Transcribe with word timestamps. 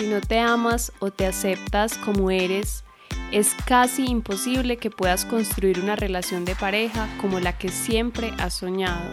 Si 0.00 0.06
no 0.06 0.22
te 0.22 0.38
amas 0.38 0.92
o 1.00 1.10
te 1.10 1.26
aceptas 1.26 1.98
como 1.98 2.30
eres, 2.30 2.84
es 3.32 3.54
casi 3.66 4.06
imposible 4.06 4.78
que 4.78 4.90
puedas 4.90 5.26
construir 5.26 5.78
una 5.78 5.94
relación 5.94 6.46
de 6.46 6.54
pareja 6.54 7.06
como 7.20 7.38
la 7.38 7.58
que 7.58 7.68
siempre 7.68 8.32
has 8.38 8.54
soñado. 8.54 9.04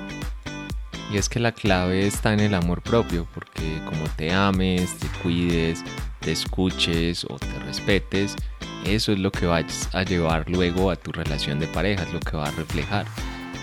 Y 1.12 1.18
es 1.18 1.28
que 1.28 1.42
la 1.42 1.52
clave 1.52 2.08
está 2.08 2.32
en 2.32 2.40
el 2.40 2.54
amor 2.54 2.82
propio, 2.82 3.28
porque 3.34 3.82
como 3.84 4.06
te 4.16 4.32
ames, 4.32 4.98
te 4.98 5.08
cuides, 5.22 5.84
te 6.22 6.32
escuches 6.32 7.26
o 7.26 7.38
te 7.38 7.60
respetes, 7.66 8.38
eso 8.86 9.12
es 9.12 9.20
lo 9.20 9.30
que 9.30 9.46
vas 9.46 9.90
a 9.92 10.04
llevar 10.04 10.50
luego 10.50 10.90
a 10.90 10.96
tu 10.96 11.12
relación 11.12 11.60
de 11.60 11.68
pareja, 11.68 12.04
es 12.04 12.14
lo 12.14 12.22
que 12.22 12.38
va 12.38 12.48
a 12.48 12.52
reflejar. 12.52 13.06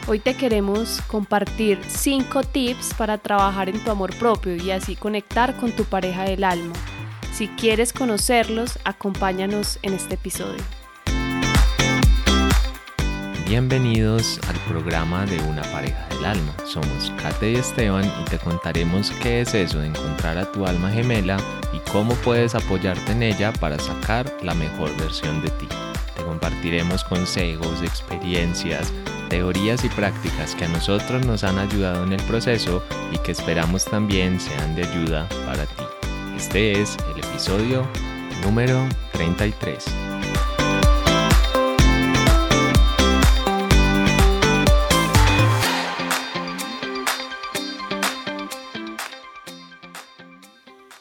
Hoy 0.07 0.19
te 0.19 0.35
queremos 0.35 1.01
compartir 1.07 1.81
5 1.89 2.43
tips 2.43 2.93
para 2.93 3.17
trabajar 3.17 3.71
en 3.71 3.83
tu 3.83 3.91
amor 3.91 4.15
propio 4.17 4.57
y 4.57 4.73
así 4.73 4.95
conectar 4.95 5.57
con 5.57 5.73
tu 5.73 5.85
pareja 5.85 6.25
del 6.25 6.45
alma. 6.45 6.75
Si 7.35 7.49
quieres 7.49 7.93
conocerlos, 7.93 8.79
acompáñanos 8.85 9.81
en 9.83 9.95
este 9.95 10.15
episodio. 10.15 10.63
Bienvenidos 13.45 14.39
al 14.47 14.55
programa 14.69 15.27
de 15.27 15.41
Una 15.41 15.63
pareja 15.63 16.07
del 16.11 16.27
alma. 16.27 16.55
Somos 16.65 17.13
Kate 17.21 17.51
y 17.51 17.57
Esteban 17.57 18.05
y 18.23 18.25
te 18.31 18.39
contaremos 18.39 19.11
qué 19.21 19.41
es 19.41 19.53
eso 19.53 19.81
de 19.81 19.89
encontrar 19.89 20.39
a 20.39 20.53
tu 20.53 20.65
alma 20.65 20.93
gemela 20.93 21.37
y 21.73 21.91
cómo 21.91 22.15
puedes 22.15 22.55
apoyarte 22.55 23.11
en 23.11 23.25
ella 23.25 23.53
para 23.55 23.81
sacar 23.81 24.33
la 24.41 24.55
mejor 24.55 24.97
versión 24.97 25.43
de 25.43 25.51
ti. 25.51 25.67
Te 26.15 26.23
compartiremos 26.23 27.03
consejos, 27.03 27.83
experiencias, 27.83 28.93
teorías 29.29 29.85
y 29.85 29.89
prácticas 29.89 30.55
que 30.55 30.67
a 30.67 30.69
nosotros 30.69 31.27
nos 31.27 31.43
han 31.43 31.59
ayudado 31.59 32.05
en 32.05 32.13
el 32.13 32.23
proceso 32.23 32.85
y 33.11 33.19
que 33.19 33.33
esperamos 33.33 33.87
también 33.87 34.39
sean 34.39 34.77
de 34.77 34.85
ayuda 34.85 35.29
para 35.47 35.67
ti. 35.67 35.94
Este 36.45 36.79
es 36.83 36.99
el 37.11 37.25
episodio 37.25 37.89
número 38.43 38.87
33. 39.13 39.83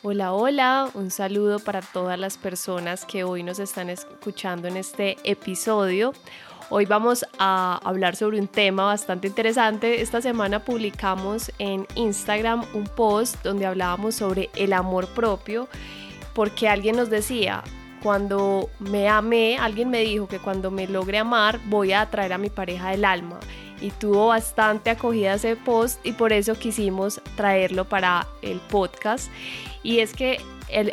Hola, 0.01 0.31
hola, 0.31 0.89
un 0.93 1.11
saludo 1.11 1.59
para 1.59 1.81
todas 1.81 2.17
las 2.17 2.37
personas 2.37 3.03
que 3.03 3.25
hoy 3.25 3.43
nos 3.43 3.59
están 3.59 3.89
escuchando 3.89 4.69
en 4.69 4.77
este 4.77 5.17
episodio. 5.29 6.13
Hoy 6.75 6.87
vamos 6.87 7.23
a 7.37 7.79
hablar 7.83 8.15
sobre 8.15 8.39
un 8.39 8.47
tema 8.47 8.85
bastante 8.85 9.27
interesante. 9.27 10.01
Esta 10.01 10.21
semana 10.21 10.65
publicamos 10.65 11.51
en 11.59 11.85
Instagram 11.93 12.65
un 12.73 12.85
post 12.85 13.43
donde 13.43 13.67
hablábamos 13.67 14.15
sobre 14.15 14.49
el 14.55 14.73
amor 14.73 15.05
propio 15.09 15.69
porque 16.33 16.67
alguien 16.67 16.95
nos 16.95 17.11
decía, 17.11 17.63
cuando 18.01 18.71
me 18.79 19.07
amé, 19.07 19.59
alguien 19.59 19.91
me 19.91 19.99
dijo 19.99 20.27
que 20.27 20.39
cuando 20.39 20.71
me 20.71 20.87
logre 20.87 21.19
amar 21.19 21.59
voy 21.65 21.91
a 21.91 22.01
atraer 22.01 22.33
a 22.33 22.39
mi 22.39 22.49
pareja 22.49 22.89
del 22.89 23.05
alma. 23.05 23.39
Y 23.79 23.91
tuvo 23.91 24.29
bastante 24.29 24.89
acogida 24.89 25.35
ese 25.35 25.55
post 25.55 26.03
y 26.03 26.13
por 26.13 26.33
eso 26.33 26.55
quisimos 26.55 27.21
traerlo 27.35 27.85
para 27.85 28.25
el 28.41 28.59
podcast. 28.59 29.29
Y 29.83 29.99
es 29.99 30.15
que 30.15 30.41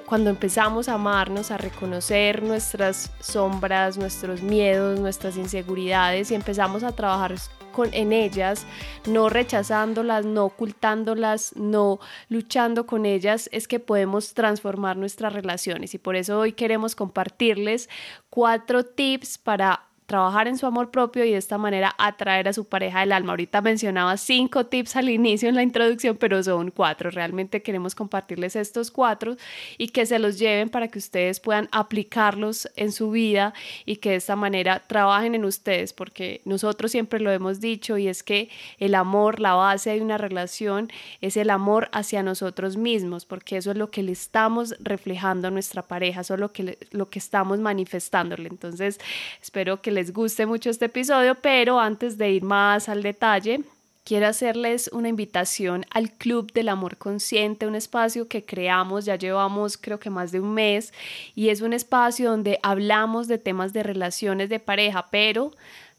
cuando 0.07 0.31
empezamos 0.31 0.89
a 0.89 0.95
amarnos, 0.95 1.51
a 1.51 1.57
reconocer 1.57 2.43
nuestras 2.43 3.11
sombras, 3.21 3.97
nuestros 3.97 4.43
miedos, 4.43 4.99
nuestras 4.99 5.37
inseguridades 5.37 6.31
y 6.31 6.35
empezamos 6.35 6.83
a 6.83 6.93
trabajar 6.93 7.35
con, 7.73 7.93
en 7.95 8.13
ellas, 8.13 8.67
no 9.07 9.29
rechazándolas, 9.29 10.25
no 10.27 10.45
ocultándolas, 10.47 11.55
no 11.57 12.01
luchando 12.29 12.87
con 12.87 13.07
ellas, 13.07 13.49
es 13.53 13.69
que 13.69 13.81
podemos 13.81 14.35
transformar 14.35 14.97
nuestras 14.97 15.33
relaciones. 15.33 15.95
Y 15.95 15.99
por 15.99 16.17
eso 16.17 16.39
hoy 16.39 16.53
queremos 16.53 16.95
compartirles 16.95 17.89
cuatro 18.29 18.85
tips 18.85 19.39
para 19.39 19.90
trabajar 20.11 20.49
en 20.49 20.59
su 20.59 20.67
amor 20.67 20.91
propio 20.91 21.25
y 21.25 21.31
de 21.31 21.37
esta 21.37 21.57
manera 21.57 21.95
atraer 21.97 22.49
a 22.49 22.53
su 22.53 22.65
pareja 22.65 22.99
del 22.99 23.13
alma. 23.13 23.31
Ahorita 23.31 23.61
mencionaba 23.61 24.17
cinco 24.17 24.67
tips 24.67 24.97
al 24.97 25.09
inicio 25.09 25.49
en 25.49 25.55
la 25.55 25.63
introducción, 25.63 26.17
pero 26.17 26.43
son 26.43 26.73
cuatro. 26.73 27.11
Realmente 27.11 27.63
queremos 27.63 27.95
compartirles 27.95 28.57
estos 28.57 28.91
cuatro 28.91 29.37
y 29.79 29.91
que 29.91 30.07
se 30.07 30.19
los 30.19 30.37
lleven 30.37 30.69
para 30.69 30.89
que 30.89 30.99
ustedes 30.99 31.39
puedan 31.39 31.69
aplicarlos 31.71 32.69
en 32.75 32.91
su 32.91 33.13
vida 33.13 33.55
y 33.87 33.99
que 33.99 34.11
de 34.11 34.17
esta 34.17 34.35
manera 34.35 34.83
trabajen 34.85 35.37
en 35.37 35.45
ustedes, 35.45 35.93
porque 35.93 36.41
nosotros 36.45 36.91
siempre 36.91 37.21
lo 37.21 37.31
hemos 37.31 37.61
dicho 37.61 37.97
y 37.97 38.09
es 38.09 38.25
que 38.25 38.49
el 38.79 38.97
amor, 38.97 39.39
la 39.39 39.55
base 39.55 39.91
de 39.91 40.01
una 40.01 40.19
relación 40.19 40.91
es 41.21 41.37
el 41.37 41.51
amor 41.51 41.89
hacia 41.93 42.25
nosotros 42.25 42.77
mismos, 42.77 43.27
porque 43.27 43.59
eso 43.59 43.71
es 43.71 43.77
lo 43.77 43.93
que 43.93 44.03
le 44.03 44.11
estamos 44.11 44.75
reflejando 44.81 45.47
a 45.47 45.51
nuestra 45.53 45.83
pareja, 45.83 46.23
eso 46.23 46.35
es 46.35 46.41
lo 46.41 46.51
que, 46.51 46.79
lo 46.91 47.09
que 47.11 47.21
estamos 47.21 47.61
manifestándole. 47.61 48.49
Entonces, 48.49 48.99
espero 49.41 49.81
que 49.81 49.93
les 49.93 50.00
les 50.01 50.15
guste 50.15 50.47
mucho 50.47 50.71
este 50.71 50.87
episodio, 50.87 51.35
pero 51.35 51.79
antes 51.79 52.17
de 52.17 52.31
ir 52.31 52.43
más 52.43 52.89
al 52.89 53.03
detalle, 53.03 53.61
quiero 54.03 54.29
hacerles 54.29 54.89
una 54.95 55.11
invitación 55.11 55.85
al 55.91 56.11
Club 56.11 56.53
del 56.53 56.71
Amor 56.71 56.97
Consciente, 56.97 57.67
un 57.67 57.75
espacio 57.75 58.27
que 58.27 58.43
creamos, 58.43 59.05
ya 59.05 59.17
llevamos 59.17 59.77
creo 59.77 60.01
que 60.01 60.09
más 60.09 60.33
de 60.33 60.41
un 60.41 60.55
mes, 60.55 60.95
y 61.35 61.51
es 61.51 61.61
un 61.61 61.75
espacio 61.75 62.31
donde 62.31 62.59
hablamos 62.63 63.29
de 63.29 63.37
temas 63.37 63.75
de 63.75 63.83
relaciones 63.83 64.49
de 64.49 64.59
pareja, 64.59 65.09
pero 65.11 65.53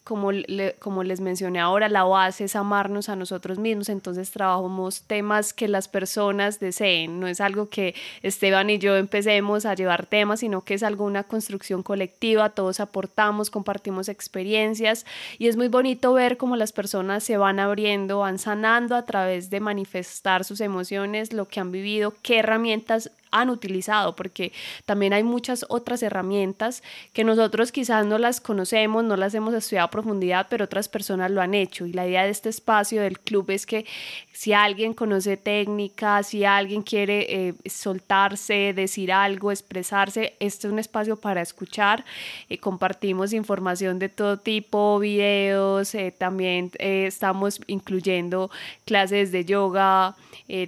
como, 0.03 0.31
como 0.79 1.03
les 1.03 1.21
mencioné 1.21 1.59
ahora, 1.59 1.87
la 1.87 2.03
base 2.03 2.45
es 2.45 2.55
amarnos 2.55 3.07
a 3.07 3.15
nosotros 3.15 3.59
mismos, 3.59 3.89
entonces 3.89 4.31
trabajamos 4.31 5.03
temas 5.03 5.53
que 5.53 5.67
las 5.67 5.87
personas 5.87 6.59
deseen, 6.59 7.19
no 7.19 7.27
es 7.27 7.39
algo 7.39 7.69
que 7.69 7.93
Esteban 8.23 8.69
y 8.71 8.79
yo 8.79 8.95
empecemos 8.95 9.65
a 9.65 9.75
llevar 9.75 10.07
temas, 10.07 10.39
sino 10.39 10.61
que 10.61 10.73
es 10.73 10.83
algo, 10.83 11.05
una 11.05 11.23
construcción 11.23 11.83
colectiva, 11.83 12.49
todos 12.49 12.79
aportamos, 12.79 13.51
compartimos 13.51 14.09
experiencias 14.09 15.05
y 15.37 15.47
es 15.47 15.55
muy 15.55 15.67
bonito 15.67 16.13
ver 16.13 16.37
cómo 16.37 16.55
las 16.55 16.71
personas 16.71 17.23
se 17.23 17.37
van 17.37 17.59
abriendo, 17.59 18.19
van 18.19 18.39
sanando 18.39 18.95
a 18.95 19.05
través 19.05 19.49
de 19.51 19.59
manifestar 19.59 20.45
sus 20.45 20.61
emociones, 20.61 21.31
lo 21.31 21.47
que 21.47 21.59
han 21.59 21.71
vivido, 21.71 22.13
qué 22.23 22.39
herramientas 22.39 23.11
han 23.31 23.49
utilizado, 23.49 24.15
porque 24.15 24.51
también 24.85 25.13
hay 25.13 25.23
muchas 25.23 25.65
otras 25.69 26.03
herramientas 26.03 26.83
que 27.13 27.23
nosotros 27.23 27.71
quizás 27.71 28.05
no 28.05 28.17
las 28.17 28.41
conocemos, 28.41 29.03
no 29.03 29.15
las 29.15 29.33
hemos 29.33 29.53
estudiado 29.53 29.87
a 29.87 29.91
profundidad, 29.91 30.47
pero 30.49 30.65
otras 30.65 30.89
personas 30.89 31.31
lo 31.31 31.41
han 31.41 31.53
hecho. 31.53 31.85
Y 31.85 31.93
la 31.93 32.07
idea 32.07 32.23
de 32.23 32.29
este 32.29 32.49
espacio 32.49 33.01
del 33.01 33.19
club 33.19 33.49
es 33.51 33.65
que 33.65 33.85
si 34.33 34.53
alguien 34.53 34.93
conoce 34.93 35.37
técnicas, 35.37 36.27
si 36.27 36.45
alguien 36.45 36.81
quiere 36.81 37.47
eh, 37.47 37.53
soltarse, 37.65 38.73
decir 38.73 39.11
algo, 39.11 39.51
expresarse, 39.51 40.35
este 40.39 40.67
es 40.67 40.73
un 40.73 40.79
espacio 40.79 41.15
para 41.15 41.41
escuchar. 41.41 42.03
Eh, 42.49 42.57
compartimos 42.57 43.33
información 43.33 43.99
de 43.99 44.09
todo 44.09 44.37
tipo, 44.37 44.99
videos, 44.99 45.95
eh, 45.95 46.11
también 46.11 46.71
estamos 46.79 47.61
incluyendo 47.67 48.51
clases 48.85 49.31
de 49.31 49.45
yoga, 49.45 50.15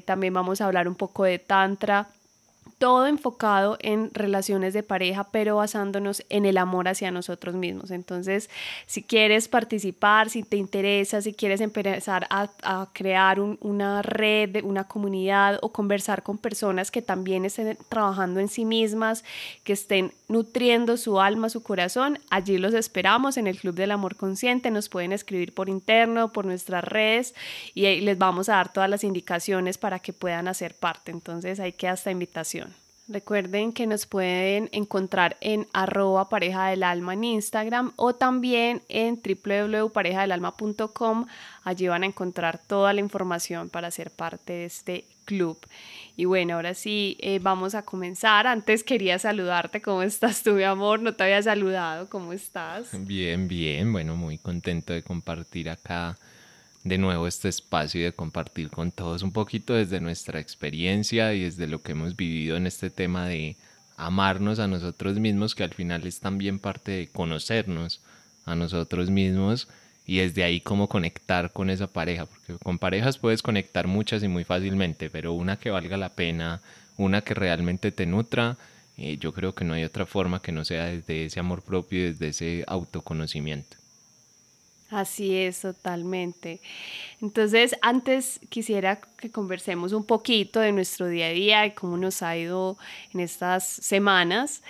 también 0.06 0.34
vamos 0.34 0.62
a 0.62 0.66
hablar 0.66 0.88
un 0.88 0.96
poco 0.96 1.26
de 1.26 1.40
tantra 1.40 2.08
todo 2.84 3.08
enfocado 3.08 3.78
en 3.80 4.14
relaciones 4.14 4.74
de 4.74 4.84
pareja, 4.84 5.30
pero 5.32 5.56
basándonos 5.56 6.22
en 6.28 6.46
el 6.46 6.58
amor 6.58 6.90
hacia 6.90 7.12
nosotros 7.12 7.56
mismos. 7.56 7.92
Entonces, 7.92 8.50
si 8.88 9.04
quieres 9.04 9.48
participar, 9.48 10.30
si 10.30 10.44
te 10.44 10.58
interesa, 10.58 11.22
si 11.22 11.32
quieres 11.34 11.62
empezar 11.62 12.28
a, 12.30 12.50
crear 12.92 13.40
una 13.40 14.02
red, 14.02 14.66
una 14.66 14.84
comunidad 14.84 15.60
o 15.62 15.72
conversar 15.72 16.24
con 16.24 16.38
personas 16.38 16.92
que 16.92 17.02
también 17.02 17.46
estén 17.46 17.78
trabajando 17.88 18.42
en 18.42 18.50
sí 18.50 18.66
mismas, 18.66 19.24
que 19.64 19.72
estén 19.72 20.12
nutriendo 20.28 20.98
su 20.98 21.22
alma, 21.22 21.48
su 21.48 21.64
corazón, 21.64 22.20
allí 22.30 22.58
los 22.58 22.74
esperamos 22.74 23.38
en 23.38 23.48
el 23.48 23.58
Club 23.60 23.76
del 23.76 23.92
Amor 23.92 24.18
Consciente. 24.18 24.72
Nos 24.72 24.90
pueden 24.90 25.14
escribir 25.14 25.54
por 25.54 25.70
interno, 25.70 26.34
por 26.34 26.44
nuestras 26.44 26.84
redes 26.84 27.34
y 27.74 28.02
les 28.02 28.18
vamos 28.18 28.50
a 28.50 28.56
dar 28.56 28.74
todas 28.74 28.90
las 28.90 29.06
indicaciones 29.06 29.78
para 29.78 30.00
que 30.00 30.12
puedan 30.12 30.50
hacer 30.50 30.76
parte. 30.76 31.12
Entonces, 31.12 31.62
ahí 31.62 31.72
queda 31.72 31.94
esta 31.94 32.12
invitación. 32.12 32.73
Recuerden 33.14 33.74
que 33.74 33.86
nos 33.86 34.08
pueden 34.08 34.70
encontrar 34.72 35.38
en 35.40 35.68
arroba 35.72 36.30
pareja 36.30 36.70
del 36.70 36.82
alma 36.82 37.14
en 37.14 37.26
Instagram 37.26 37.94
o 37.96 38.16
también 38.16 38.82
en 38.90 39.22
www.parejadelalma.com. 39.22 41.28
Allí 41.64 41.88
van 41.88 42.02
a 42.02 42.08
encontrar 42.08 42.58
toda 42.58 42.92
la 42.92 43.02
información 43.02 43.70
para 43.70 43.92
ser 43.92 44.10
parte 44.10 44.54
de 44.54 44.66
este 44.66 45.06
club. 45.26 45.60
Y 46.18 46.26
bueno, 46.26 46.56
ahora 46.56 46.74
sí, 46.74 47.18
eh, 47.20 47.38
vamos 47.40 47.76
a 47.76 47.84
comenzar. 47.84 48.48
Antes 48.48 48.84
quería 48.84 49.20
saludarte. 49.20 49.80
¿Cómo 49.80 50.02
estás 50.02 50.42
tú, 50.42 50.54
mi 50.54 50.64
amor? 50.64 51.00
No 51.00 51.14
te 51.14 51.24
había 51.24 51.44
saludado. 51.44 52.10
¿Cómo 52.10 52.34
estás? 52.34 52.88
Bien, 53.06 53.48
bien. 53.48 53.94
Bueno, 53.94 54.16
muy 54.16 54.40
contento 54.40 54.92
de 54.92 55.04
compartir 55.04 55.70
acá 55.70 56.18
de 56.84 56.98
nuevo 56.98 57.28
este 57.28 57.50
espacio 57.50 58.02
y 58.02 58.04
de 58.04 58.14
compartir 58.14 58.70
con 58.70 58.92
todos 58.92 59.24
un 59.24 59.32
poquito 59.32 59.74
desde 59.74 60.02
nuestra 60.02 60.40
experiencia 60.40 61.34
y 61.34 61.44
desde 61.44 61.68
lo 61.68 61.82
que 61.82 61.94
hemos 61.94 62.16
vivido 62.16 62.58
en 62.58 62.68
este 62.68 62.90
tema 62.90 63.28
de 63.28 63.56
amarnos 63.96 64.60
a 64.60 64.68
nosotros 64.68 65.20
mismos, 65.20 65.56
que 65.56 65.64
al 65.64 65.74
final 65.74 66.06
es 66.06 66.20
también 66.20 66.60
parte 66.60 66.92
de 66.92 67.08
conocernos 67.08 68.02
a 68.46 68.56
nosotros 68.56 69.10
mismos 69.10 69.68
y 70.06 70.18
desde 70.18 70.44
ahí 70.44 70.60
cómo 70.60 70.90
conectar 70.90 71.52
con 71.54 71.70
esa 71.70 71.88
pareja, 71.88 72.26
porque 72.26 72.56
con 72.62 72.78
parejas 72.78 73.18
puedes 73.18 73.42
conectar 73.42 73.88
muchas 73.88 74.22
y 74.24 74.28
muy 74.28 74.44
fácilmente, 74.44 75.10
pero 75.10 75.34
una 75.34 75.58
que 75.58 75.70
valga 75.70 75.96
la 75.96 76.10
pena, 76.10 76.62
una 76.98 77.22
que 77.22 77.34
realmente 77.34 77.92
te 77.92 78.06
nutra, 78.06 78.58
eh, 78.98 79.18
yo 79.18 79.34
creo 79.34 79.56
que 79.56 79.64
no 79.64 79.74
hay 79.74 79.86
otra 79.86 80.06
forma 80.06 80.42
que 80.42 80.52
no 80.52 80.66
sea 80.66 80.86
desde 80.86 81.26
ese 81.26 81.40
amor 81.40 81.62
propio 81.62 82.00
y 82.00 82.12
desde 82.12 82.28
ese 82.28 82.64
autoconocimiento. 82.68 83.83
Así 84.94 85.36
es, 85.36 85.62
totalmente. 85.62 86.62
Entonces, 87.20 87.76
antes 87.82 88.40
quisiera 88.50 89.02
que 89.18 89.32
conversemos 89.32 89.92
un 89.92 90.04
poquito 90.04 90.60
de 90.60 90.72
nuestro 90.72 91.08
día 91.08 91.28
a 91.28 91.30
día 91.30 91.66
y 91.66 91.72
cómo 91.72 91.98
nos 91.98 92.22
ha 92.22 92.38
ido 92.38 92.78
en 93.12 93.22
estas 93.22 93.64
semanas. 93.66 94.62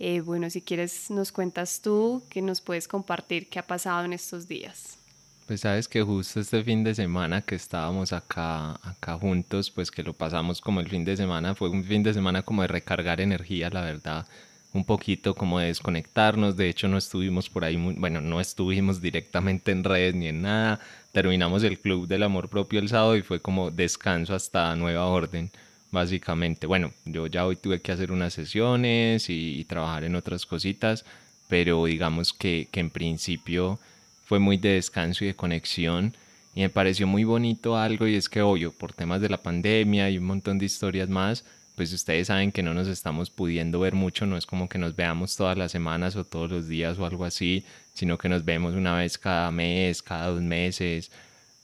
Eh, 0.00 0.20
bueno, 0.20 0.50
si 0.50 0.62
quieres, 0.62 1.12
nos 1.12 1.30
cuentas 1.30 1.80
tú, 1.80 2.24
que 2.28 2.42
nos 2.42 2.60
puedes 2.60 2.88
compartir 2.88 3.48
qué 3.48 3.60
ha 3.60 3.66
pasado 3.66 4.04
en 4.04 4.14
estos 4.14 4.48
días. 4.48 4.98
Pues 5.46 5.60
sabes 5.60 5.86
que 5.86 6.02
justo 6.02 6.40
este 6.40 6.64
fin 6.64 6.82
de 6.82 6.94
semana 6.96 7.40
que 7.40 7.54
estábamos 7.54 8.12
acá, 8.12 8.80
acá 8.82 9.16
juntos, 9.16 9.70
pues 9.70 9.92
que 9.92 10.02
lo 10.02 10.12
pasamos 10.12 10.60
como 10.60 10.80
el 10.80 10.88
fin 10.88 11.04
de 11.04 11.16
semana, 11.16 11.54
fue 11.54 11.70
un 11.70 11.84
fin 11.84 12.02
de 12.02 12.12
semana 12.12 12.42
como 12.42 12.62
de 12.62 12.68
recargar 12.68 13.20
energía, 13.20 13.70
la 13.70 13.82
verdad 13.82 14.26
un 14.72 14.84
poquito 14.84 15.34
como 15.34 15.58
de 15.58 15.66
desconectarnos. 15.66 16.56
De 16.56 16.68
hecho, 16.68 16.88
no 16.88 16.98
estuvimos 16.98 17.48
por 17.48 17.64
ahí, 17.64 17.76
bueno, 17.76 18.20
no 18.20 18.40
estuvimos 18.40 19.00
directamente 19.02 19.72
en 19.72 19.84
redes 19.84 20.14
ni 20.14 20.28
en 20.28 20.42
nada. 20.42 20.80
Terminamos 21.12 21.62
el 21.62 21.78
Club 21.78 22.06
del 22.06 22.22
Amor 22.22 22.48
Propio 22.48 22.80
el 22.80 22.88
sábado 22.88 23.16
y 23.16 23.22
fue 23.22 23.40
como 23.40 23.70
descanso 23.70 24.34
hasta 24.34 24.74
nueva 24.76 25.06
orden, 25.06 25.50
básicamente. 25.90 26.66
Bueno, 26.66 26.92
yo 27.04 27.26
ya 27.26 27.46
hoy 27.46 27.56
tuve 27.56 27.80
que 27.80 27.92
hacer 27.92 28.12
unas 28.12 28.34
sesiones 28.34 29.30
y, 29.30 29.64
trabajar 29.64 30.04
en 30.04 30.14
otras 30.16 30.46
cositas, 30.46 31.04
pero 31.48 31.86
digamos 31.86 32.32
que, 32.32 32.68
que 32.70 32.80
en 32.80 32.90
principio 32.90 33.78
fue 34.24 34.38
muy 34.38 34.58
de 34.58 34.74
descanso 34.74 35.24
y 35.24 35.28
de 35.28 35.34
conexión. 35.34 36.14
Y 36.54 36.60
me 36.60 36.70
pareció 36.70 37.06
muy 37.06 37.24
bonito 37.24 37.76
algo 37.76 38.06
y 38.06 38.16
es 38.16 38.28
que, 38.28 38.42
obvio, 38.42 38.72
por 38.72 38.92
temas 38.92 39.20
de 39.20 39.28
la 39.28 39.40
pandemia 39.40 40.10
y 40.10 40.18
un 40.18 40.24
montón 40.24 40.58
de 40.58 40.66
historias 40.66 41.08
más, 41.08 41.44
pues 41.78 41.92
ustedes 41.92 42.26
saben 42.26 42.50
que 42.50 42.64
no 42.64 42.74
nos 42.74 42.88
estamos 42.88 43.30
pudiendo 43.30 43.78
ver 43.78 43.94
mucho, 43.94 44.26
no 44.26 44.36
es 44.36 44.46
como 44.46 44.68
que 44.68 44.78
nos 44.78 44.96
veamos 44.96 45.36
todas 45.36 45.56
las 45.56 45.70
semanas 45.70 46.16
o 46.16 46.24
todos 46.24 46.50
los 46.50 46.66
días 46.66 46.98
o 46.98 47.06
algo 47.06 47.24
así, 47.24 47.64
sino 47.94 48.18
que 48.18 48.28
nos 48.28 48.44
vemos 48.44 48.74
una 48.74 48.96
vez 48.96 49.16
cada 49.16 49.52
mes, 49.52 50.02
cada 50.02 50.26
dos 50.26 50.42
meses. 50.42 51.12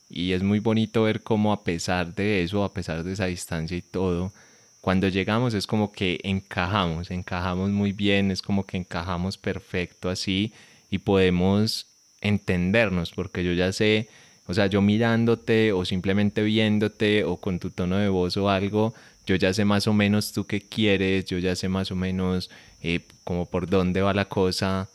Y 0.09 0.31
es 0.31 0.41
muy 0.41 0.59
bonito 0.59 1.03
ver 1.03 1.21
cómo 1.21 1.51
a 1.51 1.65
pesar 1.65 2.15
de 2.15 2.43
eso, 2.43 2.63
a 2.63 2.73
pesar 2.73 3.03
de 3.03 3.11
esa 3.11 3.25
distancia 3.25 3.75
y 3.75 3.81
todo, 3.81 4.31
cuando 4.79 5.09
llegamos 5.09 5.53
es 5.53 5.67
como 5.67 5.91
que 5.91 6.21
encajamos, 6.23 7.11
encajamos 7.11 7.71
muy 7.71 7.91
bien, 7.91 8.31
es 8.31 8.41
como 8.41 8.65
que 8.65 8.77
encajamos 8.77 9.37
perfecto 9.37 10.09
así 10.09 10.53
y 10.89 10.99
podemos 10.99 11.87
entendernos, 12.21 13.11
porque 13.11 13.43
yo 13.43 13.51
ya 13.51 13.73
sé, 13.73 14.07
o 14.47 14.53
sea, 14.53 14.67
yo 14.67 14.81
mirándote 14.81 15.73
o 15.73 15.83
simplemente 15.83 16.41
viéndote 16.41 17.25
o 17.25 17.35
con 17.35 17.59
tu 17.59 17.69
tono 17.69 17.97
de 17.97 18.07
voz 18.07 18.37
o 18.37 18.49
algo, 18.49 18.93
yo 19.25 19.35
ya 19.35 19.53
sé 19.53 19.65
más 19.65 19.87
o 19.87 19.93
menos 19.93 20.31
tú 20.31 20.45
qué 20.45 20.61
quieres, 20.61 21.25
yo 21.25 21.37
ya 21.39 21.55
sé 21.55 21.69
más 21.69 21.91
o 21.91 21.95
menos 21.95 22.49
eh, 22.81 23.01
como 23.23 23.45
por 23.45 23.67
dónde 23.69 24.01
va 24.01 24.13
la 24.13 24.25
cosa. 24.25 24.89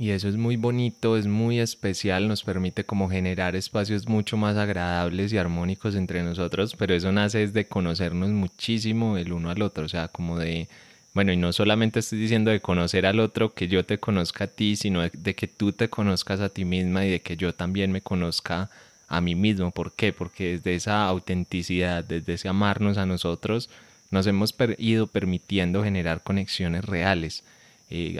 Y 0.00 0.10
eso 0.10 0.28
es 0.28 0.36
muy 0.36 0.54
bonito, 0.56 1.16
es 1.16 1.26
muy 1.26 1.58
especial, 1.58 2.28
nos 2.28 2.44
permite 2.44 2.84
como 2.84 3.10
generar 3.10 3.56
espacios 3.56 4.06
mucho 4.06 4.36
más 4.36 4.56
agradables 4.56 5.32
y 5.32 5.38
armónicos 5.38 5.96
entre 5.96 6.22
nosotros, 6.22 6.76
pero 6.78 6.94
eso 6.94 7.10
nace 7.10 7.48
de 7.48 7.66
conocernos 7.66 8.28
muchísimo 8.30 9.16
el 9.16 9.32
uno 9.32 9.50
al 9.50 9.60
otro, 9.60 9.86
o 9.86 9.88
sea, 9.88 10.06
como 10.06 10.38
de, 10.38 10.68
bueno, 11.14 11.32
y 11.32 11.36
no 11.36 11.52
solamente 11.52 11.98
estoy 11.98 12.20
diciendo 12.20 12.52
de 12.52 12.60
conocer 12.60 13.06
al 13.06 13.18
otro, 13.18 13.54
que 13.54 13.66
yo 13.66 13.84
te 13.84 13.98
conozca 13.98 14.44
a 14.44 14.46
ti, 14.46 14.76
sino 14.76 15.02
de 15.02 15.34
que 15.34 15.48
tú 15.48 15.72
te 15.72 15.88
conozcas 15.88 16.38
a 16.40 16.48
ti 16.48 16.64
misma 16.64 17.04
y 17.04 17.10
de 17.10 17.20
que 17.20 17.36
yo 17.36 17.52
también 17.52 17.90
me 17.90 18.00
conozca 18.00 18.70
a 19.08 19.20
mí 19.20 19.34
mismo. 19.34 19.70
¿Por 19.70 19.92
qué? 19.92 20.12
Porque 20.12 20.52
desde 20.52 20.74
esa 20.74 21.06
autenticidad, 21.06 22.04
desde 22.04 22.34
ese 22.34 22.48
amarnos 22.48 22.98
a 22.98 23.06
nosotros, 23.06 23.70
nos 24.10 24.26
hemos 24.26 24.54
ido 24.78 25.06
permitiendo 25.06 25.82
generar 25.82 26.22
conexiones 26.22 26.84
reales. 26.84 27.44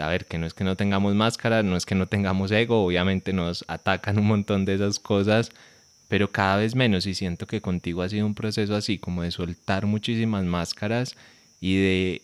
a 0.01 0.07
ver, 0.07 0.25
que 0.25 0.37
no 0.37 0.47
es 0.47 0.53
que 0.53 0.63
no 0.63 0.75
tengamos 0.75 1.15
máscara, 1.15 1.63
no 1.63 1.77
es 1.77 1.85
que 1.85 1.95
no 1.95 2.07
tengamos 2.07 2.51
ego, 2.51 2.85
obviamente 2.85 3.33
nos 3.33 3.65
atacan 3.67 4.17
un 4.19 4.27
montón 4.27 4.65
de 4.65 4.75
esas 4.75 4.99
cosas, 4.99 5.51
pero 6.07 6.31
cada 6.31 6.57
vez 6.57 6.75
menos 6.75 7.05
y 7.05 7.13
siento 7.13 7.45
que 7.47 7.61
contigo 7.61 8.01
ha 8.01 8.09
sido 8.09 8.25
un 8.25 8.35
proceso 8.35 8.75
así 8.75 8.97
como 8.97 9.23
de 9.23 9.31
soltar 9.31 9.85
muchísimas 9.85 10.43
máscaras 10.43 11.15
y 11.61 11.77
de 11.77 12.21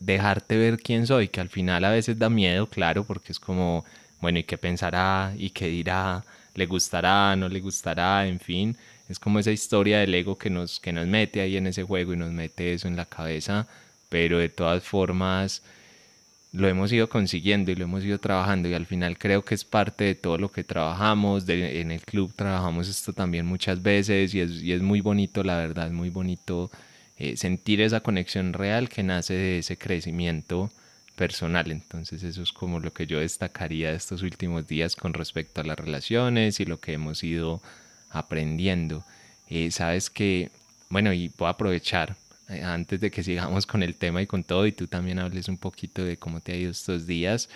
dejarte 0.00 0.56
ver 0.56 0.78
quién 0.78 1.06
soy, 1.06 1.28
que 1.28 1.40
al 1.40 1.48
final 1.48 1.84
a 1.84 1.90
veces 1.90 2.18
da 2.18 2.30
miedo, 2.30 2.68
claro, 2.68 3.04
porque 3.04 3.32
es 3.32 3.40
como, 3.40 3.84
bueno, 4.20 4.38
¿y 4.38 4.44
qué 4.44 4.58
pensará? 4.58 5.34
¿Y 5.36 5.50
qué 5.50 5.68
dirá? 5.68 6.24
Le 6.54 6.66
gustará, 6.66 7.36
no 7.36 7.48
le 7.48 7.60
gustará, 7.60 8.26
en 8.26 8.40
fin, 8.40 8.76
es 9.08 9.18
como 9.18 9.38
esa 9.38 9.52
historia 9.52 10.00
del 10.00 10.14
ego 10.14 10.38
que 10.38 10.50
nos, 10.50 10.80
que 10.80 10.92
nos 10.92 11.06
mete 11.06 11.40
ahí 11.40 11.56
en 11.56 11.66
ese 11.66 11.82
juego 11.82 12.14
y 12.14 12.16
nos 12.16 12.32
mete 12.32 12.72
eso 12.72 12.88
en 12.88 12.96
la 12.96 13.06
cabeza, 13.06 13.66
pero 14.08 14.38
de 14.38 14.48
todas 14.48 14.82
formas 14.84 15.62
lo 16.52 16.68
hemos 16.68 16.92
ido 16.92 17.08
consiguiendo 17.08 17.72
y 17.72 17.74
lo 17.74 17.84
hemos 17.84 18.04
ido 18.04 18.18
trabajando 18.18 18.68
y 18.68 18.74
al 18.74 18.86
final 18.86 19.18
creo 19.18 19.44
que 19.44 19.56
es 19.56 19.64
parte 19.64 20.04
de 20.04 20.14
todo 20.14 20.38
lo 20.38 20.52
que 20.52 20.62
trabajamos, 20.62 21.48
en 21.48 21.90
el 21.90 22.00
club 22.02 22.32
trabajamos 22.34 22.88
esto 22.88 23.12
también 23.12 23.44
muchas 23.44 23.82
veces 23.82 24.32
y 24.34 24.40
es, 24.40 24.62
y 24.62 24.72
es 24.72 24.80
muy 24.80 25.00
bonito, 25.00 25.42
la 25.42 25.56
verdad, 25.58 25.88
es 25.88 25.92
muy 25.92 26.10
bonito 26.10 26.70
eh, 27.18 27.36
sentir 27.36 27.80
esa 27.80 28.00
conexión 28.00 28.52
real 28.52 28.88
que 28.88 29.02
nace 29.02 29.34
de 29.34 29.58
ese 29.58 29.76
crecimiento 29.76 30.70
personal. 31.14 31.70
Entonces 31.70 32.22
eso 32.22 32.42
es 32.42 32.52
como 32.52 32.80
lo 32.80 32.92
que 32.92 33.06
yo 33.06 33.20
destacaría 33.20 33.90
de 33.90 33.96
estos 33.96 34.22
últimos 34.22 34.66
días 34.66 34.96
con 34.96 35.14
respecto 35.14 35.60
a 35.60 35.64
las 35.64 35.78
relaciones 35.78 36.60
y 36.60 36.64
lo 36.64 36.80
que 36.80 36.92
hemos 36.92 37.22
ido 37.24 37.62
aprendiendo. 38.10 39.04
Eh, 39.48 39.70
sabes 39.70 40.10
que, 40.10 40.50
bueno, 40.88 41.12
y 41.12 41.28
puedo 41.28 41.50
aprovechar 41.50 42.16
eh, 42.48 42.62
antes 42.62 43.00
de 43.00 43.10
que 43.10 43.22
sigamos 43.22 43.66
con 43.66 43.82
el 43.82 43.94
tema 43.94 44.22
y 44.22 44.26
con 44.26 44.44
todo 44.44 44.66
y 44.66 44.72
tú 44.72 44.86
también 44.86 45.18
hables 45.18 45.48
un 45.48 45.58
poquito 45.58 46.04
de 46.04 46.16
cómo 46.16 46.40
te 46.40 46.52
ha 46.52 46.56
ido 46.56 46.70
estos 46.70 47.06
días. 47.06 47.48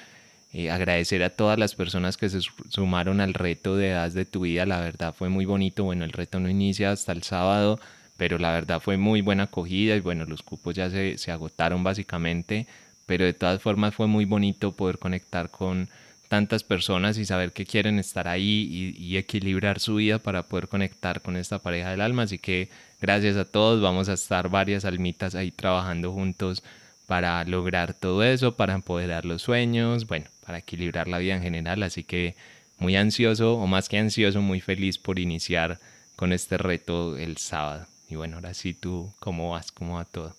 Eh, 0.52 0.70
agradecer 0.70 1.22
a 1.22 1.30
todas 1.30 1.58
las 1.58 1.74
personas 1.74 2.16
que 2.16 2.30
se 2.30 2.40
sumaron 2.70 3.20
al 3.20 3.34
reto 3.34 3.76
de 3.76 3.90
edad 3.90 4.10
de 4.10 4.24
tu 4.24 4.40
vida. 4.40 4.64
La 4.64 4.80
verdad 4.80 5.14
fue 5.14 5.28
muy 5.28 5.44
bonito. 5.44 5.84
Bueno, 5.84 6.04
el 6.04 6.12
reto 6.12 6.40
no 6.40 6.48
inicia 6.48 6.90
hasta 6.90 7.12
el 7.12 7.22
sábado, 7.22 7.78
pero 8.16 8.38
la 8.38 8.52
verdad 8.52 8.80
fue 8.80 8.96
muy 8.96 9.20
buena 9.20 9.44
acogida 9.44 9.94
y 9.94 10.00
bueno, 10.00 10.24
los 10.24 10.42
cupos 10.42 10.74
ya 10.74 10.88
se 10.90 11.30
agotaron 11.30 11.84
básicamente 11.84 12.66
pero 13.08 13.24
de 13.24 13.32
todas 13.32 13.62
formas 13.62 13.94
fue 13.94 14.06
muy 14.06 14.26
bonito 14.26 14.72
poder 14.72 14.98
conectar 14.98 15.48
con 15.50 15.88
tantas 16.28 16.62
personas 16.62 17.16
y 17.16 17.24
saber 17.24 17.52
que 17.52 17.64
quieren 17.64 17.98
estar 17.98 18.28
ahí 18.28 18.94
y, 18.98 19.16
equilibrar 19.16 19.80
su 19.80 19.94
vida 19.94 20.18
para 20.18 20.42
poder 20.42 20.68
conectar 20.68 21.22
con 21.22 21.36
esta 21.38 21.58
pareja 21.58 21.90
del 21.90 22.02
alma. 22.02 22.24
Así 22.24 22.38
que 22.38 22.68
gracias 23.00 23.36
a 23.38 23.46
todos, 23.46 23.80
vamos 23.80 24.10
a 24.10 24.12
estar 24.12 24.50
varias 24.50 24.84
almitas 24.84 25.34
ahí 25.34 25.50
trabajando 25.50 26.12
juntos 26.12 26.62
para 27.06 27.42
lograr 27.44 27.94
todo 27.94 28.22
eso, 28.22 28.56
para 28.56 28.74
empoderar 28.74 29.24
los 29.24 29.40
sueños, 29.40 30.06
bueno, 30.06 30.26
para 30.44 30.58
equilibrar 30.58 31.08
la 31.08 31.16
vida 31.16 31.34
en 31.34 31.42
general. 31.42 31.82
Así 31.82 32.04
que 32.04 32.36
muy 32.78 32.94
ansioso, 32.94 33.54
o 33.54 33.66
más 33.66 33.88
que 33.88 33.98
ansioso, 33.98 34.42
muy 34.42 34.60
feliz 34.60 34.98
por 34.98 35.18
iniciar 35.18 35.80
con 36.14 36.34
este 36.34 36.58
reto 36.58 37.16
el 37.16 37.38
sábado. 37.38 37.86
Y 38.10 38.16
bueno, 38.16 38.36
ahora 38.36 38.52
sí 38.52 38.74
tú, 38.74 39.14
¿cómo 39.18 39.52
vas? 39.52 39.72
¿Cómo 39.72 39.94
va 39.94 40.04
todo? 40.04 40.36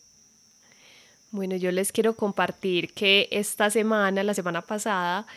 Bueno, 1.31 1.55
yo 1.55 1.71
les 1.71 1.91
quiero 1.91 2.15
compartir 2.15 2.91
que 2.93 3.27
esta 3.31 3.69
semana, 3.69 4.23
la 4.23 4.33
semana 4.33 4.63
pasada, 4.63 5.27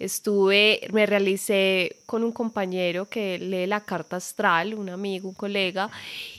estuve, 0.00 0.80
me 0.92 1.06
realicé 1.06 1.98
con 2.06 2.24
un 2.24 2.32
compañero 2.32 3.06
que 3.08 3.38
lee 3.38 3.66
la 3.66 3.80
carta 3.82 4.16
astral, 4.16 4.74
un 4.74 4.88
amigo, 4.88 5.28
un 5.28 5.34
colega, 5.36 5.88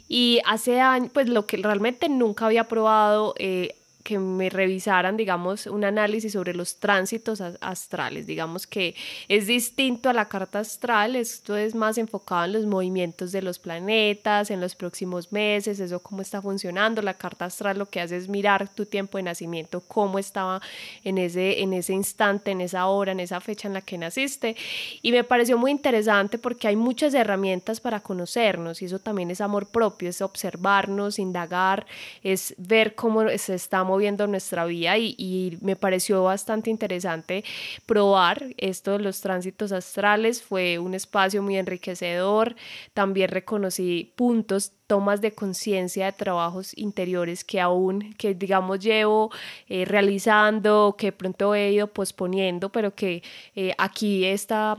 y 0.09 0.41
hace 0.45 0.81
años, 0.81 1.09
pues 1.13 1.29
lo 1.29 1.45
que 1.45 1.55
realmente 1.55 2.09
nunca 2.09 2.47
había 2.47 2.65
probado, 2.65 3.33
eh, 3.39 3.76
que 4.07 4.19
me 4.19 4.49
revisaran, 4.49 5.17
digamos, 5.17 5.67
un 5.67 5.83
análisis 5.83 6.31
sobre 6.31 6.53
los 6.53 6.77
tránsitos 6.77 7.41
astrales. 7.41 8.25
Digamos 8.25 8.65
que 8.65 8.95
es 9.27 9.47
distinto 9.47 10.07
a 10.07 10.13
la 10.13 10.29
carta 10.29 10.59
astral, 10.59 11.17
esto 11.17 11.57
es 11.57 11.75
más 11.75 11.97
enfocado 11.97 12.45
en 12.45 12.53
los 12.53 12.65
movimientos 12.65 13.33
de 13.33 13.41
los 13.41 13.59
planetas, 13.59 14.49
en 14.49 14.61
los 14.61 14.75
próximos 14.75 15.33
meses, 15.33 15.81
eso 15.81 15.99
cómo 15.99 16.21
está 16.21 16.41
funcionando. 16.41 17.01
La 17.01 17.15
carta 17.15 17.43
astral 17.43 17.79
lo 17.79 17.87
que 17.87 17.99
hace 17.99 18.15
es 18.15 18.29
mirar 18.29 18.73
tu 18.73 18.85
tiempo 18.85 19.17
de 19.17 19.23
nacimiento, 19.23 19.83
cómo 19.85 20.19
estaba 20.19 20.61
en 21.03 21.17
ese, 21.17 21.61
en 21.61 21.73
ese 21.73 21.91
instante, 21.91 22.51
en 22.51 22.61
esa 22.61 22.87
hora, 22.87 23.11
en 23.11 23.19
esa 23.19 23.41
fecha 23.41 23.67
en 23.67 23.73
la 23.73 23.81
que 23.81 23.97
naciste. 23.97 24.55
Y 25.01 25.11
me 25.11 25.25
pareció 25.25 25.57
muy 25.57 25.71
interesante 25.71 26.37
porque 26.37 26.69
hay 26.69 26.77
muchas 26.77 27.13
herramientas 27.13 27.81
para 27.81 27.99
conocernos 27.99 28.81
y 28.81 28.85
eso 28.85 28.99
también 28.99 29.31
es 29.31 29.41
amor 29.41 29.67
propio, 29.67 30.07
es 30.07 30.21
observarnos, 30.21 31.19
indagar, 31.19 31.85
es 32.23 32.55
ver 32.57 32.95
cómo 32.95 33.27
se 33.37 33.55
está 33.55 33.83
moviendo 33.83 33.96
viendo 33.97 34.27
nuestra 34.27 34.65
vida 34.65 34.97
y, 34.97 35.57
me 35.61 35.75
pareció 35.75 36.23
bastante 36.23 36.69
interesante 36.69 37.43
probar 37.85 38.47
esto 38.57 38.93
de 38.93 38.99
los 38.99 39.21
tránsitos 39.21 39.71
astrales. 39.71 40.41
Fue 40.41 40.79
un 40.79 40.93
espacio 40.93 41.41
muy 41.41 41.57
enriquecedor. 41.57 42.55
También 42.93 43.29
reconocí 43.29 44.13
puntos 44.15 44.71
tomas 44.87 45.19
de 45.21 45.33
conciencia 45.33 46.05
de 46.05 46.13
trabajos 46.13 46.71
interiores 46.77 47.43
que 47.43 47.59
aún, 47.59 48.13
que 48.17 48.33
digamos 48.33 48.79
llevo 48.79 49.31
eh, 49.67 49.85
realizando, 49.85 50.95
que 50.97 51.11
pronto 51.11 51.53
he 51.53 51.71
ido 51.71 51.87
posponiendo, 51.87 52.69
pero 52.69 52.95
que 52.95 53.21
eh, 53.55 53.73
aquí 53.77 54.25
está 54.25 54.77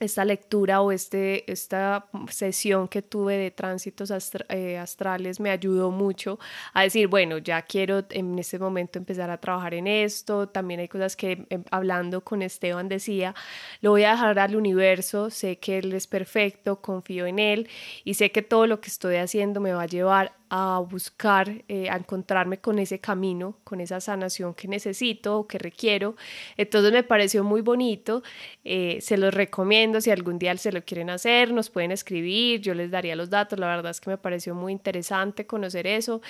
esta 0.00 0.24
lectura 0.24 0.80
o 0.80 0.92
este, 0.92 1.50
esta 1.50 2.06
sesión 2.30 2.88
que 2.88 3.02
tuve 3.02 3.36
de 3.36 3.50
tránsitos 3.50 4.12
eh, 4.48 4.78
astrales 4.78 5.40
me 5.40 5.50
ayudó 5.50 5.90
mucho 5.90 6.38
a 6.72 6.82
decir, 6.82 7.08
bueno, 7.08 7.38
ya 7.38 7.62
quiero 7.62 8.04
en 8.10 8.38
este 8.38 8.58
momento 8.58 8.98
empezar 8.98 9.30
a 9.30 9.38
trabajar 9.38 9.74
en 9.74 9.86
esto. 9.86 10.48
También 10.48 10.80
hay 10.80 10.88
cosas 10.88 11.16
que 11.16 11.46
em, 11.50 11.64
hablando 11.70 12.22
con 12.22 12.42
Esteban 12.42 12.88
decía, 12.88 13.34
lo 13.80 13.90
voy 13.90 14.04
a 14.04 14.12
dejar 14.12 14.38
al 14.38 14.56
universo, 14.56 15.30
sé 15.30 15.58
que 15.58 15.78
él 15.78 15.92
es 15.92 16.06
perfecto, 16.06 16.80
confío 16.80 17.26
en 17.26 17.38
él 17.38 17.68
y 18.04 18.14
sé 18.14 18.30
que 18.30 18.42
todo 18.42 18.66
lo 18.66 18.80
que 18.80 18.88
estoy 18.88 19.16
haciendo 19.16 19.60
me 19.60 19.72
va 19.72 19.82
a 19.82 19.86
llevar 19.86 20.38
a 20.50 20.78
buscar, 20.78 21.62
eh, 21.68 21.90
a 21.90 21.96
encontrarme 21.96 22.58
con 22.58 22.78
ese 22.78 23.00
camino, 23.00 23.58
con 23.64 23.80
esa 23.80 24.00
sanación 24.00 24.54
que 24.54 24.68
necesito 24.68 25.38
o 25.38 25.46
que 25.46 25.58
requiero. 25.58 26.16
Entonces 26.56 26.92
me 26.92 27.02
pareció 27.02 27.44
muy 27.44 27.60
bonito, 27.60 28.22
eh, 28.64 28.98
se 29.00 29.18
los 29.18 29.34
recomiendo, 29.34 29.87
si 30.00 30.10
algún 30.10 30.38
día 30.38 30.56
se 30.56 30.72
lo 30.72 30.82
quieren 30.82 31.10
hacer, 31.10 31.52
nos 31.52 31.70
pueden 31.70 31.90
escribir, 31.90 32.60
yo 32.60 32.74
les 32.74 32.90
daría 32.90 33.16
los 33.16 33.30
datos, 33.30 33.58
la 33.58 33.66
verdad 33.66 33.90
es 33.90 34.00
que 34.00 34.10
me 34.10 34.18
pareció 34.18 34.54
muy 34.54 34.72
interesante 34.72 35.46
conocer 35.46 35.86
eso 35.86 36.20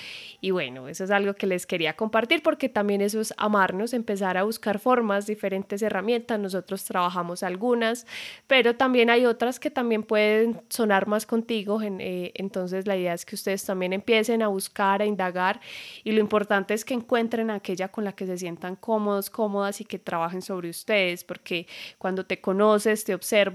y 0.41 0.51
bueno, 0.51 0.87
eso 0.87 1.03
es 1.03 1.11
algo 1.11 1.33
que 1.33 1.47
les 1.47 1.65
quería 1.65 1.95
compartir 1.95 2.41
porque 2.41 2.69
también 2.69 3.01
eso 3.01 3.21
es 3.21 3.33
amarnos, 3.37 3.93
empezar 3.93 4.37
a 4.37 4.43
buscar 4.43 4.79
formas, 4.79 5.27
diferentes 5.27 5.81
herramientas, 5.81 6.39
nosotros 6.39 6.83
trabajamos 6.83 7.43
algunas, 7.43 8.05
pero 8.47 8.75
también 8.75 9.09
hay 9.09 9.25
otras 9.25 9.59
que 9.59 9.69
también 9.69 10.03
pueden 10.03 10.61
sonar 10.69 11.07
más 11.07 11.25
contigo, 11.25 11.79
eh, 11.81 12.31
entonces 12.35 12.87
la 12.87 12.97
idea 12.97 13.13
es 13.13 13.25
que 13.25 13.35
ustedes 13.35 13.65
también 13.65 13.93
empiecen 13.93 14.41
a 14.41 14.47
buscar, 14.47 15.01
a 15.01 15.05
indagar 15.05 15.59
y 16.03 16.11
lo 16.11 16.19
importante 16.19 16.73
es 16.73 16.85
que 16.85 16.93
encuentren 16.93 17.51
aquella 17.51 17.89
con 17.89 18.03
la 18.03 18.13
que 18.13 18.25
se 18.25 18.37
sientan 18.37 18.75
cómodos, 18.75 19.29
cómodas 19.29 19.81
y 19.81 19.85
que 19.85 19.99
trabajen 19.99 20.41
sobre 20.41 20.69
ustedes, 20.69 21.23
porque 21.23 21.67
cuando 21.97 22.25
te 22.25 22.41
conoces, 22.41 23.03
te 23.03 23.13
observas, 23.13 23.48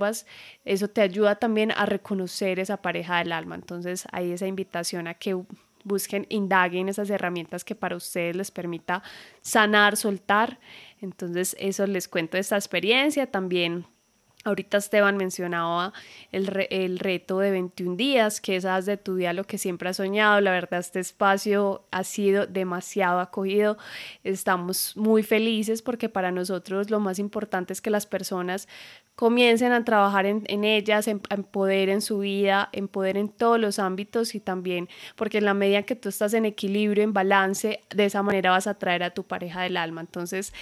eso 0.65 0.89
te 0.89 1.01
ayuda 1.01 1.37
también 1.37 1.73
a 1.73 1.87
reconocer 1.87 2.59
esa 2.59 2.79
pareja 2.79 3.19
del 3.19 3.33
alma. 3.33 3.55
Entonces 3.55 4.07
hay 4.13 4.33
esa 4.33 4.47
invitación 4.47 5.07
a 5.07 5.15
que 5.15 5.37
busquen, 5.85 6.27
indaguen 6.31 6.89
esas 6.89 7.11
herramientas 7.11 7.65
que 7.65 7.75
para 7.75 7.97
ustedes 7.97 8.35
les 8.37 8.51
permita 8.51 9.03
sanar, 9.43 9.97
soltar. 9.97 10.59
Entonces 11.01 11.57
eso 11.59 11.87
les 11.87 12.09
cuento 12.09 12.37
de 12.37 12.41
esta 12.41 12.57
experiencia 12.57 13.31
también 13.31 13.87
Ahorita 14.45 14.77
Esteban 14.77 15.17
mencionaba 15.17 15.93
el, 16.31 16.67
el, 16.71 16.99
reto 16.99 17.39
de 17.39 17.51
21 17.51 17.97
días, 17.97 18.41
que 18.41 18.57
es 18.57 18.65
haz 18.65 18.87
de 18.87 18.97
tu 18.97 19.17
día 19.17 19.33
lo 19.33 19.45
que 19.45 19.59
siempre 19.59 19.89
has 19.89 19.97
soñado. 19.97 20.41
La 20.41 20.51
verdad, 20.51 20.81
este 20.81 21.01
espacio 21.01 21.85
ha 21.91 22.05
sido 22.05 22.47
demasiado 22.47 23.21
acogido. 23.21 23.79
Estamos 24.23 24.97
muy 24.97 25.23
felices 25.23 25.83
porque 25.83 26.09
para 26.09 26.31
nosotros 26.31 26.91
lo 26.91 27.01
más 27.01 27.19
importante 27.19 27.73
es 27.73 27.81
que 27.81 27.91
las 27.91 28.07
personas 28.07 28.69
comiencen 29.15 29.73
a 29.73 29.85
trabajar 29.85 30.27
en, 30.27 30.65
ellas, 30.65 31.07
en, 31.07 31.21
en, 31.31 31.45
poder 31.45 31.89
en 31.89 32.03
su 32.03 32.19
vida, 32.19 32.69
en 32.73 32.89
poder 32.89 33.17
en 33.17 33.29
todos 33.29 33.61
los 33.61 33.79
ámbitos 33.79 34.35
y 34.35 34.41
también 34.41 34.89
porque 35.15 35.39
en 35.39 35.45
la 35.45 35.55
medida 35.55 35.85
que 35.85 35.95
tú 35.95 36.09
estás 36.09 36.35
en 36.35 36.45
equilibrio, 36.45 37.05
en 37.05 37.13
balance, 37.13 37.81
de 37.95 38.05
esa 38.07 38.23
manera 38.23 38.51
vas 38.51 38.67
a 38.67 38.75
traer 38.75 39.05
a 39.05 39.11
tu 39.11 39.23
pareja 39.23 39.63
del 39.63 39.77
alma. 39.77 40.01
Entonces, 40.01 40.53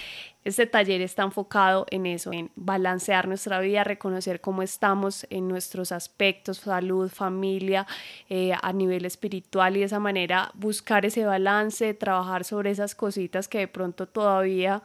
este 0.45 0.67
taller 0.67 1.01
está 1.01 1.23
enfocado 1.23 1.85
en 1.89 2.05
eso, 2.05 2.31
en 2.33 2.51
balancear 2.55 3.27
nuestra 3.27 3.59
vida, 3.59 3.83
reconocer 3.83 4.41
cómo 4.41 4.61
estamos 4.61 5.25
en 5.29 5.47
nuestros 5.47 5.91
aspectos, 5.91 6.57
salud, 6.57 7.09
familia, 7.09 7.87
eh, 8.29 8.53
a 8.61 8.73
nivel 8.73 9.05
espiritual 9.05 9.77
y 9.77 9.79
de 9.79 9.85
esa 9.85 9.99
manera 9.99 10.51
buscar 10.53 11.05
ese 11.05 11.25
balance, 11.25 11.93
trabajar 11.93 12.43
sobre 12.43 12.71
esas 12.71 12.95
cositas 12.95 13.47
que 13.47 13.59
de 13.59 13.67
pronto 13.67 14.07
todavía 14.07 14.83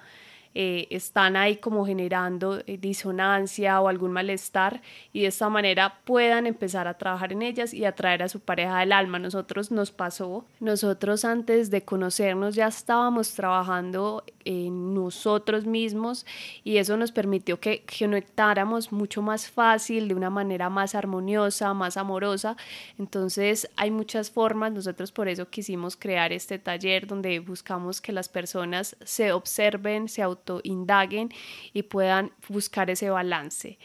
eh, 0.61 0.89
están 0.91 1.37
ahí 1.37 1.59
como 1.59 1.87
generando 1.87 2.59
eh, 2.67 2.79
disonancia 2.79 3.81
o 3.81 3.87
algún 3.87 4.11
malestar 4.11 4.83
y 5.13 5.21
de 5.21 5.29
esta 5.29 5.49
manera 5.49 6.01
puedan 6.05 6.49
empezar 6.49 6.89
a 6.89 6.99
trabajar 6.99 7.33
en 7.33 7.43
ellas 7.43 7.73
y 7.73 7.85
atraer 7.85 8.25
a 8.25 8.29
su 8.29 8.41
pareja 8.41 8.81
del 8.81 8.91
alma. 8.91 9.21
Nosotros 9.21 9.71
nos 9.71 9.93
pasó, 9.93 10.45
nosotros 10.59 11.25
antes 11.25 11.71
de 11.71 11.83
conocernos 11.83 12.57
ya 12.57 12.67
estábamos 12.67 13.35
trabajando 13.35 14.25
en 14.45 14.95
nosotros 14.95 15.65
mismos 15.65 16.27
y 16.65 16.79
eso 16.79 16.97
nos 16.97 17.13
permitió 17.13 17.61
que 17.61 17.85
conectáramos 17.97 18.91
mucho 18.91 19.23
más 19.23 19.49
fácil, 19.49 20.09
de 20.09 20.15
una 20.15 20.31
manera 20.31 20.71
más 20.71 20.97
armoniosa, 20.97 21.73
más 21.73 21.97
amorosa. 21.97 22.57
Entonces 22.99 23.71
hay 23.77 23.93
muchas 23.93 24.33
formas, 24.33 24.73
nosotros 24.73 25.13
por 25.13 25.29
eso 25.29 25.49
quisimos 25.51 25.97
crear 25.97 26.33
este 26.33 26.59
taller 26.59 27.07
donde 27.07 27.39
buscamos 27.39 28.01
que 28.01 28.11
las 28.11 28.29
personas 28.29 28.97
se 29.05 29.31
observen, 29.31 30.09
se 30.09 30.23
indaguen 30.65 31.31
y 31.73 31.83
puedan 31.83 32.33
buscar 32.49 32.91
ese 32.91 33.11
balance. 33.11 33.79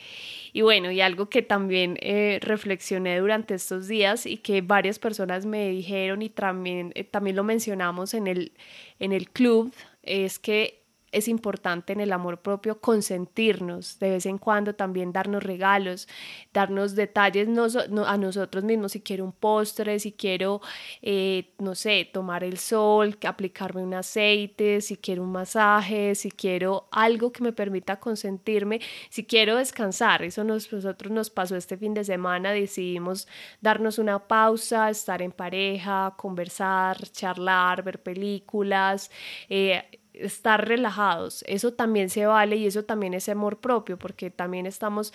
Y 0.51 0.62
bueno, 0.62 0.91
y 0.91 1.01
algo 1.01 1.29
que 1.29 1.41
también 1.41 1.98
eh, 2.01 2.39
reflexioné 2.41 3.20
durante 3.20 3.55
estos 3.55 3.88
días 3.88 4.25
y 4.25 4.38
que 4.38 4.62
varias 4.62 5.00
personas 5.00 5.46
me 5.46 5.70
dijeron 5.70 6.22
y 6.22 6.29
también, 6.29 6.91
eh, 6.96 7.03
también 7.03 7.36
lo 7.36 7.43
mencionamos 7.43 8.13
en 8.13 8.27
el, 8.27 8.51
en 9.00 9.12
el 9.12 9.29
club, 9.29 9.74
es 10.03 10.39
que 10.39 10.83
es 11.13 11.27
importante 11.27 11.93
en 11.93 12.01
el 12.01 12.12
amor 12.12 12.41
propio 12.41 12.82
consentirnos, 12.82 14.00
de 14.00 14.10
vez 14.12 14.25
en 14.25 14.38
cuando 14.38 14.75
también 14.75 15.13
darnos 15.13 15.43
regalos, 15.43 16.08
darnos 16.53 16.96
detalles 16.96 17.48
a 17.48 18.17
nosotros 18.17 18.63
mismos, 18.63 18.93
si 18.93 19.01
quiero 19.01 19.24
un 19.24 19.32
postre, 19.32 20.00
si 20.00 20.12
quiero, 20.12 20.62
eh, 21.01 21.53
no 21.60 21.75
sé, 21.75 22.10
tomar 22.12 22.43
el 22.43 22.58
sol, 22.58 23.17
aplicarme 23.25 23.84
un 23.84 23.93
aceite, 23.93 24.82
si 24.82 24.98
quiero 24.98 25.24
un 25.24 25.32
masaje, 25.32 26.15
si 26.15 26.32
quiero 26.32 26.88
algo 26.91 27.32
que 27.32 27.43
me 27.43 27.53
permita 27.53 28.00
consentirme, 28.00 28.82
si 29.10 29.25
quiero 29.25 29.55
descansar. 29.58 30.24
Eso 30.24 30.43
nos, 30.43 30.72
nosotros 30.74 31.12
nos 31.12 31.29
pasó 31.29 31.55
este 31.55 31.77
fin 31.77 31.93
de 31.93 32.03
semana, 32.03 32.51
decidimos 32.51 33.27
darnos 33.62 34.00
una 34.00 34.27
pausa, 34.27 34.89
estar 34.89 35.22
en 35.22 35.32
pareja, 35.32 36.13
conversar, 36.17 36.98
charlar, 37.10 37.84
ver 37.84 38.01
películas. 38.01 39.12
Eh, 39.50 39.84
estar 40.13 40.67
relajados. 40.67 41.43
Eso 41.48 41.74
también 41.74 42.10
se 42.10 42.25
vale 42.25 42.55
y 42.55 42.67
eso 42.67 42.84
también 42.84 43.13
es 43.13 43.29
amor 43.29 43.60
propio, 43.60 43.98
porque 43.98 44.29
también 44.29 44.65
estamos 44.65 45.13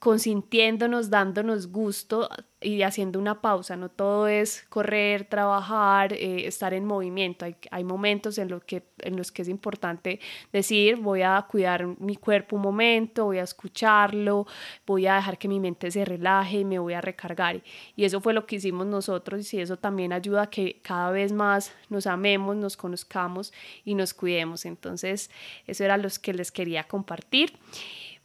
consintiéndonos, 0.00 1.10
dándonos 1.10 1.70
gusto 1.70 2.30
y 2.58 2.82
haciendo 2.82 3.18
una 3.18 3.42
pausa. 3.42 3.76
No 3.76 3.90
todo 3.90 4.28
es 4.28 4.64
correr, 4.70 5.26
trabajar, 5.26 6.14
eh, 6.14 6.46
estar 6.46 6.72
en 6.72 6.86
movimiento. 6.86 7.46
Hay, 7.70 7.84
momentos 7.84 8.38
en, 8.38 8.48
lo 8.48 8.60
que, 8.60 8.82
en 9.00 9.16
los 9.16 9.30
que 9.30 9.42
es 9.42 9.48
importante 9.48 10.18
decir, 10.52 10.96
voy 10.96 11.20
a 11.20 11.46
cuidar 11.50 11.86
mi 12.00 12.16
cuerpo 12.16 12.56
un 12.56 12.62
momento, 12.62 13.26
voy 13.26 13.38
a 13.38 13.42
escucharlo, 13.42 14.46
voy 14.86 15.06
a 15.06 15.16
dejar 15.16 15.36
que 15.36 15.48
mi 15.48 15.60
mente 15.60 15.90
se 15.90 16.02
relaje 16.06 16.60
y 16.60 16.64
me 16.64 16.78
voy 16.78 16.94
a 16.94 17.02
recargar. 17.02 17.62
Y 17.94 18.04
eso 18.04 18.22
fue 18.22 18.32
lo 18.32 18.46
que 18.46 18.56
hicimos 18.56 18.86
nosotros 18.86 19.52
y 19.52 19.60
eso 19.60 19.76
también 19.76 20.14
ayuda 20.14 20.44
a 20.44 20.50
que 20.50 20.80
cada 20.82 21.10
vez 21.10 21.30
más 21.30 21.74
nos 21.90 22.06
amemos, 22.06 22.56
nos 22.56 22.78
conozcamos 22.78 23.52
y 23.84 23.94
nos 23.94 24.14
cuidemos. 24.14 24.64
Entonces, 24.64 25.30
eso 25.66 25.84
era 25.84 25.98
lo 25.98 26.08
que 26.22 26.32
les 26.32 26.50
quería 26.50 26.84
compartir. 26.84 27.52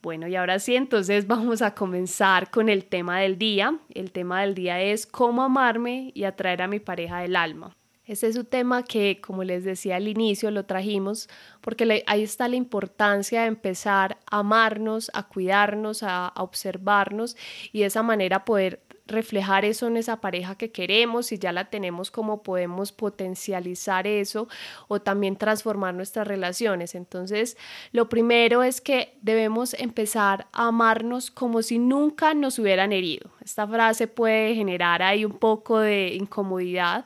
Bueno, 0.05 0.27
y 0.27 0.35
ahora 0.35 0.59
sí, 0.59 0.75
entonces 0.75 1.25
vamos 1.35 1.63
a 1.63 1.74
comenzar 1.74 2.51
con 2.51 2.69
el 2.69 2.85
tema 2.85 3.21
del 3.21 3.39
día. 3.39 3.79
El 3.91 4.12
tema 4.12 4.41
del 4.41 4.53
día 4.53 4.79
es 4.79 5.07
cómo 5.07 5.41
amarme 5.41 6.12
y 6.13 6.25
atraer 6.25 6.62
a 6.62 6.67
mi 6.67 6.79
pareja 6.79 7.21
del 7.21 7.35
alma. 7.35 7.75
Este 8.05 8.27
es 8.27 8.35
un 8.35 8.45
tema 8.45 8.83
que, 8.83 9.19
como 9.19 9.43
les 9.43 9.63
decía 9.63 9.95
al 9.95 10.07
inicio, 10.07 10.51
lo 10.51 10.63
trajimos 10.67 11.27
porque 11.59 12.03
ahí 12.05 12.21
está 12.21 12.47
la 12.47 12.55
importancia 12.55 13.41
de 13.41 13.47
empezar 13.47 14.19
a 14.29 14.41
amarnos, 14.41 15.09
a 15.15 15.27
cuidarnos, 15.27 16.03
a, 16.03 16.27
a 16.27 16.43
observarnos 16.43 17.35
y 17.71 17.79
de 17.79 17.88
esa 17.88 18.03
manera 18.03 18.45
poder 18.45 18.81
reflejar 19.07 19.65
eso 19.65 19.88
en 19.88 19.97
esa 19.97 20.21
pareja 20.21 20.55
que 20.55 20.71
queremos, 20.71 21.27
si 21.27 21.38
ya 21.38 21.51
la 21.51 21.69
tenemos, 21.69 22.12
cómo 22.12 22.43
podemos 22.43 22.91
potencializar 22.91 24.07
eso 24.07 24.47
o 24.88 25.00
también 25.01 25.35
transformar 25.35 25.93
nuestras 25.93 26.27
relaciones. 26.27 26.95
Entonces, 26.95 27.57
lo 27.91 28.09
primero 28.09 28.63
es 28.63 28.81
que 28.81 29.17
debemos 29.21 29.74
empezar 29.75 30.47
a 30.51 30.67
amarnos 30.67 31.31
como 31.31 31.62
si 31.62 31.79
nunca 31.79 32.33
nos 32.33 32.59
hubieran 32.59 32.93
herido. 32.93 33.29
Esta 33.43 33.67
frase 33.67 34.07
puede 34.07 34.55
generar 34.55 35.03
ahí 35.03 35.25
un 35.25 35.38
poco 35.38 35.79
de 35.79 36.13
incomodidad 36.15 37.05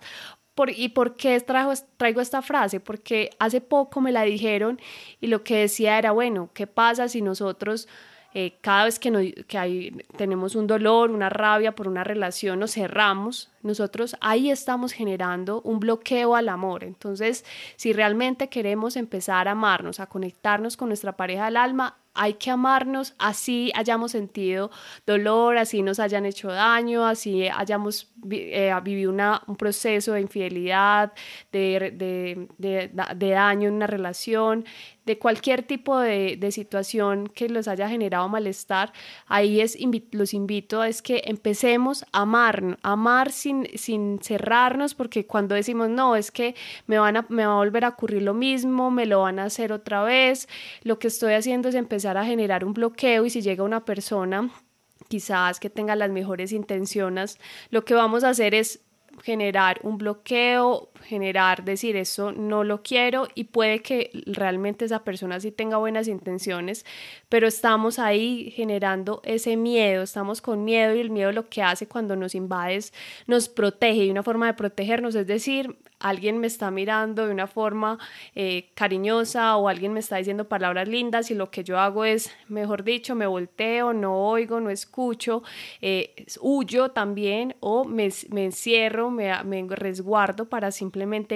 ¿Y 0.68 0.90
por 0.90 1.16
qué 1.16 1.40
traigo, 1.40 1.74
traigo 1.98 2.22
esta 2.22 2.42
frase? 2.42 2.80
Porque 2.80 3.30
hace 3.40 3.62
poco 3.62 4.02
me 4.02 4.12
la 4.12 4.24
dijeron 4.24 4.80
y 5.22 5.28
lo 5.28 5.44
que 5.44 5.58
decía 5.58 5.98
era, 5.98 6.12
bueno, 6.12 6.50
¿qué 6.54 6.68
pasa 6.68 7.08
si 7.08 7.22
nosotros 7.22 7.88
eh, 8.34 8.58
cada 8.62 8.86
vez 8.86 9.00
que, 9.00 9.10
no, 9.10 9.20
que 9.48 9.58
hay, 9.58 10.06
tenemos 10.18 10.56
un 10.56 10.68
dolor, 10.68 11.12
una 11.12 11.30
rabia 11.30 11.74
por 11.74 11.88
una 11.88 12.04
relación, 12.04 12.60
nos 12.60 12.74
cerramos, 12.74 13.50
nosotros 13.64 14.16
ahí 14.22 14.52
estamos 14.52 14.92
generando 14.92 15.62
un 15.62 15.80
bloqueo 15.80 16.36
al 16.36 16.50
amor. 16.50 16.84
Entonces, 16.84 17.44
si 17.76 17.92
realmente 17.92 18.48
queremos 18.48 18.96
empezar 18.96 19.48
a 19.48 19.52
amarnos, 19.52 20.00
a 20.00 20.06
conectarnos 20.06 20.78
con 20.78 20.90
nuestra 20.90 21.18
pareja 21.18 21.46
del 21.46 21.58
alma, 21.58 21.98
hay 22.14 22.34
que 22.34 22.52
amarnos 22.52 23.14
así 23.18 23.72
hayamos 23.76 24.12
sentido 24.12 24.72
dolor, 25.06 25.58
así 25.58 25.82
nos 25.82 26.00
hayan 26.00 26.26
hecho 26.26 26.50
daño, 26.50 27.06
así 27.06 27.48
hayamos 27.48 28.12
eh, 28.30 28.74
vivido 28.84 29.12
una, 29.12 29.42
un 29.48 29.56
proceso 29.56 30.14
de 30.14 30.22
infidelidad, 30.22 31.14
de, 31.52 31.94
de, 31.96 32.48
de, 32.58 32.92
de 33.16 33.30
daño 33.30 33.70
en 33.70 33.76
una 33.76 33.88
relación, 33.88 34.66
de 35.10 35.18
cualquier 35.18 35.64
tipo 35.64 35.98
de, 35.98 36.38
situación 36.52 37.32
que 37.34 37.50
los 37.50 37.68
haya 37.68 37.90
generado 37.90 38.30
malestar, 38.30 38.94
ahí 39.26 39.60
es, 39.60 39.76
los 40.12 40.36
invito 40.36 40.84
es 40.84 41.02
que 41.02 41.24
empecemos 41.26 42.04
a 42.12 42.22
amar, 42.22 42.78
amar 42.84 43.32
sin, 43.32 43.68
sin 43.76 44.20
cerrarnos, 44.22 44.94
porque 44.94 45.26
cuando 45.26 45.56
decimos, 45.56 45.90
no, 45.90 46.16
es 46.16 46.30
que 46.30 46.54
me, 46.86 47.00
van 47.00 47.18
a, 47.18 47.26
me 47.28 47.44
va 47.44 47.54
a 47.54 47.56
volver 47.56 47.86
a 47.86 47.90
ocurrir 47.90 48.22
lo 48.22 48.36
mismo, 48.36 48.92
me 48.92 49.08
lo 49.08 49.22
van 49.22 49.40
a 49.40 49.46
hacer 49.46 49.72
otra 49.72 50.04
vez, 50.04 50.48
lo 50.84 51.00
que 51.00 51.08
estoy 51.08 51.34
haciendo 51.34 51.70
es 51.70 51.76
empezar 51.76 52.16
a 52.16 52.24
generar 52.24 52.64
un 52.64 52.74
bloqueo 52.74 53.26
y 53.26 53.32
si 53.32 53.42
llega 53.42 53.64
una 53.64 53.86
persona 53.86 54.52
quizás 55.08 55.60
que 55.60 55.72
tenga 55.72 55.96
las 55.96 56.12
mejores 56.12 56.52
intenciones, 56.52 57.40
lo 57.72 57.84
que 57.84 57.96
vamos 57.96 58.24
a 58.24 58.30
hacer 58.30 58.54
es 58.54 58.82
generar 59.24 59.80
un 59.84 59.98
bloqueo, 59.98 60.92
generar, 61.04 61.64
decir 61.64 61.96
eso 61.96 62.32
no 62.32 62.64
lo 62.64 62.82
quiero 62.82 63.28
y 63.36 63.46
puede 63.46 63.82
que 63.82 64.12
realmente 64.26 64.86
esa 64.86 65.04
persona 65.04 65.40
sí 65.40 65.52
tenga 65.52 65.78
buenas 65.78 66.08
intenciones, 66.08 66.86
pero 67.30 67.48
estamos 67.48 68.00
ahí 68.00 68.52
generando 68.56 69.22
ese 69.24 69.58
miedo, 69.58 70.04
estamos 70.04 70.42
con 70.42 70.64
miedo 70.64 70.96
y 70.96 71.00
el 71.00 71.10
miedo 71.10 71.32
lo 71.32 71.50
que 71.50 71.64
hace 71.64 71.88
cuando 71.88 72.16
nos 72.16 72.36
invades 72.36 72.94
nos 73.28 73.50
protege 73.50 74.06
y 74.06 74.12
una 74.12 74.24
forma 74.24 74.48
de 74.48 74.54
protegernos 74.54 75.16
es 75.16 75.28
decir, 75.28 75.76
alguien 76.00 76.38
me 76.38 76.48
está 76.48 76.72
mirando 76.72 77.26
de 77.26 77.32
una 77.32 77.48
forma 77.48 78.00
eh, 78.34 78.70
cariñosa 78.74 79.58
o 79.58 79.68
alguien 79.68 79.94
me 79.94 80.00
está 80.00 80.18
diciendo 80.18 80.48
palabras 80.48 80.88
lindas 80.88 81.30
y 81.30 81.36
lo 81.36 81.52
que 81.52 81.64
yo 81.64 81.78
hago 81.78 82.06
es, 82.06 82.32
mejor 82.48 82.84
dicho, 82.84 83.16
me 83.16 83.28
volteo, 83.28 83.94
no 83.94 84.16
oigo, 84.16 84.60
no 84.60 84.70
escucho, 84.70 85.44
eh, 85.82 86.26
huyo 86.40 86.90
también 86.90 87.56
o 87.60 87.84
me, 87.84 88.10
encierro, 88.32 89.12
me, 89.12 89.66
resguardo 89.70 90.46
para 90.46 90.72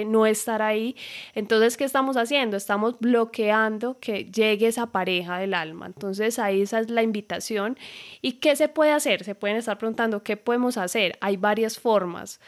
no 0.04 0.26
estar 0.26 0.62
ahí. 0.62 0.96
Entonces, 1.34 1.76
¿qué 1.76 1.84
estamos 1.84 2.16
haciendo? 2.16 2.56
Estamos 2.56 2.96
bloqueando 2.98 3.98
que 4.00 4.24
llegue 4.24 4.66
esa 4.66 4.86
pareja 4.86 5.38
del 5.38 5.54
alma. 5.54 5.86
Entonces, 5.86 6.38
ahí 6.38 6.62
esa 6.62 6.80
es 6.80 6.90
la 6.90 7.02
invitación. 7.02 7.78
¿Y 8.22 8.32
qué 8.32 8.56
se 8.56 8.68
puede 8.68 8.92
hacer? 8.92 9.24
Se 9.24 9.34
pueden 9.34 9.56
estar 9.56 9.78
preguntando, 9.78 10.22
¿qué 10.22 10.36
podemos 10.36 10.76
hacer? 10.76 11.18
Hay 11.20 11.36
varias 11.36 11.78
formas. 11.78 12.40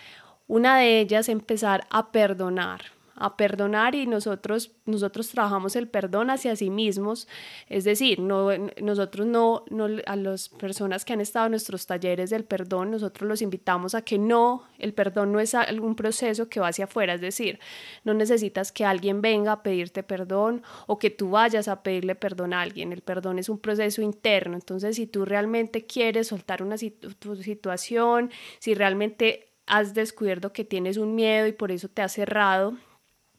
Una 0.49 0.79
de 0.79 1.01
ellas, 1.01 1.29
empezar 1.29 1.87
a 1.91 2.13
perdonar, 2.13 2.83
a 3.17 3.37
perdonar 3.37 3.95
y 3.95 4.07
nosotros, 4.07 4.73
nosotros 4.85 5.29
trabajamos 5.31 5.75
el 5.75 5.89
perdón 5.89 6.31
hacia 6.31 6.55
sí 6.55 6.71
mismos, 6.71 7.29
es 7.69 7.85
decir, 7.85 8.21
no, 8.21 8.51
nosotros 8.83 9.27
no, 9.27 9.65
no, 9.71 9.89
a 10.07 10.17
las 10.17 10.51
personas 10.51 11.05
que 11.05 11.15
han 11.15 11.21
estado 11.21 11.47
en 11.47 11.53
nuestros 11.53 11.87
talleres 11.87 12.31
del 12.31 12.45
perdón, 12.45 12.91
nosotros 12.91 13.29
los 13.29 13.43
invitamos 13.43 13.95
a 13.95 14.03
que 14.03 14.19
no, 14.19 14.65
el 14.79 14.93
perdón 14.93 15.33
no 15.33 15.41
es 15.41 15.55
algún 15.55 15.97
proceso 15.97 16.49
que 16.49 16.61
va 16.61 16.69
hacia 16.69 16.85
afuera, 16.85 17.15
es 17.15 17.21
decir, 17.21 17.59
no 18.05 18.13
necesitas 18.13 18.71
que 18.71 18.85
alguien 18.85 19.23
venga 19.23 19.53
a 19.53 19.63
pedirte 19.63 20.03
perdón 20.03 20.63
o 20.87 20.99
que 20.99 21.11
tú 21.11 21.31
vayas 21.31 21.69
a 21.69 21.83
pedirle 21.83 22.15
perdón 22.15 22.53
a 22.53 22.61
alguien, 22.61 22.93
el 22.93 23.01
perdón 23.01 23.39
es 23.39 23.49
un 23.49 23.59
proceso 23.59 24.03
interno, 24.03 24.55
entonces 24.55 24.97
si 24.97 25.07
tú 25.07 25.25
realmente 25.25 25.87
quieres 25.87 26.29
soltar 26.29 26.63
una 26.63 26.77
situación, 26.77 28.31
si 28.59 28.75
realmente 28.75 29.53
has 29.67 29.95
descubierto 29.95 30.53
que 30.53 30.65
tienes 30.65 30.97
un 30.97 31.15
miedo 31.15 31.47
y 31.47 31.53
por 31.53 31.73
eso 31.73 31.89
te 31.89 32.03
has 32.03 32.13
cerrado, 32.13 32.77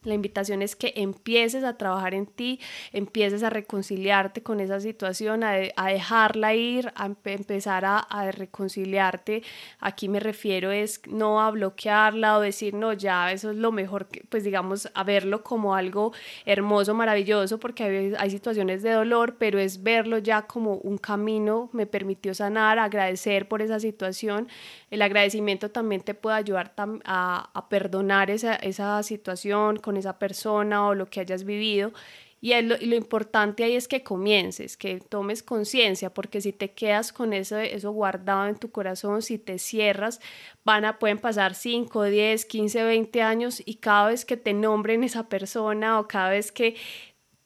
la 0.08 0.14
invitación 0.14 0.62
es 0.62 0.74
que 0.74 0.92
empieces 0.96 1.64
a 1.64 1.76
trabajar 1.76 2.14
en 2.14 2.26
ti, 2.26 2.58
empieces 2.92 3.42
a 3.42 3.50
reconciliarte 3.50 4.42
con 4.42 4.60
esa 4.60 4.80
situación, 4.80 5.44
a, 5.44 5.52
dejarla 5.52 6.54
ir, 6.54 6.92
a 6.96 7.06
empezar 7.06 7.84
a, 7.84 8.06
reconciliarte. 8.32 9.42
Aquí 9.80 10.08
me 10.08 10.20
refiero 10.20 10.70
es 10.70 11.00
no 11.06 11.40
a 11.40 11.50
bloquearla 11.50 12.38
o 12.38 12.40
decir, 12.40 12.74
no, 12.74 12.92
ya, 12.92 13.32
eso 13.32 13.50
es 13.50 13.56
lo 13.56 13.72
mejor, 13.72 14.08
pues 14.28 14.44
digamos, 14.44 14.90
a 14.94 15.04
verlo 15.04 15.42
como 15.42 15.74
algo 15.74 16.12
hermoso, 16.44 16.94
maravilloso, 16.94 17.58
porque 17.58 18.14
hay 18.18 18.30
situaciones 18.30 18.82
de 18.82 18.92
dolor, 18.92 19.36
pero 19.38 19.58
es 19.58 19.82
verlo 19.82 20.18
ya 20.18 20.42
como 20.42 20.74
un 20.76 20.98
camino, 20.98 21.70
me 21.72 21.86
permitió 21.86 22.34
sanar, 22.34 22.78
agradecer 22.78 23.48
por 23.48 23.62
esa 23.62 23.80
situación. 23.80 24.48
El 24.90 25.02
agradecimiento 25.02 25.70
también 25.70 26.00
te 26.02 26.14
puede 26.14 26.36
ayudar 26.36 26.74
a, 27.04 27.50
a 27.52 27.68
perdonar 27.68 28.30
esa, 28.30 28.54
esa 28.56 29.02
situación 29.02 29.76
con 29.76 29.96
esa 29.96 30.18
persona 30.18 30.86
o 30.86 30.94
lo 30.94 31.06
que 31.06 31.20
hayas 31.20 31.44
vivido. 31.44 31.92
Y 32.40 32.60
lo, 32.62 32.76
lo, 32.80 32.94
importante 32.94 33.64
ahí 33.64 33.74
es 33.74 33.88
que 33.88 34.04
comiences, 34.04 34.76
que 34.76 35.00
tomes 35.00 35.42
conciencia, 35.42 36.14
porque 36.14 36.40
si 36.40 36.52
te 36.52 36.70
quedas 36.70 37.12
con 37.12 37.32
eso, 37.32 37.58
eso 37.58 37.90
guardado 37.90 38.46
en 38.46 38.54
tu 38.56 38.70
corazón, 38.70 39.22
si 39.22 39.38
te 39.38 39.58
cierras, 39.58 40.20
van 40.64 40.84
a, 40.84 41.00
pueden 41.00 41.18
pasar 41.18 41.56
5, 41.56 42.04
10, 42.04 42.44
15, 42.46 42.84
20 42.84 43.22
años 43.22 43.60
y 43.64 43.76
cada 43.76 44.08
vez 44.08 44.24
que 44.24 44.36
te 44.36 44.52
nombren 44.54 45.02
esa 45.02 45.28
persona 45.28 45.98
o 45.98 46.06
cada 46.06 46.30
vez 46.30 46.52
que 46.52 46.76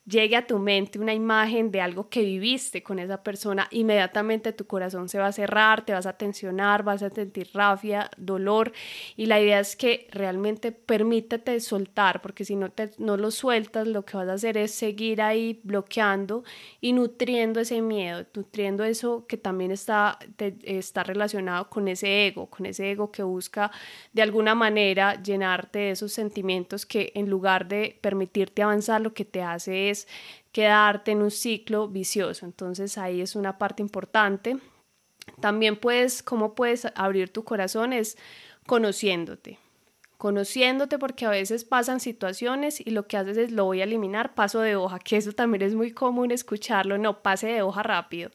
llegue 0.05 0.35
a 0.35 0.47
tu 0.47 0.59
mente 0.59 0.99
una 0.99 1.15
imagen 1.15 1.71
de 1.71 1.81
algo 1.81 2.09
que 2.09 2.23
viviste 2.23 2.83
con 2.83 2.99
esa 2.99 3.23
persona, 3.23 3.69
inmediatamente 3.71 4.53
tu 4.53 4.67
corazón 4.67 5.09
se 5.09 5.19
va 5.19 5.29
a 5.29 5.33
cerrar, 5.33 5.85
te 5.85 5.93
vas 5.93 6.07
a 6.07 6.15
tensionar, 6.15 6.83
vas 6.83 7.03
a 7.03 7.11
sentir 7.11 7.51
rabia, 7.55 8.11
dolor 8.17 8.73
y 9.17 9.27
la 9.27 9.41
idea 9.41 9.61
es 9.61 9.77
que 9.77 10.09
realmente 10.11 10.73
permítete 10.73 11.61
soltar 11.61 12.21
porque 12.21 12.45
si 12.45 12.57
no, 12.57 12.71
te, 12.71 12.91
no 12.99 13.17
lo 13.17 13.31
sueltas 13.31 13.87
lo 13.87 14.05
que 14.05 14.17
vas 14.17 14.29
a 14.29 14.33
hacer 14.33 14.57
es 14.57 14.73
seguir 14.73 15.23
ahí 15.23 15.61
bloqueando 15.63 16.43
y 16.81 16.93
nutriendo 16.93 17.61
ese 17.61 17.81
miedo, 17.81 18.27
nutriendo 18.35 18.83
eso 18.85 19.25
que 19.29 19.37
también 19.37 19.71
está, 19.71 20.19
está 20.65 21.05
relacionado 21.05 21.71
con 21.71 21.87
ese 21.87 22.27
ego, 22.27 22.47
con 22.47 22.67
ese 22.67 22.91
ego 22.91 23.13
que 23.13 23.23
busca 23.23 23.71
de 24.13 24.23
alguna 24.23 24.57
manera 24.57 25.23
llenarte 25.23 25.79
de 25.79 25.91
esos 25.93 26.13
sentimientos 26.13 26.87
que 26.87 27.13
en 27.15 27.31
lugar 27.31 27.69
de 27.69 27.99
permitirte 28.01 28.63
avanzar 28.63 29.01
lo 29.01 29.15
que 29.15 29.25
te 29.25 29.43
hace 29.43 29.91
es 29.91 29.92
quedarte 30.53 31.13
en 31.13 31.23
un 31.23 31.31
ciclo 31.31 31.89
vicioso. 31.89 32.47
Entonces 32.47 32.99
ahí 32.99 33.21
es 33.21 33.35
una 33.35 33.59
parte 33.59 33.83
importante. 33.83 34.59
También 35.41 35.77
puedes, 35.77 36.23
cómo 36.23 36.55
puedes 36.55 36.87
abrir 36.95 37.33
tu 37.33 37.45
corazón 37.45 37.93
es 37.93 38.17
conociéndote. 38.67 39.59
Conociéndote 40.19 40.99
porque 40.99 41.27
a 41.27 41.31
veces 41.31 41.65
pasan 41.65 41.99
situaciones 41.99 42.81
y 42.81 42.91
lo 42.91 43.09
que 43.09 43.17
haces 43.17 43.37
es 43.37 43.51
lo 43.51 43.65
voy 43.65 43.81
a 43.81 43.85
eliminar, 43.85 44.35
paso 44.35 44.61
de 44.61 44.77
hoja, 44.77 45.01
que 45.01 45.17
eso 45.17 45.33
también 45.33 45.63
es 45.63 45.75
muy 45.75 45.91
común 45.91 46.31
escucharlo, 46.31 46.97
no, 46.97 47.23
pase 47.23 47.49
de 47.49 47.63
hoja 47.63 47.83
rápido. 47.83 48.31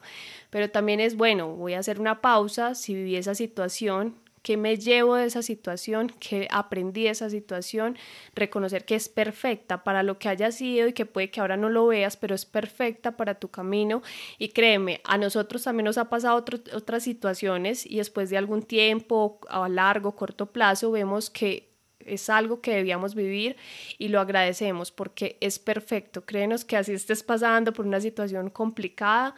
Pero 0.50 0.70
también 0.70 1.00
es 1.00 1.16
bueno, 1.16 1.56
voy 1.56 1.76
a 1.76 1.80
hacer 1.80 2.02
una 2.02 2.20
pausa, 2.20 2.76
si 2.76 2.94
viví 2.94 3.16
esa 3.16 3.36
situación, 3.36 4.16
qué 4.42 4.58
me 4.58 4.78
llevo 4.78 5.16
de 5.16 5.26
esa 5.26 5.42
situación, 5.42 6.12
qué 6.20 6.48
aprendí 6.52 7.04
de 7.04 7.10
esa 7.10 7.30
situación, 7.30 7.98
reconocer 8.36 8.86
que 8.86 8.96
es 8.96 9.10
perfecta 9.10 9.84
para 9.84 10.04
lo 10.04 10.20
que 10.20 10.30
haya 10.30 10.52
sido 10.52 10.88
y 10.88 10.94
que 10.94 11.06
puede 11.06 11.30
que 11.30 11.42
ahora 11.42 11.58
no 11.58 11.70
lo 11.70 11.88
veas, 11.88 12.18
pero 12.18 12.36
es 12.36 12.46
perfecta 12.46 13.18
para 13.18 13.36
tu 13.36 13.50
camino. 13.50 14.02
Y 14.38 14.50
créeme, 14.50 15.02
a 15.04 15.18
nosotros 15.18 15.64
también 15.64 15.86
nos 15.86 15.98
ha 15.98 16.10
pasado 16.10 16.44
otras 16.74 17.04
situaciones 17.04 17.86
y 17.86 17.98
después 17.98 18.30
de 18.30 18.38
algún 18.38 18.64
tiempo, 18.64 19.40
a 19.50 19.68
largo, 19.70 20.16
corto 20.16 20.48
plazo, 20.48 20.92
vemos 20.92 21.30
que 21.30 21.68
es 22.08 22.30
algo 22.30 22.62
que 22.62 22.74
debíamos 22.74 23.16
vivir 23.16 23.58
y 23.98 24.08
lo 24.08 24.20
agradecemos 24.20 24.92
porque 24.92 25.38
es 25.42 25.60
perfecto. 25.60 26.26
Créenos 26.26 26.66
que 26.66 26.78
así 26.78 26.94
estés 26.94 27.24
pasando 27.24 27.74
por 27.74 27.86
una 27.86 28.00
situación 28.00 28.50
complicada, 28.50 29.36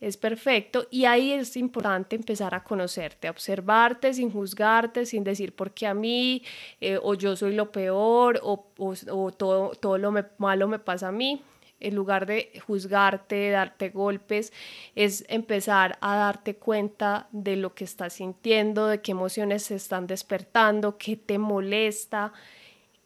es 0.00 0.16
perfecto 0.16 0.86
y 0.90 1.04
ahí 1.04 1.32
es 1.32 1.56
importante 1.56 2.16
empezar 2.16 2.54
a 2.54 2.64
conocerte, 2.64 3.28
a 3.28 3.30
observarte 3.30 4.14
sin 4.14 4.30
juzgarte, 4.30 5.04
sin 5.04 5.24
decir 5.24 5.54
por 5.54 5.72
qué 5.72 5.86
a 5.86 5.94
mí 5.94 6.42
eh, 6.80 6.98
o 7.02 7.14
yo 7.14 7.36
soy 7.36 7.54
lo 7.54 7.70
peor 7.70 8.40
o, 8.42 8.66
o, 8.78 9.30
todo, 9.32 9.72
todo 9.72 9.98
lo 9.98 10.12
malo 10.38 10.68
me 10.68 10.78
pasa 10.78 11.08
a 11.08 11.12
mí. 11.12 11.42
En 11.82 11.94
lugar 11.94 12.26
de 12.26 12.60
juzgarte, 12.66 13.48
darte 13.48 13.88
golpes, 13.88 14.52
es 14.94 15.24
empezar 15.28 15.96
a 16.02 16.14
darte 16.14 16.56
cuenta 16.56 17.28
de 17.32 17.56
lo 17.56 17.74
que 17.74 17.84
estás 17.84 18.12
sintiendo, 18.14 18.86
de 18.86 19.00
qué 19.00 19.12
emociones 19.12 19.62
se 19.62 19.76
están 19.76 20.06
despertando, 20.06 20.98
qué 20.98 21.16
te 21.16 21.38
molesta, 21.38 22.34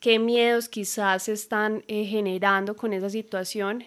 qué 0.01 0.19
miedos 0.19 0.69
quizás 0.69 1.23
se 1.23 1.35
están 1.35 1.85
eh, 1.87 2.05
generando 2.05 2.75
con 2.75 2.93
esa 2.93 3.11
situación 3.11 3.85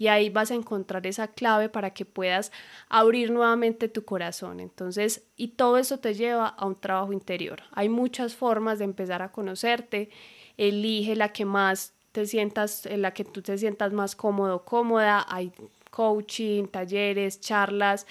y 0.00 0.08
ahí 0.08 0.30
vas 0.30 0.50
a 0.50 0.54
encontrar 0.54 1.06
esa 1.06 1.28
clave 1.28 1.68
para 1.68 1.90
que 1.90 2.06
puedas 2.06 2.52
abrir 2.88 3.30
nuevamente 3.30 3.86
tu 3.86 4.02
corazón. 4.06 4.58
Entonces, 4.58 5.24
y 5.36 5.48
todo 5.48 5.76
eso 5.76 5.98
te 5.98 6.14
lleva 6.14 6.48
a 6.48 6.64
un 6.64 6.74
trabajo 6.74 7.12
interior. 7.12 7.64
Hay 7.72 7.90
muchas 7.90 8.34
formas 8.34 8.78
de 8.78 8.86
empezar 8.86 9.20
a 9.20 9.30
conocerte. 9.30 10.08
Elige 10.56 11.16
la 11.16 11.34
que 11.34 11.44
más 11.44 11.92
te 12.12 12.24
sientas, 12.24 12.86
en 12.86 13.02
la 13.02 13.12
que 13.12 13.24
tú 13.24 13.42
te 13.42 13.58
sientas 13.58 13.92
más 13.92 14.16
cómodo, 14.16 14.64
cómoda. 14.64 15.26
Hay 15.28 15.52
coaching, 15.90 16.68
talleres, 16.68 17.38
charlas, 17.38 18.06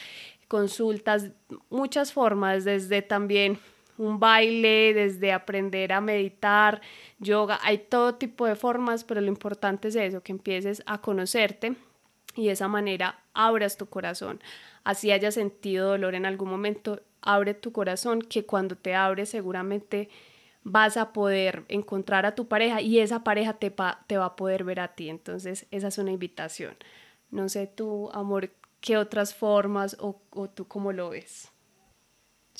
consultas, 0.47 1.31
muchas 1.71 2.13
formas, 2.13 2.65
desde 2.65 3.01
también 3.01 3.57
un 3.99 4.19
baile, 4.19 4.93
desde 4.93 5.33
aprender 5.33 5.91
a 5.91 5.99
meditar, 6.01 6.81
yoga, 7.19 7.59
hay 7.61 7.77
todo 7.77 8.15
tipo 8.15 8.45
de 8.45 8.55
formas, 8.55 9.03
pero 9.03 9.19
lo 9.19 9.27
importante 9.27 9.89
es 9.89 9.95
eso, 9.95 10.23
que 10.23 10.31
empieces 10.31 10.81
a 10.85 11.01
conocerte 11.01 11.75
y 12.35 12.45
de 12.45 12.53
esa 12.53 12.69
manera 12.69 13.19
abras 13.33 13.77
tu 13.77 13.87
corazón. 13.87 14.41
Así 14.85 15.11
hayas 15.11 15.33
sentido 15.33 15.89
dolor 15.89 16.15
en 16.15 16.25
algún 16.25 16.49
momento, 16.49 17.01
abre 17.21 17.53
tu 17.53 17.73
corazón, 17.73 18.21
que 18.21 18.45
cuando 18.45 18.77
te 18.77 18.95
abres 18.95 19.29
seguramente 19.29 20.09
vas 20.63 20.95
a 20.95 21.11
poder 21.11 21.65
encontrar 21.67 22.25
a 22.25 22.35
tu 22.35 22.47
pareja 22.47 22.81
y 22.81 22.99
esa 22.99 23.23
pareja 23.25 23.53
te, 23.53 23.73
te 24.07 24.17
va 24.17 24.25
a 24.25 24.35
poder 24.37 24.63
ver 24.63 24.79
a 24.79 24.95
ti. 24.95 25.09
Entonces, 25.09 25.65
esa 25.71 25.89
es 25.89 25.97
una 25.97 26.11
invitación. 26.11 26.75
No 27.31 27.49
sé 27.49 27.67
tú, 27.67 28.09
amor, 28.13 28.51
qué 28.79 28.95
otras 28.97 29.35
formas 29.35 29.97
o, 29.99 30.21
o 30.29 30.49
tú 30.49 30.67
cómo 30.67 30.93
lo 30.93 31.09
ves. 31.09 31.51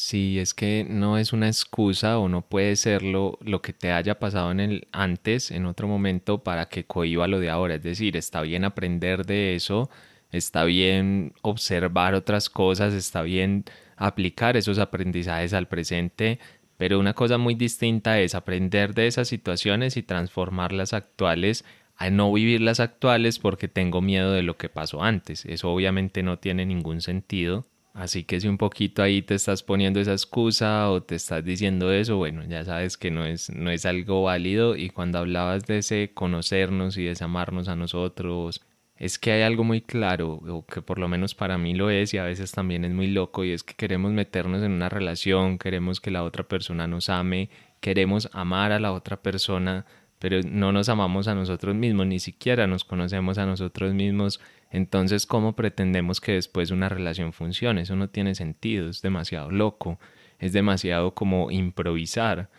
Sí, 0.02 0.40
es 0.40 0.54
que 0.54 0.86
no 0.90 1.18
es 1.18 1.34
una 1.34 1.48
excusa 1.48 2.20
o 2.20 2.30
no 2.30 2.42
puede 2.48 2.78
serlo 2.78 3.38
lo 3.42 3.62
que 3.62 3.74
te 3.74 3.92
haya 3.92 4.18
pasado 4.18 4.50
en 4.50 4.62
el 4.62 4.88
antes, 4.94 5.52
en 5.52 5.66
otro 5.66 5.90
momento, 5.90 6.42
para 6.42 6.70
que 6.70 6.86
cohiba 6.86 7.28
lo 7.28 7.42
de 7.42 7.50
ahora. 7.50 7.76
Es 7.76 7.84
decir, 7.84 8.16
está 8.16 8.42
bien 8.42 8.64
aprender 8.64 9.26
de 9.26 9.56
eso, 9.56 9.90
está 10.32 10.64
bien 10.64 11.34
observar 11.42 12.14
otras 12.16 12.50
cosas, 12.50 12.94
está 12.94 13.24
bien 13.24 13.66
aplicar 13.98 14.56
esos 14.56 14.80
aprendizajes 14.80 15.54
al 15.54 15.68
presente, 15.68 16.40
pero 16.78 16.98
una 16.98 17.14
cosa 17.14 17.38
muy 17.38 17.56
distinta 17.56 18.22
es 18.22 18.36
aprender 18.36 18.94
de 18.94 19.08
esas 19.08 19.28
situaciones 19.28 19.98
y 19.98 20.04
transformarlas 20.04 20.94
actuales 20.94 21.66
a 21.98 22.10
no 22.10 22.32
vivir 22.32 22.62
las 22.62 22.80
actuales 22.80 23.38
porque 23.38 23.68
tengo 23.68 24.00
miedo 24.00 24.32
de 24.32 24.44
lo 24.44 24.56
que 24.58 24.70
pasó 24.70 25.04
antes. 25.04 25.44
Eso 25.46 25.70
obviamente 25.70 26.24
no 26.24 26.40
tiene 26.40 26.66
ningún 26.66 27.02
sentido. 27.02 27.66
Así 27.93 28.23
que 28.23 28.39
si 28.39 28.47
un 28.47 28.58
poquito 28.58 29.02
ahí 29.04 29.21
te 29.21 29.36
estás 29.36 29.63
poniendo 29.63 29.99
esa 29.99 30.12
excusa 30.13 30.89
o 30.89 31.02
te 31.04 31.15
estás 31.15 31.43
diciendo 31.43 31.91
eso, 31.91 32.17
bueno, 32.17 32.43
ya 32.47 32.63
sabes 32.63 32.97
que 32.97 33.12
no 33.12 33.25
es, 33.25 33.49
no 33.49 33.71
es 33.71 33.86
algo 33.86 34.23
válido. 34.23 34.75
Y 34.75 34.89
cuando 34.89 35.17
hablabas 35.19 35.65
de 35.65 35.80
ese 35.80 36.12
conocernos 36.13 36.97
y 36.97 37.04
desamarnos 37.06 37.67
a 37.67 37.75
nosotros, 37.75 38.62
es 38.99 39.17
que 39.17 39.32
hay 39.32 39.41
algo 39.43 39.63
muy 39.63 39.82
claro, 39.82 40.34
o 40.34 40.65
que 40.65 40.82
por 40.82 40.99
lo 40.99 41.08
menos 41.08 41.34
para 41.34 41.58
mí 41.58 41.73
lo 41.73 41.89
es 41.89 42.13
y 42.13 42.17
a 42.17 42.25
veces 42.25 42.52
también 42.52 42.84
es 42.84 42.91
muy 42.91 43.08
loco, 43.08 43.45
y 43.45 43.52
es 43.52 43.63
que 43.63 43.73
queremos 43.73 44.12
meternos 44.12 44.62
en 44.62 44.73
una 44.73 44.89
relación, 44.89 45.58
queremos 45.58 46.02
que 46.02 46.12
la 46.12 46.23
otra 46.23 46.43
persona 46.43 46.86
nos 46.86 47.10
ame, 47.10 47.49
queremos 47.80 48.30
amar 48.34 48.73
a 48.73 48.80
la 48.80 48.91
otra 48.91 49.21
persona, 49.21 49.86
pero 50.19 50.41
no 50.43 50.73
nos 50.73 50.89
amamos 50.89 51.30
a 51.30 51.36
nosotros 51.36 51.75
mismos, 51.75 52.08
ni 52.08 52.19
siquiera 52.19 52.67
nos 52.67 52.84
conocemos 52.84 53.38
a 53.38 53.45
nosotros 53.45 53.93
mismos, 53.93 54.41
entonces 54.71 55.25
¿cómo 55.25 55.55
pretendemos 55.55 56.21
que 56.21 56.34
después 56.34 56.71
una 56.71 56.89
relación 56.89 57.34
funcione? 57.34 57.82
Eso 57.82 57.95
no 57.95 58.10
tiene 58.10 58.36
sentido, 58.36 58.89
es 58.89 59.01
demasiado 59.01 59.51
loco, 59.51 59.99
es 60.39 60.53
demasiado 60.53 61.13
como 61.13 61.51
improvisar. 61.51 62.49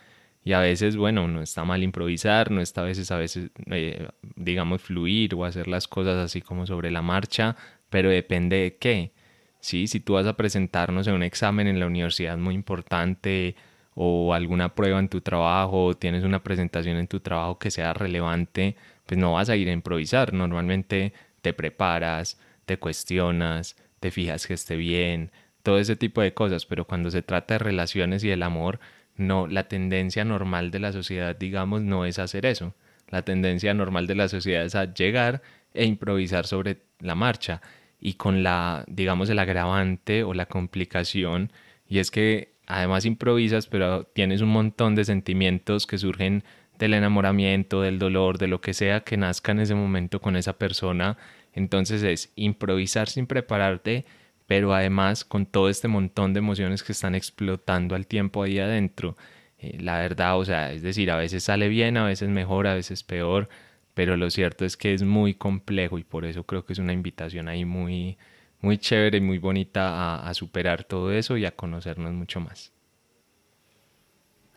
Y 0.43 0.53
a 0.53 0.59
veces, 0.59 0.97
bueno, 0.97 1.27
no 1.27 1.41
está 1.41 1.63
mal 1.65 1.83
improvisar, 1.83 2.49
no 2.49 2.61
está 2.61 2.81
a 2.81 2.85
veces, 2.85 3.11
a 3.11 3.17
veces, 3.17 3.51
eh, 3.67 4.07
digamos, 4.35 4.81
fluir 4.81 5.35
o 5.35 5.45
hacer 5.45 5.67
las 5.67 5.87
cosas 5.87 6.17
así 6.17 6.41
como 6.41 6.65
sobre 6.65 6.89
la 6.89 7.03
marcha, 7.03 7.55
pero 7.89 8.09
depende 8.09 8.57
de 8.57 8.77
qué. 8.77 9.11
¿sí? 9.59 9.87
Si 9.87 9.99
tú 9.99 10.13
vas 10.13 10.25
a 10.27 10.35
presentarnos 10.35 11.07
en 11.07 11.13
un 11.13 11.23
examen 11.23 11.67
en 11.67 11.79
la 11.79 11.87
universidad 11.87 12.37
muy 12.37 12.55
importante 12.55 13.55
o 13.95 14.33
alguna 14.33 14.73
prueba 14.75 14.99
en 14.99 15.09
tu 15.09 15.21
trabajo 15.21 15.85
o 15.85 15.93
tienes 15.95 16.23
una 16.23 16.43
presentación 16.43 16.97
en 16.97 17.07
tu 17.07 17.19
trabajo 17.19 17.59
que 17.59 17.71
sea 17.71 17.93
relevante, 17.93 18.75
pues 19.05 19.19
no 19.19 19.33
vas 19.33 19.49
a 19.49 19.55
ir 19.55 19.69
a 19.69 19.73
improvisar. 19.73 20.33
Normalmente 20.33 21.13
te 21.41 21.53
preparas, 21.53 22.39
te 22.65 22.77
cuestionas, 22.77 23.75
te 23.99 24.11
fijas 24.11 24.47
que 24.47 24.53
esté 24.53 24.75
bien, 24.75 25.31
todo 25.63 25.79
ese 25.79 25.95
tipo 25.95 26.21
de 26.21 26.33
cosas, 26.33 26.65
pero 26.65 26.85
cuando 26.85 27.11
se 27.11 27.21
trata 27.21 27.55
de 27.55 27.59
relaciones 27.59 28.23
y 28.23 28.31
el 28.31 28.43
amor, 28.43 28.79
no, 29.15 29.47
la 29.47 29.67
tendencia 29.67 30.25
normal 30.25 30.71
de 30.71 30.79
la 30.79 30.91
sociedad, 30.91 31.35
digamos, 31.35 31.81
no 31.81 32.05
es 32.05 32.19
hacer 32.19 32.45
eso. 32.45 32.73
La 33.09 33.23
tendencia 33.23 33.73
normal 33.73 34.07
de 34.07 34.15
la 34.15 34.27
sociedad 34.27 34.63
es 34.63 34.75
a 34.75 34.93
llegar 34.93 35.41
e 35.73 35.85
improvisar 35.85 36.47
sobre 36.47 36.77
la 36.99 37.15
marcha 37.15 37.61
y 37.99 38.13
con 38.13 38.41
la, 38.41 38.83
digamos, 38.87 39.29
el 39.29 39.39
agravante 39.39 40.23
o 40.23 40.33
la 40.33 40.47
complicación, 40.47 41.51
y 41.87 41.99
es 41.99 42.09
que 42.09 42.53
además 42.67 43.05
improvisas, 43.05 43.67
pero 43.67 44.05
tienes 44.05 44.41
un 44.41 44.49
montón 44.49 44.95
de 44.95 45.05
sentimientos 45.05 45.85
que 45.85 45.97
surgen 45.97 46.43
del 46.85 46.95
enamoramiento, 46.95 47.81
del 47.81 47.99
dolor, 47.99 48.37
de 48.37 48.47
lo 48.47 48.61
que 48.61 48.73
sea 48.73 49.01
que 49.01 49.17
nazca 49.17 49.51
en 49.53 49.61
ese 49.61 49.75
momento 49.75 50.19
con 50.21 50.35
esa 50.35 50.57
persona. 50.57 51.17
Entonces 51.53 52.03
es 52.03 52.31
improvisar 52.35 53.09
sin 53.09 53.27
prepararte 53.27 54.05
pero 54.51 54.73
además 54.73 55.23
con 55.23 55.45
todo 55.45 55.69
este 55.69 55.87
montón 55.87 56.33
de 56.33 56.39
emociones 56.39 56.83
que 56.83 56.91
están 56.91 57.15
explotando 57.15 57.95
al 57.95 58.05
tiempo 58.05 58.43
ahí 58.43 58.59
adentro. 58.59 59.15
Eh, 59.59 59.77
la 59.79 59.99
verdad, 59.99 60.37
o 60.37 60.43
sea, 60.43 60.73
es 60.73 60.81
decir, 60.81 61.09
a 61.09 61.15
veces 61.15 61.45
sale 61.45 61.69
bien, 61.69 61.95
a 61.95 62.03
veces 62.05 62.27
mejor, 62.27 62.67
a 62.67 62.73
veces 62.73 63.01
peor, 63.01 63.47
pero 63.93 64.17
lo 64.17 64.29
cierto 64.29 64.65
es 64.65 64.75
que 64.75 64.93
es 64.93 65.03
muy 65.03 65.35
complejo 65.35 65.97
y 65.99 66.03
por 66.03 66.25
eso 66.25 66.43
creo 66.43 66.65
que 66.65 66.73
es 66.73 66.79
una 66.79 66.91
invitación 66.91 67.47
ahí 67.47 67.63
muy, 67.63 68.17
muy 68.59 68.77
chévere 68.77 69.19
y 69.19 69.21
muy 69.21 69.37
bonita 69.37 69.87
a, 70.17 70.27
a 70.29 70.33
superar 70.33 70.83
todo 70.83 71.13
eso 71.13 71.37
y 71.37 71.45
a 71.45 71.51
conocernos 71.51 72.11
mucho 72.11 72.41
más. 72.41 72.73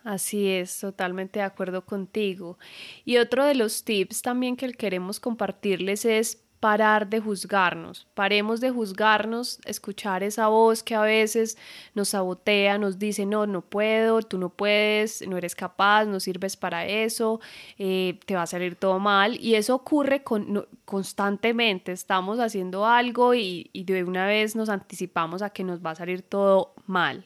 Así 0.05 0.49
es, 0.49 0.79
totalmente 0.79 1.39
de 1.39 1.45
acuerdo 1.45 1.83
contigo. 1.83 2.59
Y 3.05 3.17
otro 3.17 3.43
de 3.43 3.55
los 3.55 3.83
tips 3.83 4.21
también 4.21 4.55
que 4.55 4.71
queremos 4.73 5.19
compartirles 5.19 6.05
es 6.05 6.45
parar 6.59 7.09
de 7.09 7.19
juzgarnos, 7.19 8.07
paremos 8.13 8.59
de 8.59 8.71
juzgarnos, 8.71 9.59
escuchar 9.65 10.23
esa 10.23 10.47
voz 10.47 10.81
que 10.81 10.95
a 10.95 11.01
veces 11.01 11.57
nos 11.93 12.09
sabotea, 12.09 12.77
nos 12.77 12.97
dice, 12.97 13.25
no, 13.25 13.45
no 13.45 13.61
puedo, 13.61 14.21
tú 14.21 14.37
no 14.37 14.49
puedes, 14.49 15.27
no 15.27 15.37
eres 15.37 15.53
capaz, 15.55 16.05
no 16.05 16.19
sirves 16.19 16.55
para 16.55 16.85
eso, 16.85 17.39
eh, 17.77 18.19
te 18.25 18.35
va 18.35 18.43
a 18.43 18.47
salir 18.47 18.75
todo 18.75 18.99
mal. 18.99 19.39
Y 19.39 19.55
eso 19.55 19.75
ocurre 19.75 20.23
con, 20.23 20.67
constantemente, 20.85 21.91
estamos 21.91 22.39
haciendo 22.39 22.85
algo 22.85 23.35
y, 23.35 23.69
y 23.73 23.83
de 23.83 24.03
una 24.03 24.25
vez 24.25 24.55
nos 24.55 24.69
anticipamos 24.69 25.41
a 25.41 25.49
que 25.49 25.63
nos 25.63 25.85
va 25.85 25.91
a 25.91 25.95
salir 25.95 26.21
todo 26.21 26.73
mal. 26.87 27.25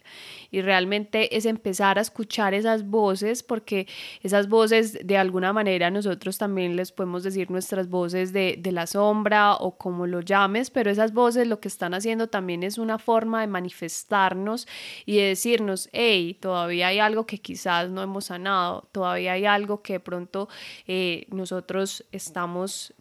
Y 0.51 0.62
realmente 0.62 1.35
es 1.38 1.45
empezar 1.45 1.97
a 1.97 2.01
escuchar 2.01 2.53
esas 2.53 2.85
voces, 2.85 3.43
porque 3.43 3.88
esas 4.21 4.49
voces 4.49 4.99
de 5.03 5.17
alguna 5.17 5.53
manera 5.53 5.91
nosotros 5.91 6.38
también 6.38 6.75
les 6.75 6.91
podemos 6.91 7.23
decir 7.23 7.51
nuestras 7.51 7.89
voces 7.89 8.33
de, 8.33 8.55
de 8.59 8.71
la 8.71 8.88
sombra, 8.88 9.55
o 9.55 9.77
como 9.77 10.07
lo 10.07 10.21
llames, 10.21 10.69
pero 10.69 10.89
esas 10.89 11.13
voces 11.13 11.47
lo 11.47 11.59
que 11.59 11.67
están 11.67 11.93
haciendo 11.93 12.27
también 12.27 12.63
es 12.63 12.77
una 12.77 12.99
forma 12.99 13.41
de 13.41 13.47
manifestarnos 13.47 14.67
y 15.05 15.17
de 15.17 15.23
decirnos, 15.23 15.89
hey, 15.91 16.38
todavía 16.39 16.88
hay 16.88 16.99
algo 16.99 17.25
que 17.25 17.39
quizás 17.39 17.89
no 17.89 18.01
hemos 18.01 18.25
sanado, 18.25 18.88
todavía 18.91 19.33
hay 19.33 19.45
algo 19.45 19.81
que 19.81 19.93
de 19.93 19.99
pronto 19.99 20.49
eh, 20.88 21.25
nosotros 21.29 22.05
estamos 22.12 22.93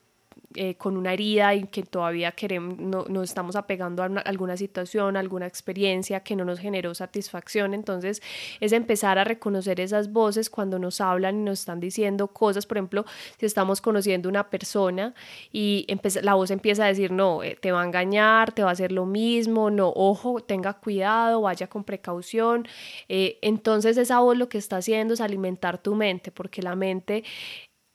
eh, 0.54 0.76
con 0.76 0.96
una 0.96 1.12
herida 1.12 1.54
y 1.54 1.64
que 1.66 1.82
todavía 1.82 2.32
queremos, 2.32 2.78
no, 2.78 3.04
nos 3.08 3.24
estamos 3.24 3.54
apegando 3.54 4.02
a 4.02 4.06
alguna 4.06 4.56
situación, 4.56 5.18
alguna 5.18 5.46
experiencia 5.46 6.20
que 6.20 6.37
no 6.37 6.44
nos 6.46 6.58
generó 6.58 6.94
satisfacción. 6.94 7.74
Entonces 7.74 8.22
es 8.61 8.72
empezar 8.72 9.18
a 9.18 9.24
reconocer 9.24 9.78
esas 9.78 10.11
voces 10.11 10.48
cuando 10.48 10.78
nos 10.78 11.02
hablan 11.02 11.40
y 11.40 11.42
nos 11.42 11.61
están 11.61 11.80
diciendo 11.80 12.28
cosas, 12.28 12.64
por 12.64 12.78
ejemplo, 12.78 13.04
si 13.38 13.44
estamos 13.44 13.82
conociendo 13.82 14.28
una 14.28 14.48
persona 14.48 15.14
y 15.52 15.87
la 16.22 16.32
voz 16.32 16.50
empieza 16.50 16.84
a 16.84 16.88
decir, 16.88 17.11
no, 17.12 17.42
eh, 17.42 17.58
te 17.61 17.70
va 17.70 17.82
a 17.82 17.84
engañar, 17.84 18.52
te 18.52 18.62
va 18.62 18.70
a 18.70 18.72
hacer 18.72 18.90
lo 18.90 19.04
mismo, 19.04 19.70
no, 19.70 19.92
ojo, 19.94 20.40
tenga 20.40 20.72
cuidado, 20.72 21.42
vaya 21.42 21.66
con 21.66 21.84
precaución. 21.84 22.66
Eh, 23.11 23.38
entonces 23.42 23.98
esa 23.98 24.20
voz 24.20 24.38
lo 24.38 24.48
que 24.48 24.56
está 24.56 24.78
haciendo 24.78 25.12
es 25.12 25.20
alimentar 25.20 25.76
tu 25.76 25.94
mente, 25.94 26.30
porque 26.30 26.62
la 26.62 26.74
mente 26.74 27.24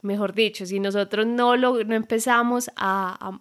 Mejor 0.03 0.33
dicho, 0.33 0.65
si 0.65 0.81
nosotros 0.81 1.25
no, 1.25 1.55
lo, 1.55 1.81
no 1.85 1.95
empezamos 1.95 2.69
a, 2.75 3.17
a, 3.19 3.39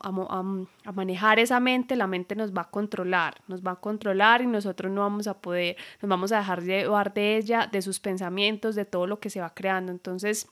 a, 0.84 0.92
manejar 0.92 1.40
esa 1.40 1.58
mente, 1.58 1.96
la 1.96 2.06
mente 2.06 2.36
nos 2.36 2.54
va 2.54 2.62
a 2.62 2.70
controlar, 2.70 3.34
nos 3.48 3.62
va 3.62 3.72
a 3.72 3.76
controlar 3.80 4.42
y 4.42 4.46
nosotros 4.46 4.92
no 4.92 5.00
vamos 5.00 5.26
a 5.26 5.40
poder, 5.40 5.76
nos 6.00 6.08
vamos 6.08 6.30
a 6.30 6.38
dejar 6.38 6.62
llevar 6.62 7.12
de 7.14 7.36
ella, 7.36 7.68
de 7.70 7.82
sus 7.82 7.98
pensamientos, 7.98 8.76
de 8.76 8.84
todo 8.84 9.08
lo 9.08 9.18
que 9.18 9.28
se 9.28 9.40
va 9.40 9.52
creando. 9.52 9.90
Entonces, 9.90 10.48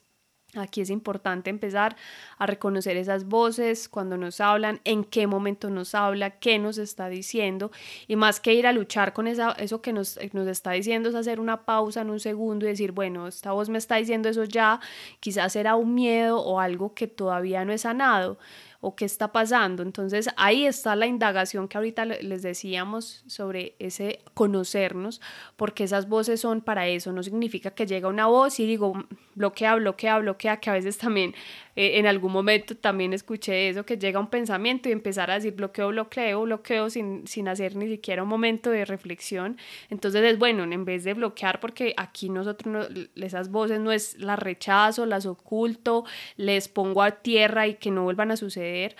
Aquí 0.57 0.81
es 0.81 0.91
importante 0.91 1.49
empezar 1.49 1.97
a 2.37 2.47
reconocer 2.47 2.97
esas 2.97 3.25
voces 3.27 3.89
cuando 3.89 4.17
nos 4.17 4.41
hablan, 4.41 4.81
en 4.85 5.05
qué 5.05 5.29
momento 5.29 5.71
nos 5.71 5.95
habla, 5.95 6.31
qué 6.31 6.59
nos 6.59 6.77
está 6.77 7.09
diciendo 7.09 7.71
y 8.09 8.17
más 8.17 8.41
que 8.41 8.53
ir 8.55 8.67
a 8.67 8.73
luchar 8.73 9.13
con 9.13 9.29
esa, 9.29 9.53
eso 9.53 9.81
que 9.81 9.93
nos, 9.93 10.19
nos 10.33 10.49
está 10.49 10.73
diciendo 10.73 11.09
es 11.09 11.15
hacer 11.15 11.39
una 11.39 11.65
pausa 11.65 12.01
en 12.01 12.11
un 12.11 12.19
segundo 12.19 12.67
y 12.67 12.71
decir, 12.71 12.91
bueno, 12.91 13.29
esta 13.29 13.53
voz 13.53 13.69
me 13.69 13.79
está 13.79 13.97
diciendo 13.97 14.29
eso 14.29 14.43
ya, 14.43 14.81
quizás 15.21 15.55
era 15.55 15.77
un 15.77 15.95
miedo 15.95 16.41
o 16.41 16.59
algo 16.59 16.95
que 16.95 17.07
todavía 17.07 17.65
no 17.65 17.73
he 17.73 17.79
sanado 17.79 18.37
o 18.81 18.97
qué 18.97 19.05
está 19.05 19.33
pasando. 19.33 19.83
Entonces 19.83 20.29
ahí 20.37 20.66
está 20.66 20.97
la 20.97 21.07
indagación 21.07 21.69
que 21.69 21.77
ahorita 21.77 22.05
les 22.05 22.43
decíamos 22.43 23.23
sobre 23.27 23.75
ese 23.79 24.21
conocernos, 24.35 25.21
porque 25.57 25.85
esas 25.85 26.09
voces 26.09 26.40
son 26.40 26.61
para 26.61 26.88
eso, 26.88 27.12
no 27.12 27.23
significa 27.23 27.73
que 27.73 27.87
llega 27.87 28.09
una 28.09 28.27
voz 28.27 28.59
y 28.61 28.66
digo, 28.66 28.95
bloquea, 29.35 29.75
bloquea, 29.77 30.19
bloquea, 30.19 30.59
que 30.59 30.71
a 30.71 30.75
veces 30.75 30.99
también 30.99 31.35
eh, 31.81 31.99
en 31.99 32.07
algún 32.07 32.31
momento 32.31 32.77
también 32.77 33.14
escuché 33.14 33.71
eso, 33.71 33.87
que 33.87 33.97
llega 33.97 34.21
un 34.21 34.29
pensamiento 34.29 34.90
y 34.90 34.93
empezar 34.93 35.31
a 35.31 35.37
decir 35.37 35.55
bloqueo, 35.55 35.88
bloqueo, 35.88 36.43
bloqueo 36.43 36.90
sin, 36.90 37.27
sin 37.27 37.49
hacer 37.49 37.75
ni 37.75 37.88
siquiera 37.88 38.23
un 38.23 38.29
momento 38.29 38.69
de 38.69 38.85
reflexión. 38.85 39.57
Entonces 39.88 40.23
es 40.25 40.38
bueno, 40.38 40.64
en 40.64 40.85
vez 40.85 41.05
de 41.05 41.14
bloquear, 41.14 41.59
porque 41.59 41.95
aquí 41.97 42.29
nosotros, 42.29 42.90
esas 43.16 43.51
voces 43.51 43.81
no 43.81 43.93
es 43.93 44.19
las 44.19 44.38
rechazo, 44.38 45.07
las 45.07 45.25
oculto, 45.25 46.05
les 46.37 46.69
pongo 46.69 47.03
a 47.03 47.12
tierra 47.12 47.66
y 47.66 47.77
que 47.77 47.90
no 47.90 48.03
vuelvan 48.03 48.31
a 48.31 48.37
suceder, 48.37 48.95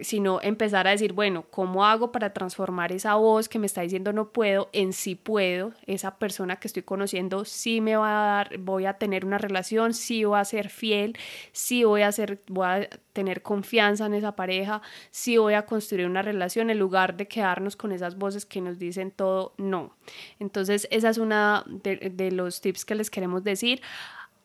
sino 0.00 0.40
empezar 0.42 0.86
a 0.86 0.90
decir, 0.90 1.12
bueno, 1.12 1.44
¿cómo 1.50 1.84
hago 1.84 2.12
para 2.12 2.32
transformar 2.32 2.92
esa 2.92 3.14
voz 3.16 3.48
que 3.48 3.58
me 3.58 3.66
está 3.66 3.82
diciendo 3.82 4.12
no 4.12 4.30
puedo 4.30 4.68
en 4.72 4.92
sí 4.92 5.14
puedo? 5.14 5.72
Esa 5.86 6.16
persona 6.16 6.56
que 6.56 6.68
estoy 6.68 6.82
conociendo 6.82 7.44
sí 7.44 7.80
me 7.80 7.96
va 7.96 8.08
a 8.08 8.36
dar, 8.36 8.58
voy 8.58 8.86
a 8.86 8.94
tener 8.94 9.24
una 9.24 9.38
relación, 9.38 9.94
sí 9.94 10.24
voy 10.24 10.38
a 10.38 10.44
ser 10.44 10.70
fiel, 10.70 11.16
sí 11.52 11.84
voy 11.84 12.02
a 12.02 12.12
ser, 12.12 12.42
voy 12.48 12.66
a 12.66 12.88
tener 13.12 13.42
confianza 13.42 14.06
en 14.06 14.14
esa 14.14 14.36
pareja, 14.36 14.82
sí 15.10 15.36
voy 15.38 15.54
a 15.54 15.66
construir 15.66 16.06
una 16.06 16.22
relación 16.22 16.70
en 16.70 16.78
lugar 16.78 17.16
de 17.16 17.28
quedarnos 17.28 17.76
con 17.76 17.92
esas 17.92 18.16
voces 18.16 18.46
que 18.46 18.60
nos 18.60 18.78
dicen 18.78 19.10
todo 19.10 19.54
no. 19.58 19.94
Entonces, 20.40 20.88
esa 20.90 21.10
es 21.10 21.18
una 21.18 21.64
de, 21.66 22.10
de 22.12 22.30
los 22.30 22.60
tips 22.60 22.84
que 22.84 22.94
les 22.94 23.10
queremos 23.10 23.44
decir. 23.44 23.82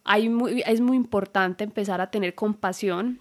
Hay 0.03 0.31
es 0.65 0.81
muy 0.81 0.97
importante 0.97 1.63
empezar 1.63 2.01
a 2.01 2.09
tener 2.09 2.33
compasión 2.33 3.19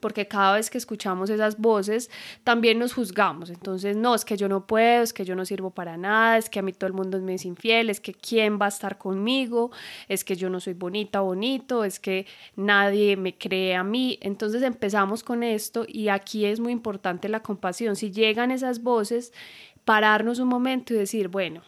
porque 0.00 0.26
cada 0.26 0.56
vez 0.56 0.70
que 0.70 0.78
escuchamos 0.78 1.30
esas 1.30 1.58
voces 1.58 2.10
también 2.44 2.78
nos 2.78 2.92
juzgamos. 2.94 3.50
Entonces, 3.50 3.96
no, 3.96 4.14
es 4.14 4.24
que 4.24 4.36
yo 4.36 4.48
no 4.48 4.66
puedo, 4.66 5.02
es 5.02 5.12
que 5.12 5.24
yo 5.24 5.34
no 5.34 5.44
sirvo 5.44 5.70
para 5.70 5.96
nada, 5.96 6.38
es 6.38 6.50
que 6.50 6.58
a 6.58 6.62
mí 6.62 6.72
todo 6.72 6.88
el 6.88 6.94
mundo 6.94 7.20
me 7.20 7.34
es 7.34 7.44
infiel, 7.44 7.90
es 7.90 8.00
que 8.00 8.14
quién 8.14 8.58
va 8.60 8.66
a 8.66 8.68
estar 8.68 8.98
conmigo, 8.98 9.70
es 10.08 10.24
que 10.24 10.36
yo 10.36 10.50
no 10.50 10.60
soy 10.60 10.74
bonita 10.74 11.20
bonito, 11.20 11.84
es 11.84 12.00
que 12.00 12.26
nadie 12.56 13.16
me 13.16 13.36
cree 13.36 13.74
a 13.74 13.84
mí. 13.84 14.18
Entonces 14.20 14.62
empezamos 14.62 15.22
con 15.22 15.42
esto 15.42 15.84
y 15.86 16.08
aquí 16.08 16.44
es 16.44 16.60
muy 16.60 16.72
importante 16.72 17.28
la 17.28 17.40
compasión. 17.40 17.96
Si 17.96 18.10
llegan 18.10 18.50
esas 18.50 18.82
voces, 18.82 19.32
pararnos 19.84 20.38
un 20.38 20.48
momento 20.48 20.94
y 20.94 20.98
decir, 20.98 21.28
bueno, 21.28 21.62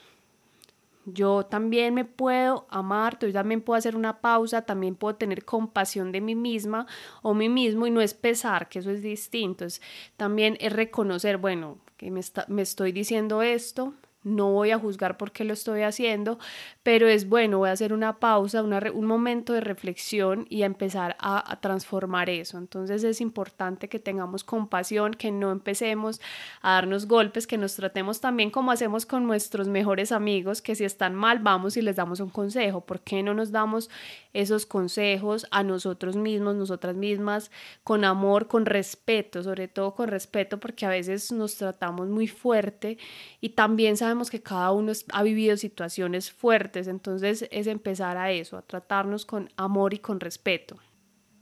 yo 1.13 1.47
también 1.47 1.95
me 1.95 2.05
puedo 2.05 2.67
amar, 2.71 3.19
yo 3.21 3.33
también 3.33 3.61
puedo 3.61 3.79
hacer 3.79 3.97
una 3.97 4.21
pausa, 4.21 4.63
también 4.63 4.95
puedo 4.95 5.17
tener 5.17 5.45
compasión 5.45 6.13
de 6.13 6.21
mí 6.21 6.35
misma 6.35 6.87
o 7.23 7.35
mí 7.35 7.49
mismo 7.49 7.87
y 7.87 7.91
no 7.91 8.01
es 8.01 8.15
pesar, 8.15 8.69
que 8.69 8.81
eso 8.81 8.91
es 8.91 9.03
distinto, 9.03 9.65
es 9.65 9.81
también 10.17 10.57
es 10.61 10.73
reconocer, 10.73 11.37
bueno, 11.37 11.79
que 11.97 12.11
me, 12.11 12.21
me 12.49 12.63
estoy 12.63 12.93
diciendo 12.93 13.43
esto, 13.43 13.95
no 14.23 14.51
voy 14.53 14.71
a 14.71 14.79
juzgar 14.79 15.17
por 15.17 15.33
qué 15.33 15.45
lo 15.45 15.55
estoy 15.55 15.83
haciendo, 15.83 16.39
pero 16.83 17.09
es 17.09 17.29
bueno, 17.29 17.59
voy 17.59 17.71
a 17.71 17.73
hacer 17.73 17.93
una 17.93 18.19
pausa, 18.19 18.63
un 18.63 19.07
momento 19.07 19.55
de 19.55 19.61
reflexión 19.61 20.47
y 20.51 20.63
a 20.63 20.67
empezar 20.67 21.17
a, 21.19 21.59
transformar 21.61 22.29
eso. 22.29 22.59
Entonces 22.59 23.03
es 23.03 23.21
importante 23.21 23.89
que 23.89 23.99
tengamos 23.99 24.45
compasión, 24.45 25.15
que 25.15 25.31
no 25.31 25.51
empecemos 25.51 26.21
a 26.61 26.75
darnos 26.75 27.07
golpes, 27.07 27.47
que 27.47 27.59
nos 27.59 27.75
tratemos 27.75 28.21
también 28.21 28.51
como 28.51 28.73
hacemos 28.73 29.07
con 29.07 29.27
nuestros 29.27 29.69
mejores 29.69 30.13
amigos, 30.13 30.61
que 30.61 30.75
si 30.75 30.85
están 30.85 31.15
mal 31.15 31.39
vamos 31.39 31.77
y 31.77 31.83
les 31.83 31.97
damos 31.97 32.21
un 32.21 32.31
consejo. 32.31 32.83
¿Por 32.83 33.01
qué 33.01 33.23
no 33.23 33.35
nos 33.35 33.53
damos 33.53 33.91
esos 34.33 34.67
consejos 34.67 35.47
a 35.51 35.63
nosotros 35.63 36.17
mismos, 36.17 36.55
nosotras 36.57 36.95
mismas, 36.95 37.51
con 37.85 38.05
amor, 38.05 38.49
con 38.49 38.67
respeto, 38.67 39.43
sobre 39.43 39.67
todo 39.67 39.95
con 39.95 40.09
respeto, 40.09 40.61
porque 40.61 40.87
a 40.87 40.91
veces 40.91 41.33
nos 41.33 41.57
tratamos 41.57 42.09
muy 42.09 42.29
fuerte 42.29 42.99
y 43.41 43.51
también 43.51 43.97
sabemos 43.97 44.10
sabemos 44.11 44.29
que 44.29 44.43
cada 44.43 44.73
uno 44.73 44.91
ha 45.13 45.23
vivido 45.23 45.57
situaciones 45.57 46.33
fuertes, 46.33 46.89
entonces 46.89 47.47
es 47.53 47.69
empezar 47.69 48.17
a 48.17 48.33
eso, 48.33 48.57
a 48.57 48.63
tratarnos 48.63 49.25
con 49.25 49.49
amor 49.57 49.95
y 49.95 50.01
con 50.01 50.19
respeto. 50.19 50.77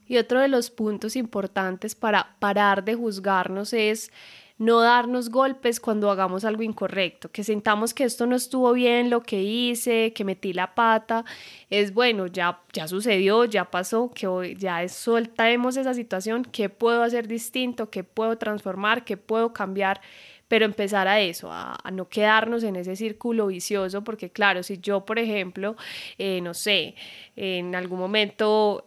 Y 0.06 0.18
otro 0.18 0.40
de 0.40 0.48
los 0.48 0.68
puntos 0.70 1.16
importantes 1.16 1.94
para 1.94 2.36
parar 2.38 2.84
de 2.84 2.94
juzgarnos 2.94 3.72
es 3.72 4.12
no 4.58 4.80
darnos 4.80 5.30
golpes 5.30 5.80
cuando 5.80 6.10
hagamos 6.10 6.44
algo 6.44 6.62
incorrecto, 6.62 7.30
que 7.30 7.42
sintamos 7.42 7.94
que 7.94 8.04
esto 8.04 8.26
no 8.26 8.36
estuvo 8.36 8.72
bien 8.72 9.08
lo 9.08 9.22
que 9.22 9.42
hice, 9.42 10.12
que 10.12 10.24
metí 10.24 10.52
la 10.52 10.74
pata, 10.74 11.24
es 11.70 11.94
bueno, 11.94 12.26
ya 12.26 12.60
ya 12.74 12.86
sucedió, 12.86 13.46
ya 13.46 13.70
pasó, 13.70 14.10
que 14.10 14.26
hoy 14.26 14.56
ya 14.56 14.82
es 14.82 14.92
soltemos 14.92 15.78
esa 15.78 15.94
situación, 15.94 16.44
qué 16.44 16.68
puedo 16.68 17.02
hacer 17.02 17.28
distinto, 17.28 17.88
qué 17.88 18.04
puedo 18.04 18.36
transformar, 18.36 19.04
qué 19.04 19.16
puedo 19.16 19.54
cambiar 19.54 20.02
pero 20.48 20.64
empezar 20.64 21.06
a 21.08 21.20
eso, 21.20 21.50
a, 21.52 21.78
no 21.92 22.08
quedarnos 22.08 22.62
en 22.64 22.76
ese 22.76 22.96
círculo 22.96 23.46
vicioso, 23.46 24.02
porque 24.02 24.30
claro, 24.30 24.62
si 24.62 24.78
yo, 24.78 25.04
por 25.04 25.18
ejemplo, 25.18 25.76
eh, 26.18 26.40
no 26.40 26.54
sé, 26.54 26.94
en 27.36 27.74
algún 27.74 27.98
momento 27.98 28.82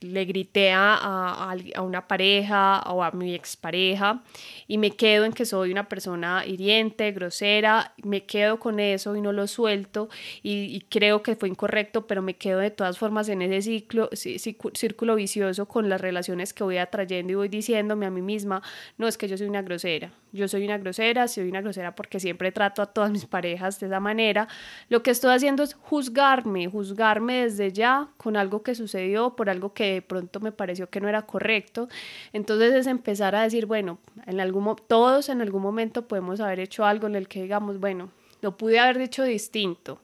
le 0.00 0.24
grité 0.24 0.72
a, 0.72 1.52
a, 1.74 1.82
una 1.82 2.06
pareja 2.08 2.80
o 2.90 3.02
a 3.02 3.10
mi 3.12 3.34
expareja 3.34 4.22
y 4.66 4.78
me 4.78 4.90
quedo 4.90 5.24
en 5.24 5.32
que 5.32 5.44
soy 5.44 5.70
una 5.70 5.88
persona 5.88 6.44
hiriente, 6.46 7.12
grosera, 7.12 7.94
me 8.02 8.24
quedo 8.24 8.58
con 8.58 8.80
eso 8.80 9.16
y 9.16 9.20
no 9.20 9.32
lo 9.32 9.46
suelto 9.46 10.08
y, 10.42 10.80
creo 10.88 11.22
que 11.22 11.36
fue 11.36 11.48
incorrecto, 11.48 12.06
pero 12.06 12.22
me 12.22 12.34
quedo 12.34 12.58
de 12.58 12.70
todas 12.70 12.98
formas 12.98 13.28
en 13.28 13.42
ese 13.42 13.62
ciclo, 13.62 14.10
círculo 14.12 15.14
vicioso 15.14 15.66
con 15.66 15.88
las 15.88 16.00
relaciones 16.00 16.52
que 16.52 16.64
voy 16.64 16.78
atrayendo 16.78 17.32
y 17.32 17.36
voy 17.36 17.48
diciéndome 17.48 18.06
a 18.06 18.10
mí 18.10 18.22
misma, 18.22 18.62
no 18.98 19.08
es 19.08 19.18
que 19.18 19.28
yo 19.28 19.36
soy 19.36 19.48
una 19.48 19.62
grosera, 19.62 20.12
yo 20.32 20.48
soy 20.48 20.64
una 20.64 20.78
grosera, 20.86 21.26
soy 21.26 21.48
una 21.48 21.60
grosera 21.60 21.94
porque 21.94 22.20
siempre 22.20 22.52
trato 22.52 22.80
a 22.80 22.86
todas 22.86 23.10
mis 23.10 23.26
parejas 23.26 23.80
de 23.80 23.86
esa 23.86 23.98
manera, 23.98 24.46
lo 24.88 25.02
que 25.02 25.10
estoy 25.10 25.34
haciendo 25.34 25.62
es 25.62 25.74
juzgarme, 25.74 26.68
juzgarme 26.68 27.42
desde 27.42 27.72
ya 27.72 28.08
con 28.16 28.36
algo 28.36 28.62
que 28.62 28.74
sucedió, 28.74 29.34
por 29.34 29.50
algo 29.50 29.72
que 29.72 29.94
de 29.94 30.02
pronto 30.02 30.40
me 30.40 30.52
pareció 30.52 30.88
que 30.88 31.00
no 31.00 31.08
era 31.08 31.22
correcto. 31.22 31.88
Entonces 32.32 32.74
es 32.74 32.86
empezar 32.86 33.34
a 33.34 33.42
decir, 33.42 33.66
bueno, 33.66 33.98
en 34.26 34.40
algún, 34.40 34.76
todos 34.86 35.28
en 35.28 35.40
algún 35.40 35.62
momento 35.62 36.06
podemos 36.06 36.40
haber 36.40 36.60
hecho 36.60 36.84
algo 36.84 37.08
en 37.08 37.16
el 37.16 37.26
que 37.26 37.42
digamos, 37.42 37.80
bueno, 37.80 38.10
lo 38.42 38.56
pude 38.56 38.78
haber 38.78 39.00
hecho 39.00 39.24
distinto. 39.24 40.00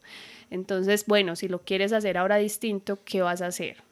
Entonces, 0.51 1.07
bueno, 1.07 1.37
si 1.37 1.49
lo 1.49 1.61
quieres 1.61 1.93
hacer 1.93 2.19
ahora 2.19 2.37
distinto, 2.37 2.99
¿qué 3.05 3.23
vas 3.23 3.41
a 3.41 3.47
hacer? 3.47 3.92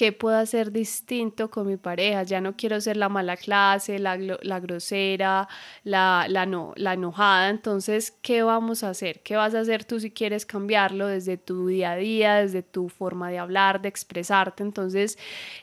¿Qué 0.00 0.12
puedo 0.12 0.38
hacer 0.38 0.72
distinto 0.72 1.50
con 1.50 1.66
mi 1.66 1.76
pareja? 1.76 2.22
Ya 2.22 2.40
no 2.40 2.56
quiero 2.56 2.80
ser 2.80 2.96
la 2.96 3.10
mala 3.10 3.36
clase, 3.36 3.98
la, 3.98 4.16
la 4.16 4.58
grosera, 4.58 5.46
la, 5.84 6.24
la, 6.26 6.46
no, 6.46 6.72
la 6.76 6.94
enojada. 6.94 7.50
Entonces, 7.50 8.10
¿qué 8.22 8.42
vamos 8.42 8.82
a 8.82 8.88
hacer? 8.88 9.20
¿Qué 9.20 9.36
vas 9.36 9.54
a 9.54 9.60
hacer 9.60 9.84
tú 9.84 10.00
si 10.00 10.10
quieres 10.10 10.46
cambiarlo 10.46 11.06
desde 11.06 11.36
tu 11.36 11.66
día 11.66 11.90
a 11.92 11.96
día, 11.96 12.36
desde 12.36 12.62
tu 12.62 12.88
forma 12.88 13.28
de 13.28 13.40
hablar, 13.40 13.82
de 13.82 13.90
expresarte? 13.90 14.62
Entonces, 14.62 15.18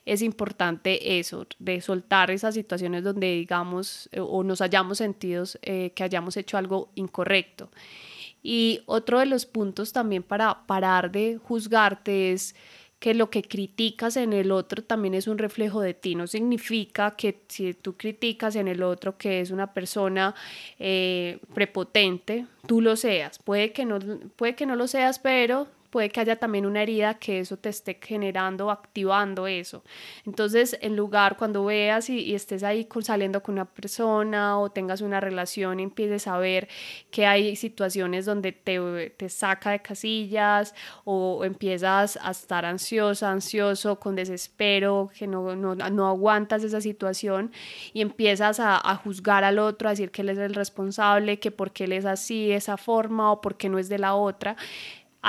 es 0.05 0.21
importante 0.21 1.17
eso, 1.17 1.47
de 1.57 1.81
soltar 1.81 2.29
esas 2.29 2.53
situaciones 2.53 3.03
donde 3.03 3.31
digamos 3.31 4.07
eh, 4.11 4.19
o 4.19 4.43
nos 4.43 4.61
hayamos 4.61 4.99
sentido 4.99 5.45
eh, 5.63 5.93
que 5.95 6.03
hayamos 6.03 6.37
hecho 6.37 6.59
algo 6.59 6.91
incorrecto. 6.93 7.71
Y 8.43 8.81
otro 8.85 9.17
de 9.17 9.25
los 9.25 9.47
puntos 9.47 9.93
también 9.93 10.21
para 10.21 10.67
parar 10.67 11.11
de 11.11 11.39
juzgarte 11.43 12.33
es 12.33 12.53
que 12.99 13.13
lo 13.13 13.29
que 13.29 13.43
criticas 13.43 14.17
en 14.17 14.33
el 14.33 14.51
otro 14.51 14.83
también 14.83 15.13
es 15.13 15.27
un 15.27 15.37
reflejo 15.37 15.81
de 15.81 15.93
ti. 15.93 16.15
No 16.15 16.25
significa 16.25 17.15
que 17.15 17.41
si 17.47 17.73
tú 17.73 17.95
criticas 17.95 18.55
en 18.55 18.67
el 18.67 18.81
otro 18.81 19.17
que 19.17 19.41
es 19.41 19.51
una 19.51 19.73
persona 19.73 20.33
eh, 20.79 21.39
prepotente, 21.53 22.47
tú 22.65 22.81
lo 22.81 22.95
seas. 22.95 23.39
Puede 23.39 23.71
que, 23.71 23.85
no, 23.85 23.99
puede 24.35 24.55
que 24.55 24.65
no 24.65 24.75
lo 24.75 24.87
seas, 24.87 25.19
pero 25.19 25.67
puede 25.89 26.09
que 26.09 26.19
haya 26.19 26.35
también 26.35 26.65
una 26.65 26.83
herida 26.83 27.15
que 27.15 27.39
eso 27.39 27.57
te 27.57 27.69
esté 27.69 27.99
generando, 28.01 28.71
activando 28.71 29.47
eso. 29.47 29.83
Entonces, 30.25 30.77
en 30.81 30.95
lugar 30.95 31.37
cuando 31.37 31.65
veas 31.65 32.09
y, 32.09 32.35
estés 32.35 32.63
ahí 32.63 32.85
con, 32.85 33.03
saliendo 33.03 33.41
con 33.41 33.53
una 33.53 33.65
persona 33.65 34.59
o 34.59 34.69
tengas 34.69 35.01
una 35.01 35.19
relación 35.19 35.79
y 35.79 35.83
empieces 35.83 36.27
a 36.27 36.37
ver 36.37 36.67
que 37.11 37.25
hay 37.25 37.55
situaciones 37.55 38.25
donde 38.25 38.51
te, 38.51 39.09
te 39.11 39.29
saca 39.29 39.71
de 39.71 39.81
casillas 39.81 40.75
o 41.03 41.43
empiezas 41.45 42.19
a 42.21 42.31
estar 42.31 42.65
ansiosa, 42.65 43.31
ansioso, 43.31 43.99
con 43.99 44.15
desespero, 44.15 45.09
que 45.17 45.27
no, 45.27 45.55
no, 45.55 45.75
no 45.75 46.07
aguantas 46.07 46.63
esa 46.63 46.81
situación 46.81 47.51
y 47.93 48.01
empiezas 48.01 48.59
a, 48.59 48.77
a, 48.77 48.95
juzgar 48.95 49.43
al 49.43 49.59
otro, 49.59 49.87
a 49.87 49.91
decir 49.91 50.11
que 50.11 50.21
él 50.21 50.29
es 50.29 50.37
el 50.37 50.53
responsable, 50.53 51.39
que 51.39 51.51
por 51.51 51.71
qué 51.71 51.85
él 51.85 51.93
es 51.93 52.05
así, 52.05 52.51
esa 52.51 52.77
forma 52.77 53.31
o 53.31 53.41
por 53.41 53.57
qué 53.57 53.69
no 53.69 53.79
es 53.79 53.89
de 53.89 53.99
la 53.99 54.15
otra 54.15 54.57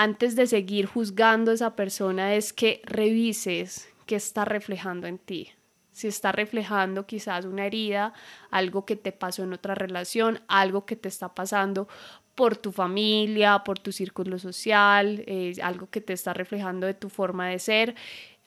antes 0.01 0.37
de 0.37 0.47
seguir 0.47 0.87
juzgando 0.87 1.51
a 1.51 1.55
esa 1.55 1.75
persona 1.75 2.37
es 2.37 2.53
que 2.53 2.81
revises 2.85 3.89
qué 4.07 4.15
está 4.15 4.45
reflejando 4.45 5.09
en 5.09 5.19
ti. 5.19 5.51
Si 5.91 6.07
está 6.07 6.31
reflejando 6.31 7.05
quizás 7.05 7.45
una 7.45 7.67
herida, 7.67 8.13
algo 8.53 8.87
que 8.87 8.95
te 8.95 9.11
pasó 9.11 9.43
en 9.43 9.55
otra 9.55 9.75
relación, 9.75 10.41
algo 10.47 10.87
que 10.87 10.95
te 10.95 11.09
está 11.09 11.35
pasando 11.35 11.89
por 12.37 12.57
tu 12.57 12.71
familia, 12.71 13.65
por 13.65 13.81
tu 13.81 13.91
círculo 13.91 14.39
social, 14.39 15.25
eh, 15.27 15.55
algo 15.65 15.91
que 15.91 16.01
te 16.01 16.13
está 16.13 16.33
reflejando 16.33 16.87
de 16.87 16.95
tu 16.95 17.09
forma 17.09 17.49
de 17.49 17.59
ser, 17.59 17.97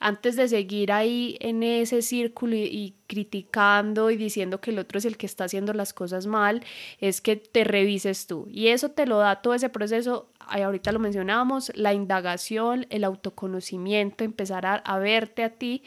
antes 0.01 0.35
de 0.35 0.47
seguir 0.47 0.91
ahí 0.91 1.37
en 1.39 1.63
ese 1.63 2.01
círculo 2.01 2.55
y, 2.55 2.95
criticando 3.07 4.09
y 4.09 4.17
diciendo 4.17 4.59
que 4.59 4.71
el 4.71 4.79
otro 4.79 4.97
es 4.97 5.05
el 5.05 5.15
que 5.15 5.25
está 5.25 5.43
haciendo 5.43 5.73
las 5.73 5.93
cosas 5.93 6.27
mal, 6.27 6.63
es 6.99 7.21
que 7.21 7.35
te 7.35 7.63
revises 7.63 8.25
tú. 8.25 8.47
Y 8.49 8.67
eso 8.67 8.91
te 8.91 9.05
lo 9.05 9.19
da 9.19 9.41
todo 9.41 9.53
ese 9.53 9.69
proceso, 9.69 10.30
ahorita 10.59 10.91
lo 10.91 10.99
mencionamos, 10.99 11.71
la 11.75 11.93
indagación, 11.93 12.85
el 12.89 13.03
autoconocimiento, 13.03 14.23
empezar 14.23 14.65
a, 14.65 14.99
verte 14.99 15.43
a 15.43 15.49
ti, 15.49 15.83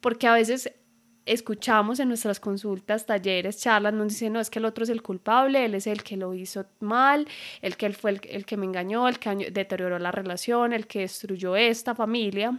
porque 0.00 0.26
a 0.26 0.34
veces 0.34 0.72
escuchamos 1.26 2.00
en 2.00 2.08
nuestras 2.08 2.40
consultas, 2.40 3.06
talleres, 3.06 3.58
charlas, 3.58 3.92
nos 3.92 4.08
dicen, 4.08 4.32
no, 4.32 4.40
es 4.40 4.50
que 4.50 4.58
el 4.58 4.64
otro 4.64 4.84
es 4.84 4.90
el 4.90 5.02
culpable, 5.02 5.64
él 5.64 5.74
es 5.74 5.86
el 5.86 6.02
que 6.02 6.16
lo 6.16 6.34
hizo 6.34 6.66
mal, 6.80 7.28
el 7.60 7.76
que 7.76 7.86
él 7.86 7.94
fue 7.94 8.18
el 8.22 8.46
que 8.46 8.56
me 8.56 8.66
engañó, 8.66 9.08
el 9.08 9.18
que 9.18 9.50
deterioró 9.50 9.98
la 9.98 10.10
relación, 10.10 10.72
el 10.72 10.86
que 10.86 11.00
destruyó 11.00 11.56
esta 11.56 11.94
familia. 11.94 12.58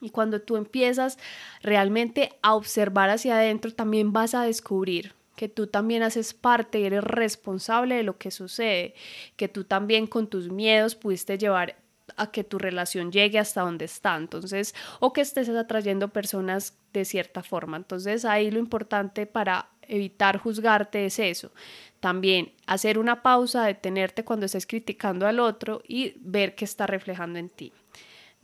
Y 0.00 0.10
cuando 0.10 0.42
tú 0.42 0.56
empiezas 0.56 1.18
realmente 1.62 2.32
a 2.42 2.54
observar 2.54 3.10
hacia 3.10 3.36
adentro, 3.36 3.72
también 3.72 4.12
vas 4.12 4.34
a 4.34 4.42
descubrir 4.42 5.14
que 5.36 5.48
tú 5.48 5.66
también 5.66 6.02
haces 6.02 6.34
parte 6.34 6.80
y 6.80 6.84
eres 6.84 7.04
responsable 7.04 7.96
de 7.96 8.02
lo 8.02 8.18
que 8.18 8.30
sucede, 8.30 8.94
que 9.36 9.48
tú 9.48 9.64
también 9.64 10.06
con 10.06 10.28
tus 10.28 10.48
miedos 10.50 10.94
pudiste 10.94 11.38
llevar 11.38 11.76
a 12.16 12.30
que 12.30 12.44
tu 12.44 12.58
relación 12.58 13.10
llegue 13.10 13.38
hasta 13.38 13.62
donde 13.62 13.86
está, 13.86 14.16
entonces, 14.16 14.74
o 15.00 15.12
que 15.12 15.20
estés 15.20 15.48
atrayendo 15.48 16.08
personas 16.08 16.76
de 16.92 17.04
cierta 17.04 17.42
forma. 17.42 17.76
Entonces, 17.76 18.24
ahí 18.24 18.50
lo 18.50 18.58
importante 18.58 19.26
para 19.26 19.70
evitar 19.82 20.38
juzgarte 20.38 21.06
es 21.06 21.18
eso. 21.18 21.52
También 22.00 22.52
hacer 22.66 22.98
una 22.98 23.22
pausa, 23.22 23.64
detenerte 23.64 24.24
cuando 24.24 24.46
estés 24.46 24.66
criticando 24.66 25.26
al 25.26 25.40
otro 25.40 25.82
y 25.86 26.14
ver 26.20 26.54
qué 26.54 26.64
está 26.64 26.86
reflejando 26.86 27.38
en 27.38 27.48
ti. 27.48 27.72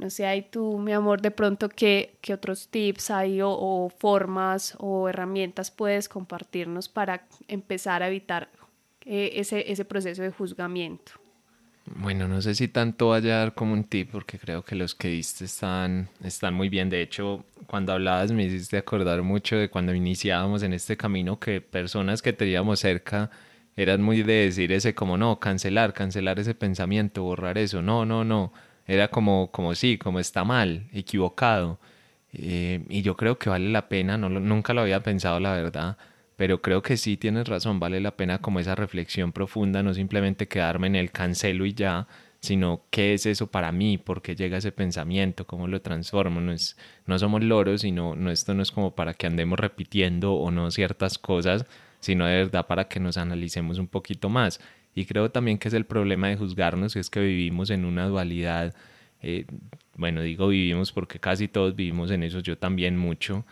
No 0.01 0.09
sé, 0.09 0.25
hay 0.25 0.41
tú, 0.41 0.79
mi 0.79 0.95
amor, 0.95 1.21
de 1.21 1.31
pronto, 1.31 1.69
¿qué, 1.69 2.15
qué 2.23 2.33
otros 2.33 2.69
tips 2.69 3.11
hay 3.11 3.41
o, 3.43 3.93
formas 3.99 4.75
o 4.79 5.11
herramientas 5.11 5.71
puedes 5.71 6.09
compartirnos 6.09 6.89
para 6.89 7.27
empezar 7.49 8.03
a 8.03 8.09
evitar 8.09 8.49
eh, 9.05 9.33
ese, 9.35 9.71
ese 9.71 9.85
proceso 9.85 10.23
de 10.23 10.31
juzgamiento? 10.31 11.13
Bueno, 11.85 12.29
no 12.29 12.41
sé 12.41 12.55
si 12.55 12.69
tanto 12.69 13.09
vaya 13.09 13.35
a 13.35 13.39
dar 13.41 13.55
como 13.55 13.75
un 13.75 13.85
tip, 13.85 14.11
porque 14.11 14.39
creo 14.39 14.65
que 14.65 14.75
los 14.75 14.95
que 14.95 15.09
diste 15.09 15.45
están, 15.45 16.09
están 16.25 16.55
muy 16.55 16.71
bien. 16.71 16.89
De 16.89 17.03
hecho, 17.03 17.45
cuando 17.67 17.93
hablabas 17.93 18.33
me 18.33 18.45
hiciste 18.45 18.79
acordar 18.79 19.23
mucho 19.23 19.57
de 19.57 19.69
cuando 19.69 19.95
iniciábamos 19.95 20.63
en 20.63 20.73
este 20.73 20.97
camino 20.97 21.39
que 21.39 21.61
personas 21.61 22.23
que 22.23 22.33
teníamos 22.33 22.81
cerca 22.81 23.31
eran 23.77 24.01
muy 24.01 24.23
de 24.23 24.47
decir 24.47 24.73
ese 24.73 24.95
como 24.95 25.19
no, 25.19 25.39
cancelar, 25.41 25.93
cancelar 25.93 26.39
ese 26.39 26.55
pensamiento, 26.55 27.23
borrar 27.23 27.59
eso. 27.59 27.83
No, 27.83 28.07
no, 28.07 28.25
no. 28.25 28.51
Era 28.91 29.09
como, 29.09 29.51
como 29.53 29.75
sí, 29.75 29.99
como 29.99 30.19
está 30.21 30.45
mal, 30.45 30.89
equivocado. 30.93 31.79
Eh, 32.33 32.85
y 32.89 33.03
yo 33.03 33.17
creo 33.17 33.39
que 33.39 33.51
vale 33.51 33.69
la 33.71 33.89
pena, 33.89 34.17
no, 34.19 34.29
nunca 34.29 34.75
lo 34.75 34.83
había 34.83 35.03
pensado 35.03 35.41
la 35.41 35.53
verdad 35.55 35.97
pero 36.41 36.63
creo 36.63 36.81
que 36.81 36.97
sí 36.97 37.19
tienes 37.19 37.47
razón, 37.49 37.81
vale 37.81 38.01
la 38.01 38.17
pena 38.17 38.39
como 38.39 38.61
esa 38.61 38.75
reflexión 38.75 39.31
profunda, 39.31 39.83
no 39.83 39.93
simplemente 39.93 40.49
quedarme 40.49 40.87
en 40.87 40.97
el 40.97 41.11
cancelo 41.11 41.67
y 41.67 41.75
ya, 41.75 42.09
sino 42.41 42.81
qué 42.89 43.13
es 43.13 43.27
eso 43.27 43.49
para 43.49 43.73
mí, 43.73 43.99
por 43.99 44.23
qué 44.23 44.35
llega 44.35 44.57
ese 44.57 44.73
pensamiento, 44.73 45.47
cómo 45.47 45.69
lo 45.69 45.83
transformo, 45.83 46.41
no, 46.41 46.53
es, 46.53 46.79
no 47.05 47.19
somos 47.19 47.45
loros, 47.45 47.83
sino 47.83 48.17
no, 48.17 48.31
esto 48.31 48.55
no 48.55 48.63
es 48.63 48.73
como 48.73 48.95
para 48.95 49.13
que 49.13 49.27
andemos 49.27 49.59
repitiendo 49.59 50.33
o 50.33 50.51
no 50.51 50.71
ciertas 50.71 51.19
cosas, 51.19 51.67
sino 52.01 52.25
de 52.25 52.37
verdad 52.37 52.67
para 52.67 52.89
que 52.89 53.01
nos 53.01 53.19
analicemos 53.19 53.79
un 53.79 53.89
poquito 53.89 54.31
más. 54.31 54.61
Y 54.95 55.05
creo 55.05 55.31
también 55.31 55.59
que 55.59 55.69
es 55.69 55.75
el 55.75 55.87
problema 55.87 56.29
de 56.29 56.37
juzgarnos, 56.37 56.97
es 56.97 57.11
que 57.11 57.21
vivimos 57.21 57.71
en 57.71 57.85
una 57.85 58.07
dualidad, 58.09 58.75
eh, 59.23 59.47
bueno, 59.97 60.23
digo 60.23 60.49
vivimos 60.49 60.93
porque 60.93 61.21
casi 61.21 61.49
todos 61.49 61.77
vivimos 61.77 62.11
en 62.11 62.23
eso, 62.23 62.41
yo 62.41 62.59
también 62.59 62.97
mucho, 62.97 63.45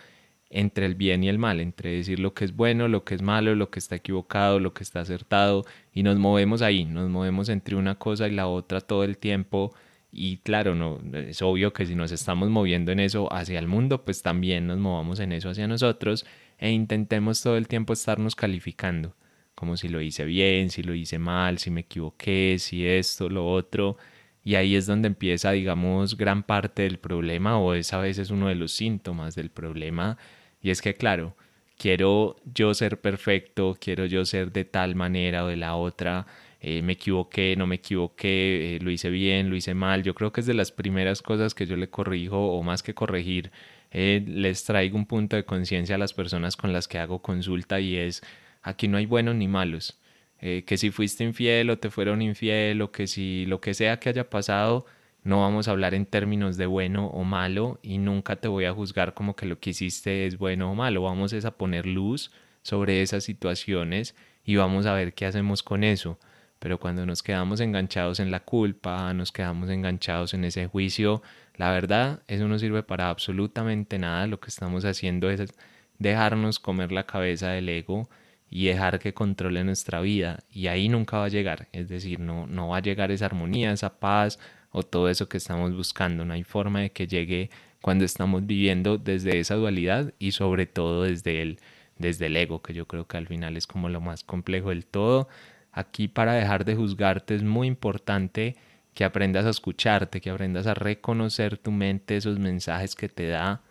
entre 0.51 0.87
el 0.87 0.95
bien 0.95 1.23
y 1.25 1.29
el 1.29 1.39
mal, 1.39 1.61
entre 1.61 1.91
decir 1.93 2.19
lo 2.19 2.35
que 2.35 2.45
es 2.45 2.57
bueno, 2.57 2.89
lo 2.89 3.05
que 3.05 3.15
es 3.15 3.23
malo, 3.23 3.55
lo 3.55 3.71
que 3.71 3.79
está 3.79 3.97
equivocado, 3.97 4.59
lo 4.61 4.73
que 4.75 4.83
está 4.83 5.01
acertado, 5.01 5.65
y 5.93 6.03
nos 6.03 6.19
movemos 6.19 6.63
ahí, 6.63 6.85
nos 6.85 7.09
movemos 7.11 7.49
entre 7.49 7.77
una 7.77 7.97
cosa 7.97 8.29
y 8.29 8.33
la 8.33 8.47
otra 8.49 8.81
todo 8.81 9.05
el 9.05 9.19
tiempo, 9.19 9.75
y 10.11 10.39
claro, 10.39 10.75
no, 10.75 11.01
es 11.13 11.43
obvio 11.43 11.73
que 11.73 11.85
si 11.87 11.95
nos 11.95 12.13
estamos 12.13 12.49
moviendo 12.49 12.93
en 12.93 13.01
eso 13.01 13.33
hacia 13.33 13.59
el 13.59 13.69
mundo, 13.69 14.05
pues 14.05 14.23
también 14.23 14.67
nos 14.67 14.79
movamos 14.79 15.21
en 15.21 15.33
eso 15.33 15.51
hacia 15.51 15.69
nosotros 15.69 16.25
e 16.59 16.71
intentemos 16.71 17.43
todo 17.43 17.57
el 17.57 17.69
tiempo 17.69 17.93
estarnos 17.93 18.35
calificando, 18.35 19.15
como 19.59 19.77
si 19.77 19.89
lo 19.89 20.01
hice 20.01 20.25
bien, 20.25 20.71
si 20.71 20.85
lo 20.85 20.95
hice 20.95 21.19
mal, 21.19 21.59
si 21.59 21.69
me 21.73 21.81
equivoqué, 21.81 22.59
si 22.61 22.87
esto, 22.87 23.29
lo 23.29 23.51
otro, 23.51 23.97
y 24.45 24.55
ahí 24.55 24.77
es 24.77 24.87
donde 24.87 25.09
empieza, 25.09 25.51
digamos, 25.51 26.17
gran 26.17 26.45
parte 26.45 26.83
del 26.83 27.01
problema 27.01 27.59
o 27.59 27.75
es 27.75 27.93
a 27.93 27.99
veces 27.99 28.31
uno 28.31 28.47
de 28.47 28.55
los 28.55 28.71
síntomas 28.71 29.35
del 29.35 29.51
problema. 29.51 30.17
Y 30.63 30.71
es 30.71 30.81
que, 30.81 30.95
claro, 30.95 31.37
quiero 31.77 32.37
yo 32.55 32.73
ser 32.73 33.01
perfecto, 33.01 33.77
quiero 33.81 34.07
yo 34.07 34.25
ser 34.25 34.53
de 34.53 34.65
tal 34.65 34.95
manera 34.95 35.45
o 35.45 35.49
de 35.49 35.57
la 35.57 35.75
otra, 35.75 36.27
eh, 36.61 36.81
me 36.83 36.93
equivoqué, 36.93 37.57
no 37.57 37.67
me 37.67 37.77
equivoqué, 37.77 38.77
eh, 38.77 38.79
lo 38.81 38.93
hice 38.93 39.11
bien, 39.11 39.51
lo 39.51 39.57
hice 39.57 39.75
mal. 39.75 40.05
Yo 40.05 40.15
creo 40.15 40.31
que 40.33 40.41
es 40.41 40.47
de 40.47 40.55
las 40.55 40.71
primeras 40.71 41.21
cosas 41.21 41.53
que 41.53 41.67
yo 41.67 41.77
le 41.77 41.91
corrijo 41.91 42.39
o 42.39 42.63
más 42.63 42.85
que 42.85 42.95
corregir, 42.95 43.51
eh, 43.91 44.23
les 44.25 44.63
traigo 44.65 44.97
un 44.97 45.07
punto 45.07 45.35
de 45.35 45.45
conciencia 45.45 45.97
a 45.97 45.99
las 45.99 46.15
personas 46.15 46.57
con 46.57 46.73
las 46.73 46.87
que 46.87 46.99
hago 46.99 47.23
consulta 47.23 47.81
y 47.81 47.97
es, 47.97 48.23
aquí 48.69 48.89
no 48.89 48.99
hay 48.99 49.07
buenos 49.07 49.35
ni 49.35 49.49
malos. 49.49 49.99
que 50.41 50.77
si 50.79 50.91
fuiste 50.91 51.25
infiel 51.25 51.71
o 51.71 51.79
te 51.79 51.91
fueron 51.91 52.23
infiel 52.23 52.81
o 52.83 52.93
que 52.93 53.07
si 53.07 53.45
lo 53.47 53.61
que 53.61 53.75
sea 53.75 53.99
que 53.99 54.09
haya 54.11 54.31
pasado, 54.31 54.87
no 55.25 55.41
vamos 55.41 55.69
a 55.69 55.73
hablar 55.73 55.95
en 55.95 56.07
términos 56.07 56.57
de 56.57 56.67
bueno 56.67 57.09
o 57.09 57.25
malo 57.25 57.81
y 57.83 57.99
nunca 57.99 58.37
te 58.37 58.49
voy 58.49 58.65
a 58.65 58.73
juzgar 58.73 59.15
como 59.15 59.35
que 59.37 59.47
lo 59.47 59.59
que 59.59 59.71
hiciste 59.71 60.27
es 60.27 60.39
bueno 60.39 60.71
o 60.71 60.75
malo. 60.75 61.03
Vamos 61.03 61.33
a 61.33 61.51
poner 61.51 61.87
luz 61.87 62.31
sobre 62.63 63.03
esas 63.03 63.25
situaciones 63.25 64.15
y 64.45 64.57
vamos 64.57 64.87
a 64.87 64.95
ver 64.95 65.15
qué 65.15 65.27
hacemos 65.27 65.63
con 65.63 65.85
eso. 65.85 66.19
Pero 66.61 66.79
cuando 66.79 67.05
nos 67.07 67.23
quedamos 67.23 67.61
enganchados 67.61 68.21
en 68.21 68.31
la 68.31 68.41
culpa, 68.41 69.13
nos 69.15 69.33
quedamos 69.33 69.71
enganchados 69.71 70.35
en 70.35 70.45
ese 70.45 70.67
juicio, 70.67 71.23
la 71.57 71.73
verdad, 71.73 72.23
eso 72.29 72.49
no 72.49 72.59
sirve 72.59 72.83
para 72.83 73.11
absolutamente 73.11 73.99
nada. 73.99 74.27
Lo 74.27 74.41
que 74.41 74.49
estamos 74.49 74.85
haciendo 74.85 75.29
es 75.31 75.53
dejarnos 75.99 76.59
comer 76.59 76.93
la 76.93 77.05
cabeza 77.05 77.51
del 77.51 77.69
ego 77.69 78.09
y 78.51 78.67
dejar 78.67 78.99
que 78.99 79.15
controle 79.15 79.65
nuestra 79.65 80.01
vida. 80.01 80.41
Y 80.51 80.69
ahí 80.69 80.89
nunca 80.89 81.19
va 81.19 81.27
a 81.27 81.29
llegar. 81.29 81.69
Es 81.73 81.89
decir, 81.89 82.21
no, 82.21 82.47
no 82.47 82.69
va 82.69 82.79
a 82.79 82.83
llegar 82.83 83.11
esa 83.11 83.27
armonía, 83.27 83.73
esa 83.73 83.99
paz, 83.99 84.39
o 84.71 84.83
todo 84.83 85.09
eso 85.09 85.29
que 85.29 85.39
estamos 85.39 85.75
buscando. 85.75 86.25
No 86.25 86.35
hay 86.35 86.45
forma 86.45 86.81
de 86.81 86.91
que 86.91 87.07
llegue 87.07 87.51
cuando 87.81 88.05
estamos 88.05 88.47
viviendo 88.47 88.99
desde 88.99 89.39
esa 89.39 89.55
dualidad 89.55 90.13
y 90.19 90.33
sobre 90.33 90.67
todo 90.67 91.05
desde 91.05 91.43
el, 91.43 91.59
desde 91.99 92.27
el 92.27 92.37
ego, 92.37 92.63
que 92.63 92.75
yo 92.75 92.87
creo 92.87 93.07
que 93.07 93.17
al 93.17 93.27
final 93.27 93.57
es 93.57 93.67
como 93.67 93.89
lo 93.89 94.01
más 94.01 94.25
complejo 94.25 94.71
del 94.71 94.87
todo. 94.87 95.29
Aquí 95.73 96.09
para 96.09 96.35
dejar 96.35 96.65
de 96.65 96.75
juzgarte 96.75 97.35
es 97.35 97.43
muy 97.43 97.67
importante 97.67 98.57
que 98.95 99.05
aprendas 99.05 99.47
a 99.47 99.51
escucharte, 99.51 100.21
que 100.21 100.31
aprendas 100.31 100.67
a 100.67 100.75
reconocer 100.75 101.57
tu 101.59 101.71
mente, 101.71 102.17
esos 102.17 102.39
mensajes 102.39 102.97
que 102.97 103.09
te 103.09 103.29
da, 103.29 103.63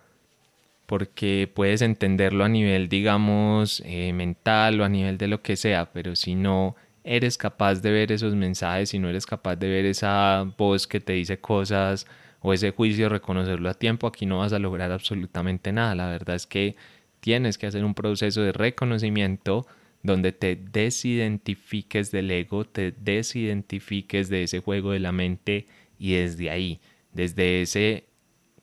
porque 0.88 1.52
puedes 1.54 1.82
entenderlo 1.82 2.46
a 2.46 2.50
nivel, 2.50 2.90
digamos, 2.90 3.84
eh, 3.86 4.14
mental 4.14 4.82
o 4.82 4.86
a 4.86 4.90
nivel 4.90 5.18
de 5.18 5.28
lo 5.28 5.42
que 5.44 5.58
sea, 5.58 5.92
pero 5.92 6.16
si 6.16 6.34
no 6.34 6.76
eres 7.04 7.38
capaz 7.38 7.82
de 7.82 7.92
ver 7.92 8.12
esos 8.12 8.36
mensajes, 8.36 8.90
si 8.90 9.00
no 9.00 9.10
eres 9.10 9.26
capaz 9.26 9.58
de 9.58 9.68
ver 9.70 9.86
esa 9.86 10.46
voz 10.58 10.88
que 10.88 11.00
te 11.02 11.14
dice 11.14 11.40
cosas 11.40 12.08
o 12.42 12.54
ese 12.54 12.72
juicio, 12.72 13.10
reconocerlo 13.10 13.70
a 13.70 13.74
tiempo, 13.74 14.08
aquí 14.08 14.26
no 14.26 14.40
vas 14.40 14.54
a 14.54 14.60
lograr 14.60 14.92
absolutamente 14.92 15.72
nada. 15.74 15.94
La 15.94 16.08
verdad 16.08 16.38
es 16.38 16.48
que 16.48 16.76
tienes 17.20 17.58
que 17.58 17.68
hacer 17.68 17.84
un 17.84 17.94
proceso 17.94 18.42
de 18.42 18.54
reconocimiento 18.54 19.68
donde 20.04 20.32
te 20.32 20.56
desidentifiques 20.56 22.12
del 22.12 22.32
ego, 22.32 22.64
te 22.66 22.92
desidentifiques 22.92 24.30
de 24.30 24.44
ese 24.44 24.60
juego 24.60 24.92
de 24.92 25.00
la 25.00 25.12
mente 25.12 25.68
y 26.00 26.14
desde 26.14 26.50
ahí, 26.50 26.80
desde 27.12 27.62
ese 27.62 28.06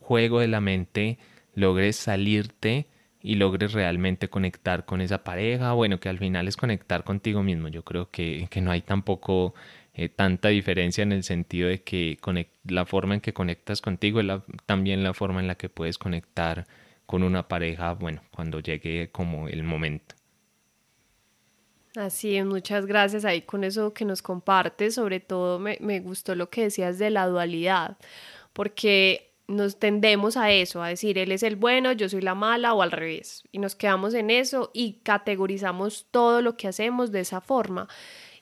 juego 0.00 0.40
de 0.40 0.48
la 0.48 0.60
mente, 0.60 1.18
logres 1.54 1.96
salirte 1.96 2.86
y 3.24 3.36
logres 3.36 3.72
realmente 3.72 4.28
conectar 4.28 4.84
con 4.84 5.00
esa 5.00 5.24
pareja, 5.24 5.72
bueno, 5.72 5.98
que 5.98 6.10
al 6.10 6.18
final 6.18 6.46
es 6.46 6.58
conectar 6.58 7.04
contigo 7.04 7.42
mismo. 7.42 7.68
Yo 7.68 7.82
creo 7.82 8.10
que, 8.10 8.46
no 8.60 8.70
hay 8.70 8.82
tampoco 8.82 9.54
eh, 9.94 10.10
tanta 10.10 10.48
diferencia 10.48 11.00
en 11.02 11.12
el 11.12 11.22
sentido 11.22 11.70
de 11.70 11.82
que 11.82 12.18
la 12.64 12.84
forma 12.84 13.14
en 13.14 13.22
que 13.22 13.32
conectas 13.32 13.80
contigo 13.80 14.20
es 14.20 14.26
también 14.66 15.02
la 15.02 15.14
forma 15.14 15.40
en 15.40 15.46
la 15.46 15.54
que 15.54 15.70
puedes 15.70 15.96
conectar 15.96 16.66
con 17.06 17.22
una 17.22 17.48
pareja, 17.48 17.94
bueno, 17.94 18.22
cuando 18.30 18.60
llegue 18.60 19.08
como 19.10 19.48
el 19.48 19.62
momento. 19.62 20.14
Así 21.96 22.36
es, 22.36 22.44
muchas 22.44 22.86
gracias 22.86 23.24
ahí 23.24 23.40
con 23.42 23.64
eso 23.64 23.94
que 23.94 24.04
nos 24.04 24.20
compartes. 24.20 24.96
Sobre 24.96 25.20
todo 25.20 25.58
me, 25.58 25.78
me 25.80 26.00
gustó 26.00 26.34
lo 26.34 26.50
que 26.50 26.64
decías 26.64 26.98
de 26.98 27.08
la 27.08 27.26
dualidad, 27.26 27.96
porque 28.52 29.33
nos 29.46 29.78
tendemos 29.78 30.36
a 30.36 30.50
eso, 30.50 30.82
a 30.82 30.88
decir, 30.88 31.18
él 31.18 31.32
es 31.32 31.42
el 31.42 31.56
bueno, 31.56 31.92
yo 31.92 32.08
soy 32.08 32.22
la 32.22 32.34
mala 32.34 32.72
o 32.74 32.82
al 32.82 32.92
revés. 32.92 33.44
Y 33.52 33.58
nos 33.58 33.74
quedamos 33.74 34.14
en 34.14 34.30
eso 34.30 34.70
y 34.72 35.00
categorizamos 35.02 36.06
todo 36.10 36.40
lo 36.40 36.56
que 36.56 36.68
hacemos 36.68 37.12
de 37.12 37.20
esa 37.20 37.40
forma. 37.40 37.88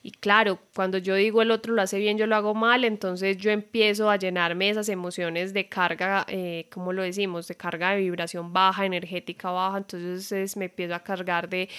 Y 0.05 0.11
claro, 0.11 0.59
cuando 0.75 0.97
yo 0.97 1.15
digo 1.15 1.41
el 1.41 1.49
otro 1.49 1.73
lo 1.73 1.81
hace 1.81 1.97
bien, 1.97 2.17
yo 2.17 2.27
lo 2.27 2.35
hago 2.35 2.53
mal, 2.53 2.83
entonces 2.83 3.37
yo 3.37 3.51
empiezo 3.51 4.09
a 4.09 4.17
llenarme 4.17 4.69
esas 4.69 4.89
emociones 4.89 5.53
de 5.53 5.69
carga, 5.69 6.25
eh, 6.27 6.67
como 6.73 6.91
lo 6.91 7.03
decimos, 7.03 7.47
de 7.47 7.55
carga 7.55 7.91
de 7.91 8.01
vibración 8.01 8.51
baja, 8.51 8.85
energética 8.85 9.49
baja, 9.51 9.77
entonces 9.77 10.57
me 10.57 10.65
empiezo 10.65 10.93
a 10.93 10.99
cargar 10.99 11.47
de, 11.47 11.69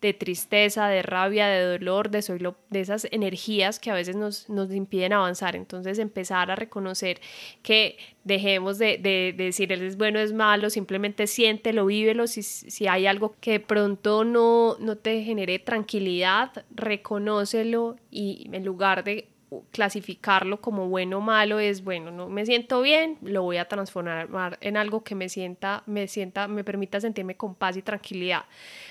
de 0.00 0.14
tristeza, 0.14 0.88
de 0.88 1.02
rabia, 1.02 1.46
de 1.46 1.62
dolor, 1.78 2.08
de, 2.08 2.22
soy 2.22 2.38
de 2.70 2.80
esas 2.80 3.06
energías 3.10 3.78
que 3.78 3.90
a 3.90 3.94
veces 3.94 4.16
nos, 4.16 4.48
nos 4.48 4.72
impiden 4.72 5.12
avanzar. 5.12 5.54
Entonces 5.54 5.98
empezar 5.98 6.50
a 6.50 6.56
reconocer 6.56 7.20
que 7.62 7.98
dejemos 8.24 8.78
de, 8.78 8.98
de, 8.98 9.34
decir 9.36 9.72
él 9.72 9.82
es 9.82 9.96
bueno, 9.96 10.18
es 10.18 10.32
malo, 10.32 10.70
simplemente 10.70 11.26
siéntelo, 11.26 11.86
vívelo, 11.86 12.26
si, 12.26 12.42
si 12.42 12.88
hay 12.88 13.06
algo 13.06 13.36
que 13.40 13.52
de 13.52 13.60
pronto 13.60 14.24
no, 14.24 14.76
no 14.80 14.96
te 14.96 15.22
genere 15.22 15.58
tranquilidad, 15.58 16.64
reconócelo 16.74 17.96
y 18.10 18.48
en 18.52 18.64
lugar 18.64 19.04
de 19.04 19.28
clasificarlo 19.70 20.60
como 20.60 20.88
bueno 20.88 21.18
o 21.18 21.20
malo 21.20 21.58
es, 21.58 21.84
bueno, 21.84 22.10
no 22.10 22.28
me 22.28 22.44
siento 22.46 22.82
bien, 22.82 23.18
lo 23.22 23.42
voy 23.42 23.56
a 23.58 23.66
transformar 23.66 24.58
en 24.60 24.76
algo 24.76 25.04
que 25.04 25.14
me 25.14 25.28
sienta, 25.28 25.82
me 25.86 26.08
sienta, 26.08 26.48
me 26.48 26.64
permita 26.64 27.00
sentirme 27.00 27.36
con 27.36 27.54
paz 27.54 27.76
y 27.76 27.82
tranquilidad. 27.82 28.44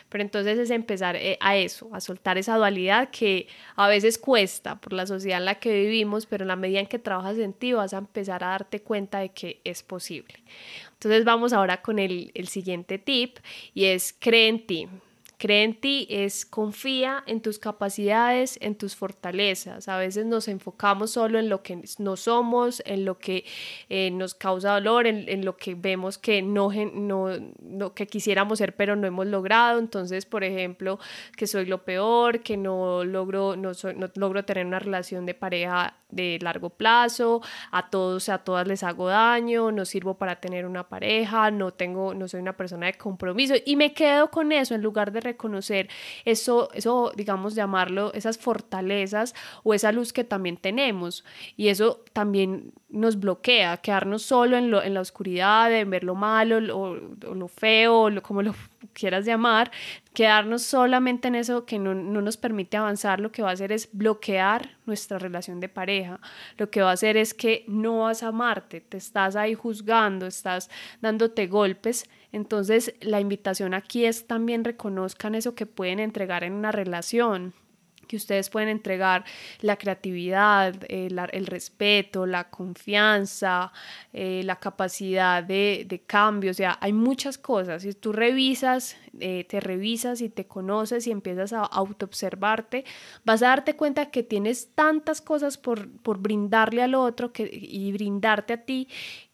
Pero 0.09 0.23
entonces 0.23 0.57
es 0.57 0.69
empezar 0.69 1.15
eh, 1.15 1.37
a 1.39 1.55
eso, 1.57 1.89
a 1.93 1.99
soltar 1.99 2.37
esa 2.37 2.55
dualidad 2.57 3.09
que 3.09 3.47
a 3.75 3.87
veces 3.87 4.17
cuesta 4.17 4.79
por 4.79 4.93
la 4.93 5.05
sociedad 5.05 5.39
en 5.39 5.45
la 5.45 5.55
que 5.55 5.73
vivimos, 5.73 6.25
pero 6.25 6.43
en 6.43 6.49
la 6.49 6.55
medida 6.55 6.79
en 6.79 6.87
que 6.87 6.99
trabajas 6.99 7.37
en 7.37 7.53
ti 7.53 7.73
vas 7.73 7.93
a 7.93 7.97
empezar 7.97 8.43
a 8.43 8.49
darte 8.49 8.81
cuenta 8.81 9.19
de 9.19 9.29
que 9.29 9.59
es 9.63 9.83
posible. 9.83 10.35
Entonces 10.93 11.25
vamos 11.25 11.53
ahora 11.53 11.81
con 11.81 11.99
el, 11.99 12.31
el 12.33 12.47
siguiente 12.47 12.97
tip 12.97 13.37
y 13.73 13.85
es 13.85 14.15
cree 14.19 14.47
en 14.47 14.65
ti. 14.65 14.87
Cree 15.43 15.63
en 15.63 15.73
ti 15.73 16.07
es 16.09 16.45
confía 16.45 17.21
en 17.27 17.41
tus 17.41 17.59
capacidades, 17.59 18.57
en 18.61 18.75
tus 18.75 18.95
fortalezas. 18.95 19.89
A 19.89 19.97
veces 19.97 20.25
nos 20.25 20.47
enfocamos 20.47 21.11
solo 21.11 21.37
en 21.37 21.49
lo 21.49 21.61
que 21.61 21.83
no 21.99 22.15
somos, 22.15 22.81
en 22.85 23.03
lo 23.03 23.19
que 23.19 23.43
eh, 23.89 24.09
nos 24.11 24.35
causa 24.35 24.71
dolor, 24.71 25.05
en, 25.05 25.43
lo 25.43 25.57
que 25.57 25.75
vemos 25.75 26.17
que 26.17 26.41
no, 26.41 26.71
no, 26.71 27.93
que 27.93 28.07
quisiéramos 28.07 28.59
ser 28.59 28.77
pero 28.77 28.95
no 28.95 29.05
hemos 29.05 29.27
logrado. 29.27 29.79
Entonces, 29.79 30.25
por 30.25 30.45
ejemplo, 30.45 30.97
que 31.35 31.45
soy 31.45 31.65
lo 31.65 31.83
peor, 31.83 32.39
que 32.39 32.55
no 32.55 33.03
logro, 33.03 33.57
no, 33.57 33.73
no 33.97 34.09
logro 34.15 34.45
tener 34.45 34.65
una 34.65 34.79
relación 34.79 35.25
de 35.25 35.33
pareja 35.33 35.97
de 36.13 36.39
largo 36.41 36.69
plazo, 36.69 37.41
a 37.71 37.89
todos, 37.89 38.29
a 38.29 38.39
todas 38.39 38.67
les 38.67 38.83
hago 38.83 39.07
daño, 39.07 39.71
no 39.71 39.85
sirvo 39.85 40.17
para 40.17 40.39
tener 40.39 40.65
una 40.65 40.87
pareja, 40.87 41.51
no 41.51 41.71
tengo, 41.71 42.13
no 42.13 42.27
soy 42.27 42.39
una 42.39 42.55
persona 42.55 42.85
de 42.85 42.93
compromiso 42.93 43.55
y 43.65 43.75
me 43.75 43.93
quedo 43.93 44.29
con 44.29 44.51
eso 44.51 44.75
en 44.75 44.81
lugar 44.81 45.11
de 45.11 45.21
reconocer 45.33 45.89
eso, 46.25 46.69
eso, 46.73 47.11
digamos, 47.15 47.55
llamarlo, 47.55 48.13
esas 48.13 48.37
fortalezas 48.37 49.35
o 49.63 49.73
esa 49.73 49.91
luz 49.91 50.13
que 50.13 50.23
también 50.23 50.57
tenemos 50.57 51.25
y 51.57 51.67
eso 51.67 52.03
también 52.13 52.71
nos 52.93 53.19
bloquea, 53.19 53.77
quedarnos 53.77 54.21
solo 54.21 54.55
en, 54.55 54.69
lo, 54.69 54.83
en 54.83 54.93
la 54.93 55.01
oscuridad, 55.01 55.73
en 55.73 55.89
ver 55.89 56.03
lo 56.03 56.13
malo 56.13 56.57
o, 56.77 56.95
lo 57.33 57.47
feo, 57.47 58.11
lo, 58.11 58.21
como 58.21 58.43
lo 58.43 58.53
quieras 58.93 59.25
llamar, 59.25 59.71
quedarnos 60.13 60.61
solamente 60.61 61.27
en 61.27 61.35
eso 61.35 61.65
que 61.65 61.79
no, 61.79 61.95
no, 61.95 62.21
nos 62.21 62.37
permite 62.37 62.77
avanzar, 62.77 63.19
lo 63.19 63.31
que 63.31 63.41
va 63.41 63.49
a 63.49 63.53
hacer 63.53 63.71
es 63.71 63.89
bloquear 63.91 64.77
nuestra 64.85 65.17
relación 65.17 65.59
de 65.59 65.69
pareja. 65.69 66.19
Lo 66.57 66.69
que 66.69 66.83
va 66.83 66.91
a 66.91 66.93
hacer 66.93 67.17
es 67.17 67.33
que 67.33 67.65
no 67.67 68.01
vas 68.01 68.21
a 68.21 68.27
amarte, 68.27 68.79
te 68.81 68.97
estás 68.97 69.35
ahí 69.35 69.55
juzgando, 69.55 70.27
estás 70.27 70.69
dándote 71.01 71.47
golpes. 71.47 72.07
Entonces 72.33 72.93
la 72.99 73.21
invitación 73.21 73.73
aquí 73.73 74.05
es 74.05 74.27
también 74.27 74.65
reconozcan 74.65 75.35
eso 75.35 75.55
que 75.55 75.65
pueden 75.65 75.99
entregar 75.99 76.43
en 76.43 76.53
una 76.53 76.73
relación 76.73 77.53
que 78.07 78.17
ustedes 78.17 78.49
pueden 78.49 78.69
entregar 78.69 79.23
la 79.61 79.77
creatividad, 79.77 80.75
eh, 80.87 81.09
el 81.31 81.47
respeto, 81.47 82.25
la 82.25 82.49
confianza, 82.49 83.71
eh, 84.11 84.41
la 84.43 84.57
capacidad 84.57 85.43
de, 85.43 86.03
cambio, 86.05 86.51
o 86.51 86.53
sea, 86.53 86.77
hay 86.81 86.93
muchas 86.93 87.37
cosas. 87.37 87.83
Si 87.83 87.93
tú 87.93 88.11
revisas, 88.11 88.97
eh, 89.19 89.45
te 89.45 89.59
revisas 89.59 90.21
y 90.21 90.29
te 90.29 90.45
conoces 90.45 91.07
y 91.07 91.11
empiezas 91.11 91.53
a 91.53 91.61
autoobservarte, 91.61 92.85
vas 93.25 93.41
a 93.41 93.47
darte 93.47 93.75
cuenta 93.75 94.11
que 94.11 94.23
tienes 94.23 94.69
tantas 94.75 95.21
cosas 95.21 95.57
por, 95.57 95.89
por 96.01 96.19
brindarle 96.19 96.83
al 96.83 96.95
otro 96.95 97.31
y 97.37 97.91
brindarte 97.93 98.53
a 98.53 98.65
ti 98.65 98.87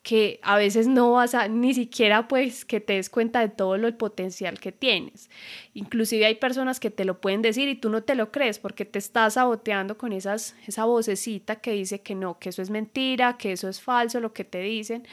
que 0.10 0.40
a 0.42 0.58
veces 0.58 0.88
no 0.88 1.12
vas 1.12 1.36
a 1.36 1.48
ni 1.48 1.72
siquiera 1.76 2.28
pues 2.28 2.66
que 2.66 2.80
te 2.80 2.94
des 2.94 3.12
cuenta 3.12 3.42
de 3.42 3.50
todo 3.50 3.78
lo 3.78 3.88
el 3.88 3.94
potencial 3.94 4.60
que 4.60 4.72
tienes. 4.72 5.30
Inclusive 5.76 6.26
hay 6.26 6.34
personas 6.34 6.80
que 6.80 6.90
te 6.90 7.06
lo 7.06 7.22
pueden 7.22 7.44
decir 7.44 7.70
y 7.70 7.76
tú 7.76 7.92
no 7.92 8.02
te 8.02 8.16
lo 8.16 8.32
crees 8.32 8.58
porque 8.58 8.86
te 8.86 8.98
estás 8.98 9.36
saboteando 9.36 10.00
con 10.00 10.12
esas, 10.12 10.56
esa 10.66 10.86
vocecita 10.86 11.58
que 11.58 11.74
dice 11.74 12.02
que 12.02 12.16
no, 12.16 12.40
que 12.40 12.50
eso 12.50 12.64
es 12.64 12.72
mentira, 12.72 13.38
que 13.38 13.52
eso 13.52 13.70
es 13.70 13.82
falso, 13.82 14.20
lo 14.20 14.34
que 14.34 14.44
te 14.44 14.62
dicen 14.62 15.04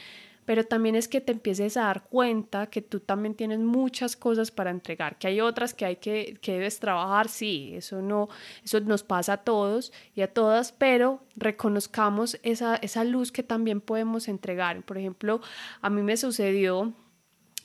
pero 0.47 0.63
también 0.63 0.95
es 0.95 1.09
que 1.09 1.19
te 1.19 1.33
empieces 1.33 1.75
a 1.75 1.81
dar 1.81 2.03
cuenta 2.03 2.67
que 2.67 2.81
tú 2.81 3.01
también 3.01 3.35
tienes 3.35 3.59
muchas 3.59 4.15
cosas 4.15 4.49
para 4.49 4.69
entregar, 4.71 5.19
que 5.19 5.27
hay 5.27 5.41
otras 5.41 5.73
que 5.73 5.83
hay 5.83 5.97
que, 5.97 6.37
que 6.41 6.53
debes 6.53 6.79
trabajar, 6.79 7.27
sí, 7.27 7.73
eso 7.75 8.01
no, 8.01 8.29
eso 8.63 8.79
nos 8.79 9.03
pasa 9.03 9.33
a 9.33 9.37
todos 9.43 9.91
y 10.15 10.21
a 10.21 10.33
todas, 10.33 10.71
pero 10.71 11.19
reconozcamos 11.35 12.39
esa, 12.43 12.77
esa 12.77 13.03
luz 13.03 13.33
que 13.33 13.43
también 13.43 13.81
podemos 13.81 14.29
entregar. 14.29 14.81
Por 14.83 14.97
ejemplo, 14.97 15.41
a 15.81 15.89
mí 15.89 16.01
me 16.01 16.15
sucedió 16.15 16.93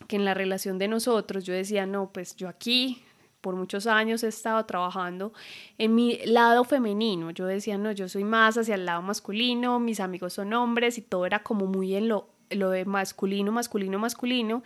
que 0.09 0.17
en 0.17 0.25
la 0.25 0.35
relación 0.35 0.79
de 0.79 0.89
nosotros 0.89 1.45
yo 1.45 1.55
decía, 1.55 1.87
no, 1.87 2.11
pues 2.13 2.35
yo 2.35 2.49
aquí 2.49 3.05
por 3.41 3.55
muchos 3.55 3.87
años 3.87 4.25
he 4.25 4.29
estado 4.29 4.65
trabajando 4.67 5.33
en 5.79 5.95
mi 5.95 6.19
lado 6.27 6.65
femenino. 6.65 7.31
Yo 7.31 7.47
decía, 7.47 7.79
no, 7.79 7.93
yo 7.93 8.09
soy 8.09 8.25
más 8.25 8.57
hacia 8.57 8.75
el 8.75 8.87
lado 8.87 9.03
masculino, 9.03 9.79
mis 9.79 10.01
amigos 10.01 10.33
son 10.33 10.53
hombres 10.53 10.99
y 10.99 11.03
todo 11.03 11.27
era 11.27 11.45
como 11.45 11.67
muy 11.67 11.95
en 11.95 12.09
lo 12.09 12.32
lo 12.55 12.71
de 12.71 12.85
masculino, 12.85 13.53
masculino, 13.53 13.99
masculino, 13.99 14.63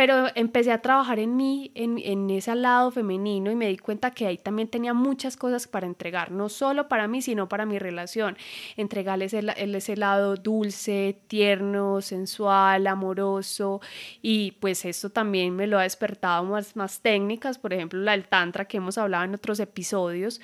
pero 0.00 0.28
empecé 0.34 0.72
a 0.72 0.80
trabajar 0.80 1.18
en 1.18 1.36
mí, 1.36 1.72
en, 1.74 1.98
en, 1.98 2.30
ese 2.30 2.54
lado 2.54 2.90
femenino 2.90 3.50
y 3.50 3.54
me 3.54 3.68
di 3.68 3.76
cuenta 3.76 4.12
que 4.12 4.26
ahí 4.26 4.38
también 4.38 4.68
tenía 4.68 4.94
muchas 4.94 5.36
cosas 5.36 5.66
para 5.66 5.86
entregar, 5.86 6.30
no 6.30 6.48
solo 6.48 6.88
para 6.88 7.06
mí, 7.06 7.20
sino 7.20 7.50
para 7.50 7.66
mi 7.66 7.78
relación. 7.78 8.38
Entregarles 8.78 9.34
el, 9.34 9.50
ese 9.74 9.98
lado 9.98 10.36
dulce, 10.36 11.20
tierno, 11.28 12.00
sensual, 12.00 12.86
amoroso 12.86 13.82
y 14.22 14.52
pues 14.52 14.86
esto 14.86 15.10
también 15.10 15.54
me 15.54 15.66
lo 15.66 15.78
ha 15.78 15.82
despertado 15.82 16.44
más, 16.44 16.76
más 16.76 17.00
técnicas, 17.00 17.58
por 17.58 17.74
ejemplo 17.74 18.00
la 18.00 18.12
del 18.12 18.26
tantra 18.26 18.64
que 18.64 18.78
hemos 18.78 18.96
hablado 18.96 19.24
en 19.24 19.34
otros 19.34 19.60
episodios 19.60 20.40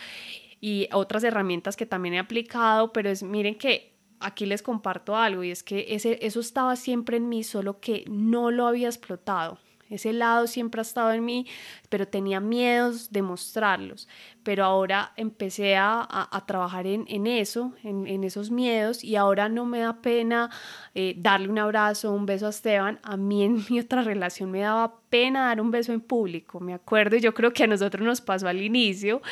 y 0.61 0.87
otras 0.93 1.25
herramientas 1.25 1.77
que 1.77 1.87
también 1.87 2.17
he 2.17 2.19
aplicado, 2.19 2.93
pero 2.93 3.09
es 3.09 3.23
miren 3.23 3.55
que 3.55 3.96
aquí 4.21 4.47
les 4.47 4.63
comparto 4.63 5.17
algo 5.17 5.45
y 5.45 5.51
es 5.51 5.63
que 5.63 5.87
ese, 5.91 6.19
eso 6.23 6.41
estaba 6.41 6.77
siempre 6.77 7.17
en 7.17 7.29
mí, 7.29 7.45
solo 7.45 7.81
que 7.81 8.05
no 8.09 8.51
lo 8.51 8.67
había 8.67 8.89
explotado. 8.89 9.59
Ese 9.89 10.13
lado 10.13 10.47
siempre 10.47 10.81
ha 10.81 10.83
estado 10.83 11.13
en 11.13 11.25
mí, 11.25 11.47
pero 11.89 12.09
tenía 12.09 12.41
miedos 12.41 13.13
de 13.13 13.23
mostrarlos. 13.23 14.09
Pero 14.43 14.65
ahora 14.65 15.13
empecé 15.17 15.77
a, 15.77 16.07
a, 16.09 16.47
trabajar 16.47 16.87
en, 16.87 17.05
en 17.09 17.27
eso, 17.27 17.73
en, 17.85 18.07
en, 18.07 18.25
esos 18.25 18.51
miedos, 18.51 19.05
y 19.05 19.17
ahora 19.17 19.49
no 19.49 19.65
me 19.65 19.81
da 19.81 20.01
pena 20.03 20.51
eh, 20.95 21.15
darle 21.17 21.49
un 21.49 21.59
abrazo, 21.59 22.13
un 22.13 22.27
beso 22.27 22.47
a 22.47 22.51
Esteban. 22.51 22.99
A 23.03 23.17
mí 23.17 23.45
en 23.45 23.65
mi 23.71 23.79
otra 23.79 24.03
relación 24.03 24.51
me 24.51 24.61
daba 24.61 25.01
pena 25.17 25.47
dar 25.47 25.63
un 25.63 25.71
beso 25.71 25.95
en 25.95 26.03
público, 26.03 26.61
me 26.61 26.75
acuerdo, 26.75 27.17
y 27.17 27.21
yo 27.21 27.33
creo 27.33 27.51
que 27.51 27.65
a 27.65 27.67
nosotros 27.67 28.07
nos 28.07 28.21
pasó 28.21 28.49
al 28.49 28.61
inicio, 28.61 29.23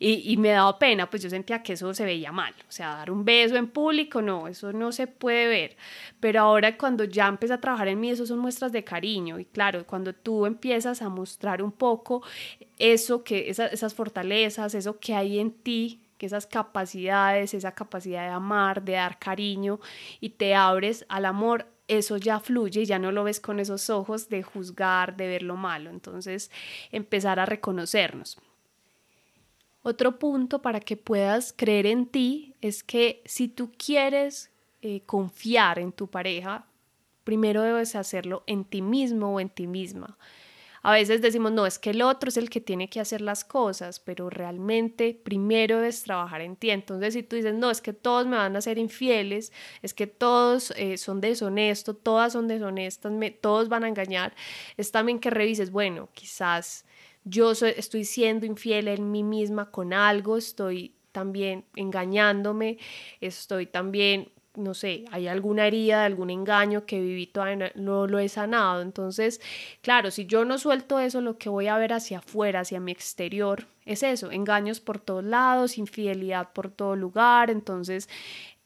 y, 0.00 0.36
me 0.36 0.48
daba 0.48 0.76
pena, 0.80 1.08
pues 1.08 1.22
yo 1.22 1.30
sentía 1.30 1.62
que 1.62 1.74
eso 1.74 1.94
se 1.94 2.04
veía 2.04 2.32
mal. 2.32 2.52
O 2.68 2.72
sea, 2.72 2.96
dar 2.96 3.12
un 3.12 3.24
beso 3.24 3.54
en 3.54 3.68
público, 3.68 4.20
no, 4.20 4.48
eso 4.48 4.72
no 4.72 4.90
se 4.90 5.06
puede 5.06 5.46
ver. 5.46 5.76
Pero 6.18 6.40
ahora 6.40 6.76
cuando 6.76 7.04
ya 7.04 7.28
empecé 7.28 7.52
a 7.52 7.60
trabajar 7.60 7.86
en 7.86 8.00
mí, 8.00 8.10
eso 8.10 8.26
son 8.26 8.40
muestras 8.40 8.72
de 8.72 8.82
cariño, 8.82 9.38
y 9.38 9.44
claro, 9.44 9.86
cuando 9.86 10.12
tú 10.12 10.44
empiezas 10.44 11.02
a 11.02 11.08
mostrar 11.08 11.62
un 11.62 11.70
poco, 11.70 12.22
eso 12.78 13.22
que 13.22 13.48
esas, 13.48 13.94
fortalezas, 13.94 14.74
eso 14.74 14.98
que 14.98 15.14
hay 15.14 15.38
en 15.38 15.52
ti, 15.52 16.00
que 16.18 16.26
esas 16.26 16.46
capacidades, 16.46 17.54
esa 17.54 17.72
capacidad 17.72 18.22
de 18.22 18.32
amar, 18.32 18.82
de 18.82 18.94
dar 18.94 19.20
cariño 19.20 19.78
y 20.20 20.30
te 20.30 20.56
abres 20.56 21.06
al 21.08 21.26
amor, 21.26 21.66
eso 21.88 22.16
ya 22.18 22.38
fluye 22.38 22.82
y 22.82 22.86
ya 22.86 22.98
no 22.98 23.10
lo 23.10 23.24
ves 23.24 23.40
con 23.40 23.58
esos 23.58 23.90
ojos 23.90 24.28
de 24.28 24.42
juzgar, 24.42 25.16
de 25.16 25.26
ver 25.26 25.42
lo 25.42 25.56
malo. 25.56 25.90
Entonces, 25.90 26.50
empezar 26.92 27.40
a 27.40 27.46
reconocernos. 27.46 28.38
Otro 29.82 30.18
punto 30.18 30.60
para 30.60 30.80
que 30.80 30.96
puedas 30.96 31.52
creer 31.52 31.86
en 31.86 32.06
ti 32.06 32.54
es 32.60 32.82
que 32.82 33.22
si 33.24 33.48
tú 33.48 33.72
quieres 33.76 34.50
eh, 34.82 35.00
confiar 35.06 35.78
en 35.78 35.92
tu 35.92 36.08
pareja, 36.08 36.66
primero 37.24 37.62
debes 37.62 37.94
hacerlo 37.96 38.42
en 38.46 38.64
ti 38.64 38.82
mismo 38.82 39.34
o 39.34 39.40
en 39.40 39.48
ti 39.48 39.66
misma. 39.66 40.18
A 40.88 40.92
veces 40.92 41.20
decimos, 41.20 41.52
no, 41.52 41.66
es 41.66 41.78
que 41.78 41.90
el 41.90 42.00
otro 42.00 42.30
es 42.30 42.38
el 42.38 42.48
que 42.48 42.62
tiene 42.62 42.88
que 42.88 42.98
hacer 42.98 43.20
las 43.20 43.44
cosas, 43.44 44.00
pero 44.00 44.30
realmente 44.30 45.12
primero 45.22 45.76
debes 45.76 46.02
trabajar 46.02 46.40
en 46.40 46.56
ti. 46.56 46.70
Entonces, 46.70 47.12
si 47.12 47.22
tú 47.22 47.36
dices, 47.36 47.52
no, 47.52 47.70
es 47.70 47.82
que 47.82 47.92
todos 47.92 48.26
me 48.26 48.38
van 48.38 48.56
a 48.56 48.62
ser 48.62 48.78
infieles, 48.78 49.52
es 49.82 49.92
que 49.92 50.06
todos 50.06 50.72
eh, 50.78 50.96
son 50.96 51.20
deshonestos, 51.20 51.94
todas 52.02 52.32
son 52.32 52.48
deshonestas, 52.48 53.12
todos 53.42 53.68
van 53.68 53.84
a 53.84 53.88
engañar, 53.88 54.34
es 54.78 54.90
también 54.90 55.18
que 55.18 55.28
revises, 55.28 55.70
bueno, 55.70 56.08
quizás 56.14 56.86
yo 57.22 57.52
estoy 57.52 58.06
siendo 58.06 58.46
infiel 58.46 58.88
en 58.88 59.10
mí 59.10 59.22
misma 59.22 59.70
con 59.70 59.92
algo, 59.92 60.38
estoy 60.38 60.94
también 61.12 61.66
engañándome, 61.76 62.78
estoy 63.20 63.66
también 63.66 64.32
no 64.58 64.74
sé, 64.74 65.04
hay 65.10 65.28
alguna 65.28 65.66
herida, 65.66 66.04
algún 66.04 66.30
engaño 66.30 66.84
que 66.86 67.00
viví 67.00 67.26
todavía 67.26 67.72
no, 67.74 68.06
lo 68.06 68.18
he 68.18 68.28
sanado. 68.28 68.82
Entonces, 68.82 69.40
claro, 69.82 70.10
si 70.10 70.26
yo 70.26 70.44
no 70.44 70.58
suelto 70.58 70.98
eso, 70.98 71.20
lo 71.20 71.38
que 71.38 71.48
voy 71.48 71.68
a 71.68 71.78
ver 71.78 71.92
hacia 71.92 72.18
afuera, 72.18 72.60
hacia 72.60 72.80
mi 72.80 72.92
exterior, 72.92 73.66
es 73.86 74.02
eso, 74.02 74.30
engaños 74.30 74.80
por 74.80 75.00
todos 75.00 75.24
lados, 75.24 75.78
infidelidad 75.78 76.52
por 76.52 76.70
todo 76.70 76.96
lugar. 76.96 77.50
Entonces, 77.50 78.08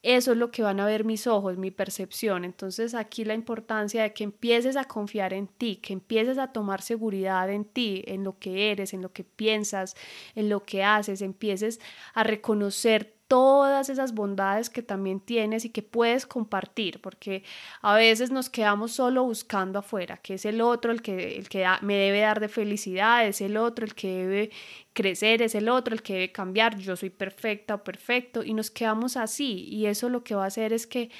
eso 0.02 0.32
es 0.32 0.38
lo 0.38 0.50
que 0.50 0.62
van 0.62 0.80
a 0.80 0.86
ver 0.86 1.04
mis 1.04 1.26
ojos, 1.28 1.56
mi 1.58 1.70
percepción. 1.70 2.44
Entonces 2.44 2.94
aquí 2.94 3.24
la 3.24 3.34
importancia 3.34 4.02
de 4.02 4.12
que 4.12 4.24
empieces 4.24 4.76
a 4.76 4.84
confiar 4.84 5.32
en 5.32 5.46
ti, 5.46 5.76
que 5.76 5.92
empieces 5.92 6.38
a 6.38 6.48
tomar 6.48 6.82
seguridad 6.82 7.48
en 7.50 7.64
ti, 7.64 8.02
en 8.06 8.24
lo 8.24 8.38
que 8.38 8.72
eres, 8.72 8.94
en 8.94 9.02
lo 9.02 9.12
que 9.12 9.22
piensas, 9.24 9.94
en 10.34 10.48
lo 10.48 10.64
que 10.64 10.82
haces, 10.82 11.22
empieces 11.22 11.80
a 12.14 12.24
reconocer 12.24 13.14
todas 13.32 13.88
esas 13.88 14.12
bondades 14.12 14.68
que 14.68 14.82
también 14.82 15.18
tienes 15.18 15.64
y 15.64 15.70
que 15.70 15.80
puedes 15.80 16.26
compartir, 16.26 17.00
porque 17.00 17.44
a 17.80 17.94
veces 17.94 18.30
nos 18.30 18.50
quedamos 18.50 18.92
solo 18.92 19.24
buscando 19.24 19.78
afuera, 19.78 20.18
que 20.18 20.34
es 20.34 20.44
el 20.44 20.60
otro 20.60 20.92
el 20.92 21.00
que, 21.00 21.38
el 21.38 21.48
que 21.48 21.66
me 21.80 21.94
debe 21.96 22.20
dar 22.20 22.40
de 22.40 22.48
felicidad, 22.48 23.26
es 23.26 23.40
el 23.40 23.56
otro 23.56 23.86
el 23.86 23.94
que 23.94 24.08
debe 24.08 24.50
crecer, 24.92 25.40
es 25.40 25.54
el 25.54 25.70
otro 25.70 25.94
el 25.94 26.02
que 26.02 26.12
debe 26.12 26.32
cambiar, 26.32 26.76
yo 26.76 26.94
soy 26.94 27.08
perfecta 27.08 27.76
o 27.76 27.82
perfecto, 27.82 28.44
y 28.44 28.52
nos 28.52 28.70
quedamos 28.70 29.16
así, 29.16 29.64
y 29.66 29.86
eso 29.86 30.10
lo 30.10 30.22
que 30.24 30.34
va 30.34 30.44
a 30.44 30.48
hacer 30.48 30.74
es 30.74 30.86
que 30.86 31.10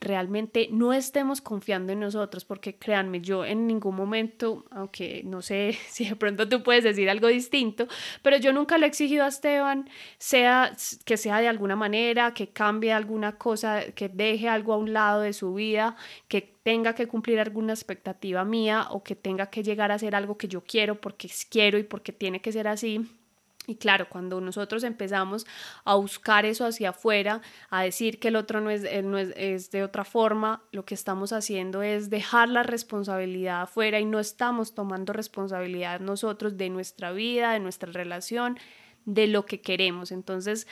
realmente 0.00 0.68
no 0.72 0.92
estemos 0.92 1.40
confiando 1.40 1.92
en 1.92 2.00
nosotros, 2.00 2.44
porque 2.44 2.76
créanme, 2.76 3.20
yo 3.20 3.44
en 3.44 3.66
ningún 3.66 3.94
momento, 3.94 4.64
aunque 4.70 5.22
no 5.24 5.42
sé 5.42 5.76
si 5.88 6.08
de 6.08 6.16
pronto 6.16 6.48
tú 6.48 6.62
puedes 6.62 6.84
decir 6.84 7.10
algo 7.10 7.28
distinto, 7.28 7.86
pero 8.22 8.38
yo 8.38 8.52
nunca 8.52 8.78
le 8.78 8.86
he 8.86 8.88
exigido 8.88 9.24
a 9.24 9.28
Esteban, 9.28 9.88
sea 10.18 10.74
que 11.04 11.16
sea 11.16 11.40
de 11.40 11.48
alguna 11.48 11.76
manera, 11.76 12.32
que 12.32 12.48
cambie 12.48 12.92
alguna 12.92 13.36
cosa, 13.36 13.92
que 13.92 14.08
deje 14.08 14.48
algo 14.48 14.72
a 14.72 14.78
un 14.78 14.92
lado 14.92 15.20
de 15.20 15.32
su 15.32 15.54
vida, 15.54 15.96
que 16.28 16.40
tenga 16.62 16.94
que 16.94 17.06
cumplir 17.06 17.40
alguna 17.40 17.72
expectativa 17.72 18.44
mía 18.44 18.86
o 18.90 19.02
que 19.02 19.16
tenga 19.16 19.50
que 19.50 19.62
llegar 19.62 19.92
a 19.92 19.94
hacer 19.94 20.14
algo 20.14 20.36
que 20.38 20.48
yo 20.48 20.62
quiero 20.62 21.00
porque 21.00 21.30
quiero 21.50 21.78
y 21.78 21.84
porque 21.84 22.12
tiene 22.12 22.40
que 22.40 22.52
ser 22.52 22.68
así 22.68 23.19
y 23.70 23.76
claro, 23.76 24.08
cuando 24.08 24.40
nosotros 24.40 24.82
empezamos 24.82 25.46
a 25.84 25.94
buscar 25.94 26.44
eso 26.44 26.66
hacia 26.66 26.90
afuera, 26.90 27.40
a 27.70 27.84
decir 27.84 28.18
que 28.18 28.28
el 28.28 28.34
otro 28.34 28.60
no 28.60 28.68
es, 28.68 28.82
eh, 28.82 29.02
no 29.02 29.16
es, 29.16 29.32
es, 29.36 29.70
de 29.70 29.84
otra 29.84 30.04
forma, 30.04 30.64
lo 30.72 30.84
que 30.84 30.94
estamos 30.94 31.32
haciendo 31.32 31.82
es 31.82 32.10
dejar 32.10 32.48
la 32.48 32.64
responsabilidad 32.64 33.62
afuera 33.62 34.00
y 34.00 34.04
no 34.04 34.18
estamos 34.18 34.74
tomando 34.74 35.12
responsabilidad 35.12 36.00
nosotros 36.00 36.56
de 36.56 36.68
nuestra 36.68 37.12
vida, 37.12 37.52
de 37.52 37.60
nuestra 37.60 37.92
relación, 37.92 38.58
de 39.04 39.28
lo 39.28 39.46
que 39.46 39.60
queremos. 39.60 40.10
Entonces, 40.10 40.66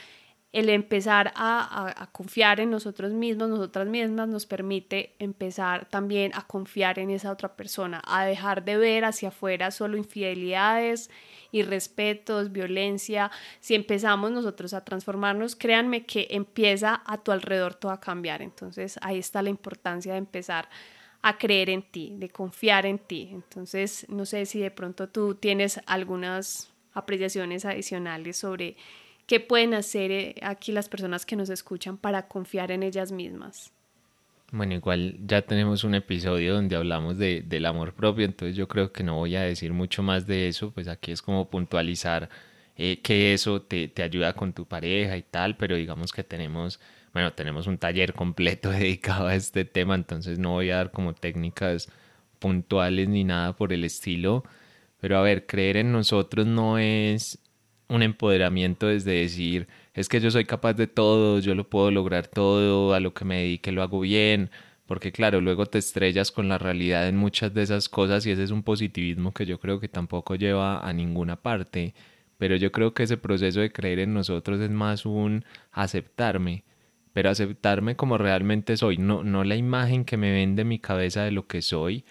el 0.53 0.71
empezar 0.71 1.33
a, 1.37 2.09
confiar 2.13 2.61
en 2.61 2.71
nosotros 2.71 3.13
mismos, 3.13 3.49
nosotras 3.49 3.87
mismas, 3.87 4.29
nos 4.29 4.47
permite 4.47 5.15
empezar 5.19 5.89
también 5.89 6.33
a 6.35 6.47
confiar 6.47 6.99
en 6.99 7.11
esa 7.11 7.31
otra 7.31 7.55
persona, 7.55 8.03
a 8.07 8.25
dejar 8.25 8.65
de 8.65 8.79
ver 8.79 9.05
hacia 9.05 9.29
afuera 9.29 9.71
solo 9.71 9.99
infidelidades, 9.99 11.11
irrespetos, 11.53 12.53
violencia. 12.53 13.31
Si 13.61 13.75
empezamos 13.75 14.31
nosotros 14.31 14.75
a 14.75 14.85
transformarnos, 14.85 15.57
créanme 15.57 16.05
que 16.07 16.29
empieza 16.31 17.03
a 17.05 17.19
tu 17.19 17.33
alrededor 17.33 17.75
todo 17.75 17.93
a 17.93 18.01
cambiar. 18.01 18.43
Entonces 18.43 18.99
ahí 19.03 19.19
está 19.19 19.43
la 19.43 19.51
importancia 19.51 20.13
de 20.13 20.19
empezar 20.19 20.69
a 21.23 21.37
creer 21.37 21.71
en 21.71 21.83
ti, 21.83 22.15
de 22.17 22.29
confiar 22.29 22.87
en 22.87 22.99
ti. 22.99 23.31
Entonces, 23.33 24.07
no 24.09 24.25
sé 24.25 24.47
si 24.47 24.61
de 24.61 24.71
pronto 24.71 25.09
tú 25.09 25.35
tienes 25.35 25.81
algunas 25.87 26.73
apreciaciones 26.95 27.65
adicionales 27.65 28.37
sobre 28.37 28.77
¿Qué 29.29 29.41
pueden 29.41 29.75
hacer 29.75 30.11
eh, 30.11 30.35
aquí 30.41 30.73
las 30.73 30.89
personas 30.89 31.27
que 31.27 31.37
nos 31.37 31.51
escuchan 31.51 31.99
para 31.99 32.29
confiar 32.29 32.73
en 32.73 32.83
ellas 32.83 33.13
mismas? 33.13 33.75
Bueno, 34.51 34.75
igual 34.75 35.17
ya 35.27 35.43
tenemos 35.43 35.85
un 35.85 35.95
episodio 35.95 36.55
donde 36.55 36.75
hablamos 36.75 37.19
de, 37.19 37.43
del 37.43 37.67
amor 37.67 37.93
propio, 37.93 38.25
entonces 38.25 38.57
yo 38.57 38.67
creo 38.67 38.93
que 38.93 39.05
no 39.05 39.17
voy 39.17 39.37
a 39.37 39.43
decir 39.43 39.75
mucho 39.75 40.03
más 40.03 40.27
de 40.27 40.49
eso, 40.49 40.71
pues 40.73 40.89
aquí 40.89 41.13
es 41.13 41.21
como 41.21 41.51
puntualizar 41.51 42.31
eh, 42.77 43.01
que 43.03 43.35
eso 43.35 43.61
te, 43.61 43.89
te, 43.89 44.03
ayuda 44.03 44.33
con 44.33 44.55
tu 44.55 44.65
pareja 44.67 45.19
y 45.19 45.23
tal, 45.23 45.59
pero 45.59 45.77
digamos 45.77 46.13
que 46.13 46.25
tenemos, 46.25 46.81
bueno, 47.13 47.35
tenemos 47.35 47.67
un 47.67 47.77
taller 47.77 48.15
completo 48.15 48.71
dedicado 48.73 49.27
a 49.29 49.35
este 49.35 49.67
tema, 49.67 49.95
entonces 49.95 50.39
no 50.39 50.53
voy 50.53 50.71
a 50.71 50.77
dar 50.77 50.93
como 50.93 51.15
técnicas 51.15 51.91
puntuales 52.39 53.09
ni 53.09 53.25
nada 53.25 53.55
por 53.55 53.73
el 53.75 53.85
estilo, 53.85 54.45
pero 55.01 55.19
a 55.19 55.23
ver, 55.23 55.47
creer 55.47 55.77
en 55.77 55.93
nosotros 55.93 56.47
no 56.47 56.79
es 56.79 57.39
un 57.89 58.03
empoderamiento 58.03 58.87
desde 58.87 59.13
decir, 59.13 59.69
es 59.99 60.09
que 60.09 60.21
yo 60.21 60.31
soy 60.31 60.45
capaz 60.45 60.75
de 60.75 60.87
todo, 60.87 61.41
yo 61.41 61.57
lo 61.57 61.69
puedo 61.69 61.91
lograr 61.91 62.29
todo, 62.29 62.95
a 62.95 63.01
lo 63.01 63.15
que 63.15 63.25
me 63.25 63.39
dedique 63.39 63.73
lo 63.73 63.83
hago 63.83 63.99
bien, 63.99 64.49
porque 64.87 65.11
claro, 65.11 65.41
luego 65.41 65.67
te 65.67 65.79
estrellas 65.79 66.31
con 66.31 66.49
la 66.49 66.57
realidad 66.57 67.09
en 67.09 67.17
muchas 67.17 67.53
de 67.53 67.63
esas 67.63 67.89
cosas 67.89 68.25
y 68.25 68.31
ese 68.31 68.45
es 68.45 68.53
un 68.53 68.63
positivismo 68.63 69.35
que 69.35 69.45
yo 69.45 69.59
creo 69.59 69.81
que 69.81 69.89
tampoco 69.89 70.37
lleva 70.37 70.79
a 70.89 70.93
ninguna 70.93 71.43
parte, 71.43 71.95
pero 72.37 72.55
yo 72.55 72.71
creo 72.71 72.95
que 72.95 73.03
ese 73.03 73.17
proceso 73.17 73.59
de 73.59 73.73
creer 73.73 73.99
en 73.99 74.15
nosotros 74.15 74.61
es 74.61 74.71
más 74.71 75.05
un 75.05 75.45
aceptarme, 75.73 76.63
pero 77.13 77.31
aceptarme 77.31 77.97
como 77.97 78.19
realmente 78.19 78.77
soy, 78.77 78.99
no, 78.99 79.25
no 79.25 79.43
la 79.43 79.57
imagen 79.57 80.05
que 80.05 80.17
me 80.17 80.31
vende 80.31 80.65
mi 80.65 80.79
cabeza 80.79 81.25
de 81.25 81.33
lo 81.33 81.49
que 81.49 81.61
soy, 81.61 82.05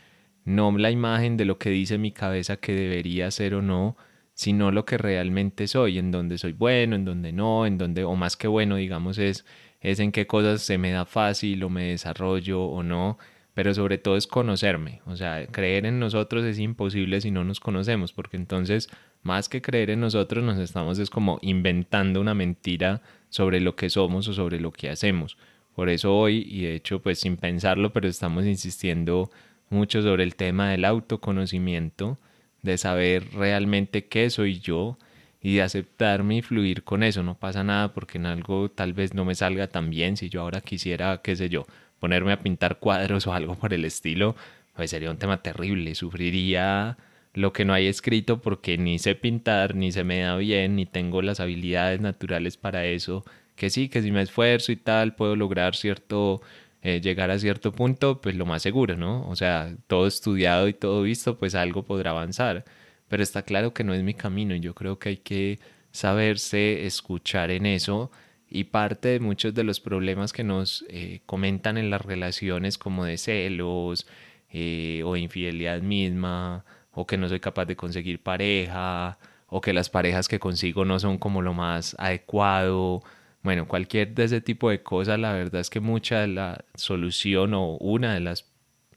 no 0.44 0.78
la 0.78 0.92
imagen 0.92 1.38
de 1.38 1.46
lo 1.46 1.58
que 1.58 1.70
dice 1.70 1.98
mi 1.98 2.12
cabeza 2.12 2.58
que 2.58 2.74
debería 2.74 3.32
ser 3.32 3.54
o 3.54 3.62
no, 3.62 3.96
sino 4.38 4.72
lo 4.72 4.86
que 4.86 5.00
realmente 5.00 5.66
soy, 5.68 5.98
en 5.98 6.12
donde 6.12 6.38
soy 6.38 6.54
bueno, 6.54 6.96
en 6.96 7.06
donde 7.06 7.34
no, 7.34 7.66
en 7.66 7.80
donde, 7.80 8.04
o 8.04 8.16
más 8.16 8.38
que 8.38 8.48
bueno, 8.48 8.76
digamos, 8.76 9.18
es, 9.18 9.46
es 9.82 10.00
en 10.00 10.12
qué 10.12 10.28
cosas 10.28 10.62
se 10.62 10.78
me 10.78 10.92
da 10.92 11.06
fácil 11.06 11.64
o 11.64 11.72
me 11.72 11.86
desarrollo 11.86 12.62
o 12.62 12.84
no, 12.84 13.18
pero 13.56 13.74
sobre 13.74 13.98
todo 13.98 14.16
es 14.16 14.28
conocerme, 14.28 15.02
o 15.08 15.16
sea, 15.16 15.48
creer 15.48 15.88
en 15.88 16.00
nosotros 16.00 16.46
es 16.46 16.60
imposible 16.60 17.20
si 17.20 17.32
no 17.32 17.44
nos 17.44 17.60
conocemos, 17.60 18.14
porque 18.14 18.38
entonces, 18.38 18.90
más 19.24 19.50
que 19.50 19.64
creer 19.64 19.90
en 19.90 20.02
nosotros, 20.02 20.44
nos 20.44 20.60
estamos 20.60 21.00
es 21.00 21.10
como 21.10 21.40
inventando 21.42 22.22
una 22.22 22.36
mentira 22.36 23.02
sobre 23.30 23.60
lo 23.60 23.76
que 23.76 23.90
somos 23.90 24.28
o 24.28 24.34
sobre 24.34 24.60
lo 24.60 24.72
que 24.72 24.92
hacemos. 24.92 25.36
Por 25.74 25.90
eso 25.90 26.16
hoy, 26.16 26.48
y 26.48 26.62
de 26.62 26.76
hecho, 26.76 27.02
pues 27.02 27.18
sin 27.20 27.38
pensarlo, 27.38 27.92
pero 27.92 28.08
estamos 28.08 28.46
insistiendo 28.46 29.32
mucho 29.72 30.04
sobre 30.04 30.24
el 30.24 30.36
tema 30.36 30.70
del 30.70 30.86
autoconocimiento, 30.86 32.20
de 32.68 32.78
saber 32.78 33.24
realmente 33.34 34.06
qué 34.06 34.30
soy 34.30 34.60
yo 34.60 34.98
y 35.42 35.56
de 35.56 35.62
aceptarme 35.62 36.38
y 36.38 36.42
fluir 36.42 36.84
con 36.84 37.04
eso. 37.04 37.24
No 37.24 37.36
pasa 37.36 37.64
nada 37.64 37.94
porque 37.94 38.18
en 38.18 38.26
algo 38.26 38.70
tal 38.70 38.94
vez 38.94 39.14
no 39.14 39.26
me 39.26 39.34
salga 39.34 39.68
tan 39.68 39.90
bien. 39.90 40.18
Si 40.18 40.30
yo 40.30 40.42
ahora 40.42 40.62
quisiera, 40.62 41.22
qué 41.24 41.36
sé 41.36 41.50
yo, 41.50 41.66
ponerme 42.00 42.34
a 42.34 42.42
pintar 42.42 42.80
cuadros 42.80 43.26
o 43.28 43.34
algo 43.34 43.56
por 43.56 43.74
el 43.74 43.86
estilo, 43.86 44.36
pues 44.76 44.92
sería 44.92 45.10
un 45.10 45.18
tema 45.18 45.42
terrible. 45.42 45.96
Sufriría 45.96 46.98
lo 47.34 47.54
que 47.54 47.66
no 47.66 47.74
hay 47.74 47.88
escrito 47.88 48.42
porque 48.42 48.78
ni 48.78 49.00
sé 49.00 49.16
pintar, 49.16 49.76
ni 49.76 49.92
se 49.92 50.04
me 50.04 50.20
da 50.20 50.38
bien, 50.38 50.76
ni 50.76 50.86
tengo 50.86 51.22
las 51.22 51.40
habilidades 51.40 52.02
naturales 52.02 52.58
para 52.58 52.86
eso. 52.86 53.24
Que 53.56 53.70
sí, 53.70 53.90
que 53.90 54.02
si 54.02 54.12
me 54.12 54.22
esfuerzo 54.22 54.72
y 54.72 54.76
tal, 54.76 55.16
puedo 55.16 55.36
lograr 55.36 55.76
cierto 55.76 56.42
eh, 56.88 57.02
llegar 57.02 57.32
a 57.32 57.38
cierto 57.40 57.74
punto, 57.74 58.22
pues 58.22 58.36
lo 58.36 58.46
más 58.46 58.62
seguro, 58.62 58.96
¿no? 58.96 59.28
O 59.28 59.36
sea, 59.36 59.76
todo 59.88 60.08
estudiado 60.08 60.70
y 60.70 60.74
todo 60.74 61.02
visto, 61.02 61.38
pues 61.38 61.54
algo 61.54 61.84
podrá 61.84 62.12
avanzar. 62.12 62.64
Pero 63.10 63.24
está 63.24 63.42
claro 63.42 63.74
que 63.74 63.84
no 63.84 63.94
es 63.94 64.04
mi 64.04 64.14
camino 64.14 64.56
y 64.56 64.62
yo 64.62 64.74
creo 64.74 64.98
que 64.98 65.10
hay 65.10 65.18
que 65.18 65.60
saberse 65.92 66.86
escuchar 66.86 67.52
en 67.52 67.66
eso 67.66 68.10
y 68.50 68.66
parte 68.66 69.10
de 69.10 69.20
muchos 69.20 69.54
de 69.54 69.66
los 69.66 69.82
problemas 69.82 70.32
que 70.32 70.46
nos 70.46 70.86
eh, 70.88 71.20
comentan 71.26 71.78
en 71.78 71.90
las 71.90 72.02
relaciones 72.04 72.78
como 72.78 73.04
de 73.04 73.18
celos 73.18 74.08
eh, 74.50 75.02
o 75.06 75.18
infidelidad 75.18 75.82
misma 75.82 76.64
o 76.92 77.06
que 77.06 77.18
no 77.18 77.28
soy 77.28 77.42
capaz 77.42 77.66
de 77.66 77.76
conseguir 77.76 78.24
pareja 78.24 79.18
o 79.48 79.60
que 79.60 79.74
las 79.74 79.90
parejas 79.90 80.30
que 80.30 80.40
consigo 80.40 80.86
no 80.86 81.00
son 81.00 81.18
como 81.18 81.42
lo 81.42 81.54
más 81.54 81.96
adecuado 82.00 83.04
bueno, 83.44 83.68
cualquier 83.68 84.14
de 84.14 84.26
ese 84.26 84.42
tipo 84.42 84.70
de 84.70 84.84
cosas, 84.84 85.20
la 85.20 85.34
verdad 85.34 85.62
es 85.62 85.70
que 85.70 85.80
mucha 85.80 86.22
de 86.22 86.28
la 86.28 86.66
solución 86.76 87.54
o 87.54 87.78
una 87.78 88.14
de 88.14 88.20
las 88.20 88.46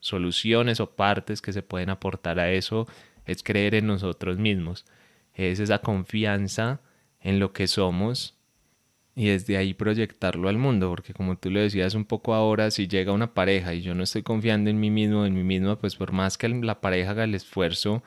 soluciones 0.01 0.81
o 0.81 0.91
partes 0.91 1.43
que 1.43 1.53
se 1.53 1.63
pueden 1.63 1.91
aportar 1.91 2.41
a 2.41 2.51
eso 2.51 2.89
es 3.27 3.43
creer 3.43 3.75
en 3.75 3.87
nosotros 3.87 4.39
mismos. 4.39 4.87
Es 5.35 5.61
esa 5.61 5.79
confianza 5.79 6.81
en 7.21 7.39
lo 7.39 7.53
que 7.53 7.67
somos 7.69 8.35
y 9.15 9.27
desde 9.27 9.57
ahí 9.57 9.75
proyectarlo 9.75 10.49
al 10.49 10.57
mundo, 10.57 10.89
porque 10.89 11.13
como 11.13 11.37
tú 11.37 11.51
lo 11.51 11.61
decías 11.61 11.95
un 11.95 12.05
poco 12.05 12.35
ahora, 12.35 12.71
si 12.71 12.89
llega 12.89 13.13
una 13.13 13.35
pareja 13.35 13.75
y 13.75 13.83
yo 13.83 13.95
no 13.95 14.05
estoy 14.05 14.23
confiando 14.23 14.71
en 14.71 14.81
mí 14.81 14.91
mismo, 14.91 15.27
en 15.27 15.35
mí 15.35 15.43
mismo, 15.43 15.77
pues 15.77 15.97
por 15.97 16.13
más 16.13 16.39
que 16.39 16.49
la 16.49 16.81
pareja 16.81 17.11
haga 17.11 17.25
el 17.25 17.35
esfuerzo, 17.35 18.03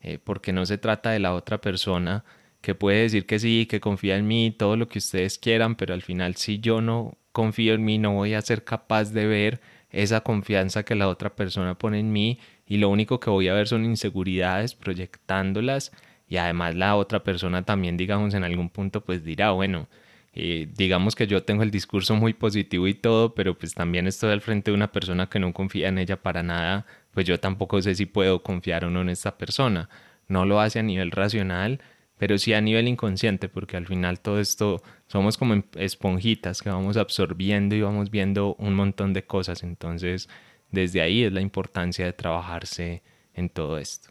eh, 0.00 0.18
porque 0.22 0.52
no 0.52 0.66
se 0.66 0.78
trata 0.78 1.10
de 1.10 1.20
la 1.20 1.34
otra 1.34 1.60
persona, 1.60 2.24
que 2.60 2.74
puede 2.74 3.02
decir 3.02 3.26
que 3.26 3.38
sí, 3.38 3.66
que 3.66 3.80
confía 3.80 4.16
en 4.16 4.26
mí, 4.26 4.50
todo 4.50 4.76
lo 4.76 4.88
que 4.88 4.98
ustedes 4.98 5.38
quieran, 5.38 5.76
pero 5.76 5.94
al 5.94 6.02
final 6.02 6.36
si 6.36 6.58
yo 6.60 6.80
no 6.80 7.16
confío 7.32 7.74
en 7.74 7.84
mí, 7.84 7.98
no 7.98 8.12
voy 8.14 8.34
a 8.34 8.42
ser 8.42 8.64
capaz 8.64 9.12
de 9.12 9.26
ver 9.26 9.60
esa 9.90 10.20
confianza 10.20 10.82
que 10.84 10.94
la 10.94 11.08
otra 11.08 11.34
persona 11.34 11.78
pone 11.78 11.98
en 12.00 12.12
mí 12.12 12.38
y 12.66 12.76
lo 12.76 12.90
único 12.90 13.20
que 13.20 13.30
voy 13.30 13.48
a 13.48 13.54
ver 13.54 13.68
son 13.68 13.84
inseguridades 13.84 14.74
proyectándolas 14.74 15.92
y 16.28 16.36
además 16.36 16.74
la 16.74 16.96
otra 16.96 17.24
persona 17.24 17.62
también 17.64 17.96
digamos 17.96 18.34
en 18.34 18.44
algún 18.44 18.68
punto 18.68 19.02
pues 19.02 19.24
dirá 19.24 19.50
bueno 19.52 19.88
eh, 20.34 20.68
digamos 20.76 21.16
que 21.16 21.26
yo 21.26 21.42
tengo 21.42 21.62
el 21.62 21.70
discurso 21.70 22.14
muy 22.16 22.34
positivo 22.34 22.86
y 22.86 22.94
todo 22.94 23.34
pero 23.34 23.56
pues 23.58 23.74
también 23.74 24.06
estoy 24.06 24.30
al 24.30 24.42
frente 24.42 24.70
de 24.70 24.76
una 24.76 24.92
persona 24.92 25.28
que 25.28 25.38
no 25.38 25.52
confía 25.54 25.88
en 25.88 25.98
ella 25.98 26.20
para 26.20 26.42
nada 26.42 26.84
pues 27.12 27.26
yo 27.26 27.40
tampoco 27.40 27.80
sé 27.80 27.94
si 27.94 28.04
puedo 28.04 28.42
confiar 28.42 28.84
o 28.84 28.90
no 28.90 29.00
en 29.00 29.08
esta 29.08 29.38
persona 29.38 29.88
no 30.28 30.44
lo 30.44 30.60
hace 30.60 30.80
a 30.80 30.82
nivel 30.82 31.12
racional 31.12 31.80
pero 32.18 32.36
sí 32.36 32.52
a 32.52 32.60
nivel 32.60 32.88
inconsciente, 32.88 33.48
porque 33.48 33.76
al 33.76 33.86
final 33.86 34.20
todo 34.20 34.40
esto 34.40 34.82
somos 35.06 35.38
como 35.38 35.62
esponjitas 35.76 36.62
que 36.62 36.68
vamos 36.68 36.96
absorbiendo 36.96 37.74
y 37.74 37.80
vamos 37.80 38.10
viendo 38.10 38.54
un 38.58 38.74
montón 38.74 39.12
de 39.12 39.24
cosas. 39.24 39.62
Entonces, 39.62 40.28
desde 40.70 41.00
ahí 41.00 41.24
es 41.24 41.32
la 41.32 41.40
importancia 41.40 42.04
de 42.04 42.12
trabajarse 42.12 43.02
en 43.34 43.48
todo 43.48 43.78
esto. 43.78 44.10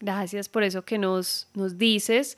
Gracias 0.00 0.48
por 0.48 0.62
eso 0.62 0.84
que 0.84 0.98
nos, 0.98 1.48
nos 1.54 1.78
dices. 1.78 2.36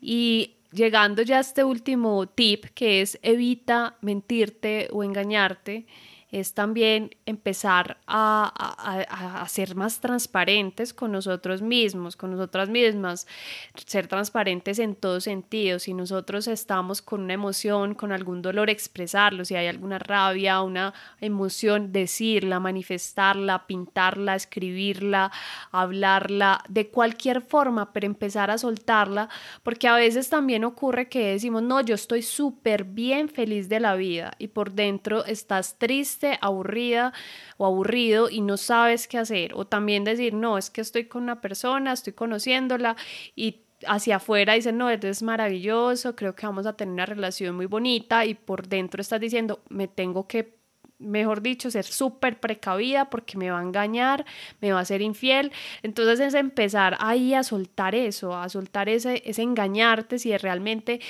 Y 0.00 0.56
llegando 0.72 1.22
ya 1.22 1.38
a 1.38 1.40
este 1.40 1.64
último 1.64 2.26
tip 2.26 2.66
que 2.74 3.00
es 3.00 3.18
evita 3.22 3.96
mentirte 4.00 4.88
o 4.92 5.02
engañarte, 5.02 5.86
es 6.34 6.52
también 6.52 7.14
empezar 7.26 7.98
a, 8.08 9.44
ser 9.48 9.76
más 9.76 10.00
transparentes 10.00 10.92
con 10.92 11.12
nosotros 11.12 11.62
mismos, 11.62 12.16
con 12.16 12.32
nosotras 12.32 12.68
mismas, 12.68 13.28
ser 13.86 14.08
transparentes 14.08 14.80
en 14.80 14.96
todos 14.96 15.24
sentidos. 15.24 15.84
Si 15.84 15.94
nosotros 15.94 16.48
estamos 16.48 17.02
con 17.02 17.20
una 17.22 17.34
emoción, 17.34 17.94
con 17.94 18.10
algún 18.10 18.42
dolor, 18.42 18.68
expresarlo. 18.68 19.44
Si 19.44 19.54
hay 19.54 19.68
alguna 19.68 20.00
rabia, 20.00 20.60
una 20.62 20.92
emoción, 21.20 21.92
decirla, 21.92 22.58
manifestarla, 22.58 23.68
pintarla, 23.68 24.34
escribirla, 24.34 25.30
hablarla, 25.70 26.64
de 26.68 26.88
cualquier 26.88 27.42
forma, 27.42 27.92
pero 27.92 28.06
empezar 28.06 28.50
a 28.50 28.58
soltarla, 28.58 29.28
porque 29.62 29.86
a 29.86 29.94
veces 29.94 30.28
también 30.30 30.64
ocurre 30.64 31.08
que 31.08 31.28
decimos, 31.28 31.62
no, 31.62 31.80
yo 31.80 31.94
estoy 31.94 32.22
súper 32.22 32.82
bien 32.82 33.28
feliz 33.28 33.68
de 33.68 33.78
la 33.78 33.94
vida 33.94 34.32
y 34.40 34.48
por 34.48 34.72
dentro 34.72 35.24
estás 35.26 35.78
triste 35.78 36.23
aburrida 36.40 37.12
o 37.56 37.66
aburrido 37.66 38.30
y 38.30 38.40
no 38.40 38.56
sabes 38.56 39.08
qué 39.08 39.18
hacer. 39.18 39.52
O 39.54 39.66
también 39.66 40.04
decir, 40.04 40.34
no, 40.34 40.58
es 40.58 40.70
que 40.70 40.80
estoy 40.80 41.04
con 41.06 41.22
una 41.22 41.40
persona, 41.40 41.92
estoy 41.92 42.12
conociéndola 42.12 42.96
y 43.36 43.60
hacia 43.86 44.16
afuera 44.16 44.54
dicen, 44.54 44.78
no, 44.78 44.90
eres 44.90 45.22
maravilloso, 45.22 46.16
creo 46.16 46.34
que 46.34 46.46
vamos 46.46 46.66
a 46.66 46.74
tener 46.74 46.94
una 46.94 47.06
relación 47.06 47.56
muy 47.56 47.66
bonita 47.66 48.24
y 48.24 48.34
por 48.34 48.68
dentro 48.68 49.00
estás 49.00 49.20
diciendo, 49.20 49.62
me 49.68 49.88
tengo 49.88 50.26
que 50.26 50.54
mejor 50.98 51.42
dicho, 51.42 51.70
ser 51.70 51.84
súper 51.84 52.40
precavida 52.40 53.10
porque 53.10 53.36
me 53.36 53.50
va 53.50 53.58
a 53.60 53.62
engañar, 53.62 54.24
me 54.60 54.72
va 54.72 54.80
a 54.80 54.84
ser 54.84 55.02
infiel. 55.02 55.52
Entonces 55.82 56.20
es 56.20 56.34
empezar 56.34 56.96
ahí 57.00 57.34
a 57.34 57.42
soltar 57.42 57.94
eso, 57.94 58.34
a 58.34 58.48
soltar 58.48 58.88
ese, 58.88 59.22
ese 59.26 59.42
engañarte 59.42 60.18
si 60.18 60.36
realmente 60.36 61.00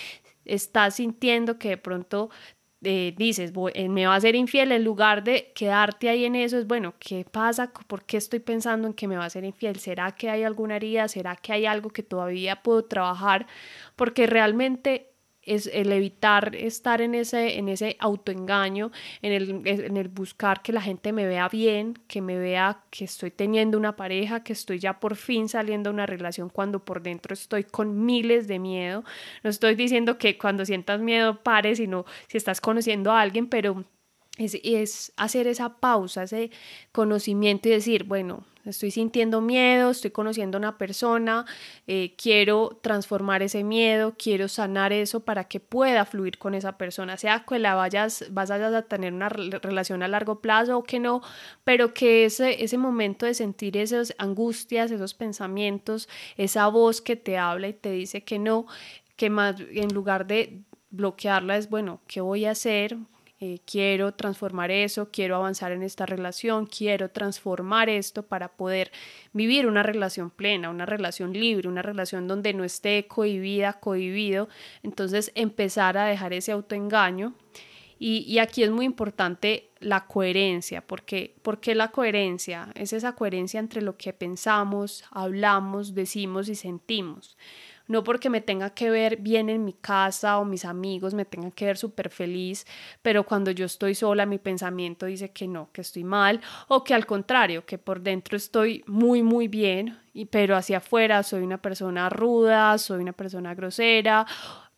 estás 0.44 0.96
sintiendo 0.96 1.58
que 1.58 1.70
de 1.70 1.76
pronto 1.76 2.30
eh, 2.85 3.14
dices, 3.16 3.53
eh, 3.74 3.89
me 3.89 4.07
va 4.07 4.14
a 4.14 4.20
ser 4.20 4.35
infiel, 4.35 4.72
en 4.72 4.85
lugar 4.85 5.24
de 5.24 5.53
quedarte 5.55 6.09
ahí 6.09 6.24
en 6.24 6.37
eso, 6.37 6.59
es 6.59 6.66
bueno, 6.66 6.95
¿qué 6.99 7.24
pasa? 7.30 7.72
¿Por 7.87 8.05
qué 8.05 8.16
estoy 8.16 8.41
pensando 8.41 8.87
en 8.89 8.95
que 8.95 9.09
me 9.09 9.16
va 9.16 9.24
a 9.24 9.30
ser 9.30 9.45
infiel? 9.45 9.78
¿Será 9.78 10.12
que 10.12 10.30
hay 10.30 10.43
alguna 10.43 10.76
herida? 10.76 11.09
¿Será 11.09 11.37
que 11.37 11.53
hay 11.53 11.66
algo 11.66 11.91
que 11.91 12.03
todavía 12.03 12.62
puedo 12.62 12.85
trabajar? 12.85 13.47
Porque 13.97 14.26
realmente 14.26 15.13
es 15.47 15.68
el 15.72 15.92
evitar 15.92 16.55
estar 16.55 17.01
en 17.01 17.14
ese, 17.14 17.59
en 17.59 17.68
ese 17.68 17.97
autoengaño, 17.99 18.90
en 19.22 19.32
el, 19.32 19.62
en 19.66 19.97
el 19.97 20.09
buscar 20.09 20.62
que 20.62 20.72
la 20.72 20.80
gente 20.80 21.12
me 21.12 21.26
vea 21.26 21.49
bien, 21.49 21.99
que 22.07 22.20
me 22.20 22.38
vea 22.38 22.80
que 22.90 23.05
estoy 23.05 23.30
teniendo 23.30 23.78
una 23.78 23.97
pareja, 23.97 24.42
que 24.42 24.53
estoy 24.53 24.78
ya 24.78 25.01
por 25.01 25.16
fin 25.16 25.49
saliendo 25.49 25.90
de 25.90 25.95
una 25.95 26.07
relación 26.07 26.49
cuando 26.49 26.84
por 26.84 27.03
dentro 27.03 27.34
estoy 27.34 27.64
con 27.64 28.05
miles 28.05 28.49
de 28.49 28.59
miedo. 28.59 29.05
No 29.42 29.51
estoy 29.51 29.74
diciendo 29.74 30.18
que 30.18 30.38
cuando 30.38 30.64
sientas 30.64 31.01
miedo 31.01 31.42
pares, 31.42 31.78
sino 31.78 32.05
si 32.28 32.36
estás 32.36 32.61
conociendo 32.61 33.12
a 33.12 33.20
alguien, 33.20 33.47
pero 33.49 33.84
es, 34.39 34.59
es 34.64 35.12
hacer 35.16 35.47
esa 35.47 35.76
pausa, 35.76 36.24
ese 36.24 36.51
conocimiento 36.93 37.68
y 37.68 37.72
decir, 37.72 38.05
bueno, 38.05 38.45
estoy 38.64 38.91
sintiendo 38.91 39.41
miedo, 39.41 39.91
estoy 39.91 40.11
conociendo 40.11 40.57
a 40.57 40.61
una 40.61 40.78
persona, 40.78 41.45
eh, 41.87 42.14
quiero 42.16 42.78
transformar 42.82 43.43
ese 43.43 43.62
miedo, 43.62 44.14
quiero 44.18 44.49
sanar 44.49 44.93
eso 44.93 45.20
para 45.20 45.45
que 45.45 45.61
pueda 45.61 46.05
fluir 46.05 46.39
con 46.39 46.55
esa 46.55 46.76
persona, 46.78 47.16
sea 47.16 47.45
que 47.49 47.59
la 47.59 47.74
vayas, 47.74 48.24
vas 48.30 48.51
a 48.51 48.82
tener 48.82 49.12
una 49.12 49.28
relación 49.28 50.03
a 50.03 50.09
largo 50.09 50.41
plazo 50.41 50.78
o 50.78 50.82
que 50.82 50.99
no, 50.99 51.22
pero 51.62 51.95
que 51.95 52.24
ese, 52.24 52.64
ese 52.64 52.78
momento 52.78 53.26
de 53.26 53.35
sentir 53.35 53.76
esas 53.76 54.14
angustias, 54.18 54.91
esos 54.91 55.14
pensamientos, 55.14 56.09
esa 56.37 56.66
voz 56.68 57.01
que 57.01 57.16
te 57.16 57.39
habla 57.39 57.68
y 57.68 57.74
te 57.74 57.91
dice 57.93 58.24
que 58.24 58.39
no, 58.39 58.66
que 59.16 59.30
más 59.30 59.57
en 59.61 59.95
lugar 59.95 60.26
de 60.26 60.62
bloquearla 60.91 61.57
es, 61.57 61.68
bueno, 61.68 62.01
¿qué 62.07 62.20
voy 62.20 62.47
a 62.47 62.53
hacer? 62.53 62.97
Eh, 63.47 63.61
quiero 63.66 64.14
transformar 64.14 64.70
eso, 64.70 65.11
quiero 65.11 65.36
avanzar 65.36 65.70
en 65.70 65.82
esta 65.82 66.07
relación, 66.07 66.64
quiero 66.64 67.11
transformar 67.11 67.90
esto 67.90 68.22
para 68.22 68.49
poder 68.49 68.90
vivir 69.34 69.66
una 69.66 69.82
relación 69.82 70.30
plena, 70.30 70.70
una 70.70 70.86
relación 70.86 71.34
libre, 71.34 71.68
una 71.68 71.82
relación 71.82 72.26
donde 72.26 72.55
no 72.55 72.64
esté 72.64 73.07
cohibida, 73.07 73.74
cohibido. 73.74 74.49
Entonces 74.82 75.30
empezar 75.34 75.99
a 75.99 76.07
dejar 76.07 76.32
ese 76.32 76.53
autoengaño. 76.53 77.34
Y, 77.99 78.24
y 78.26 78.38
aquí 78.38 78.62
es 78.62 78.70
muy 78.70 78.86
importante 78.86 79.68
la 79.78 80.07
coherencia, 80.07 80.80
porque, 80.80 81.34
porque 81.42 81.74
la 81.74 81.88
coherencia 81.88 82.70
es 82.74 82.95
esa 82.95 83.14
coherencia 83.14 83.61
entre 83.61 83.82
lo 83.82 83.99
que 83.99 84.14
pensamos, 84.14 85.05
hablamos, 85.11 85.95
decimos 85.95 86.49
y 86.49 86.55
sentimos 86.55 87.36
no 87.87 88.05
porque 88.05 88.30
me 88.30 88.41
tenga 88.41 88.70
que 88.70 88.91
ver 88.91 89.18
bien 89.18 89.49
en 89.49 89.64
mi 89.64 89.72
casa 89.72 90.39
o 90.39 90.45
mis 90.45 90.64
amigos 90.64 91.14
me 91.14 91.24
tengan 91.24 91.53
que 91.53 91.66
ver 91.66 91.76
súper 91.76 92.11
feliz, 92.11 92.66
pero 93.03 93.24
cuando 93.24 93.51
yo 93.51 93.66
estoy 93.66 93.95
sola 93.95 94.26
mi 94.26 94.39
pensamiento 94.39 95.07
dice 95.07 95.30
que 95.30 95.49
no, 95.49 95.68
que 95.72 95.80
estoy 95.80 96.05
mal 96.05 96.41
o 96.68 96.85
que 96.85 96.95
al 96.95 97.07
contrario, 97.07 97.64
que 97.66 97.78
por 97.78 98.01
dentro 98.01 98.37
estoy 98.37 98.85
muy, 98.87 99.22
muy 99.22 99.49
bien, 99.49 99.99
y, 100.12 100.26
pero 100.26 100.57
hacia 100.57 100.78
afuera 100.78 101.22
soy 101.24 101.43
una 101.43 101.59
persona 101.59 102.09
ruda, 102.09 102.78
soy 102.78 103.03
una 103.03 103.12
persona 103.12 103.55
grosera 103.55 104.26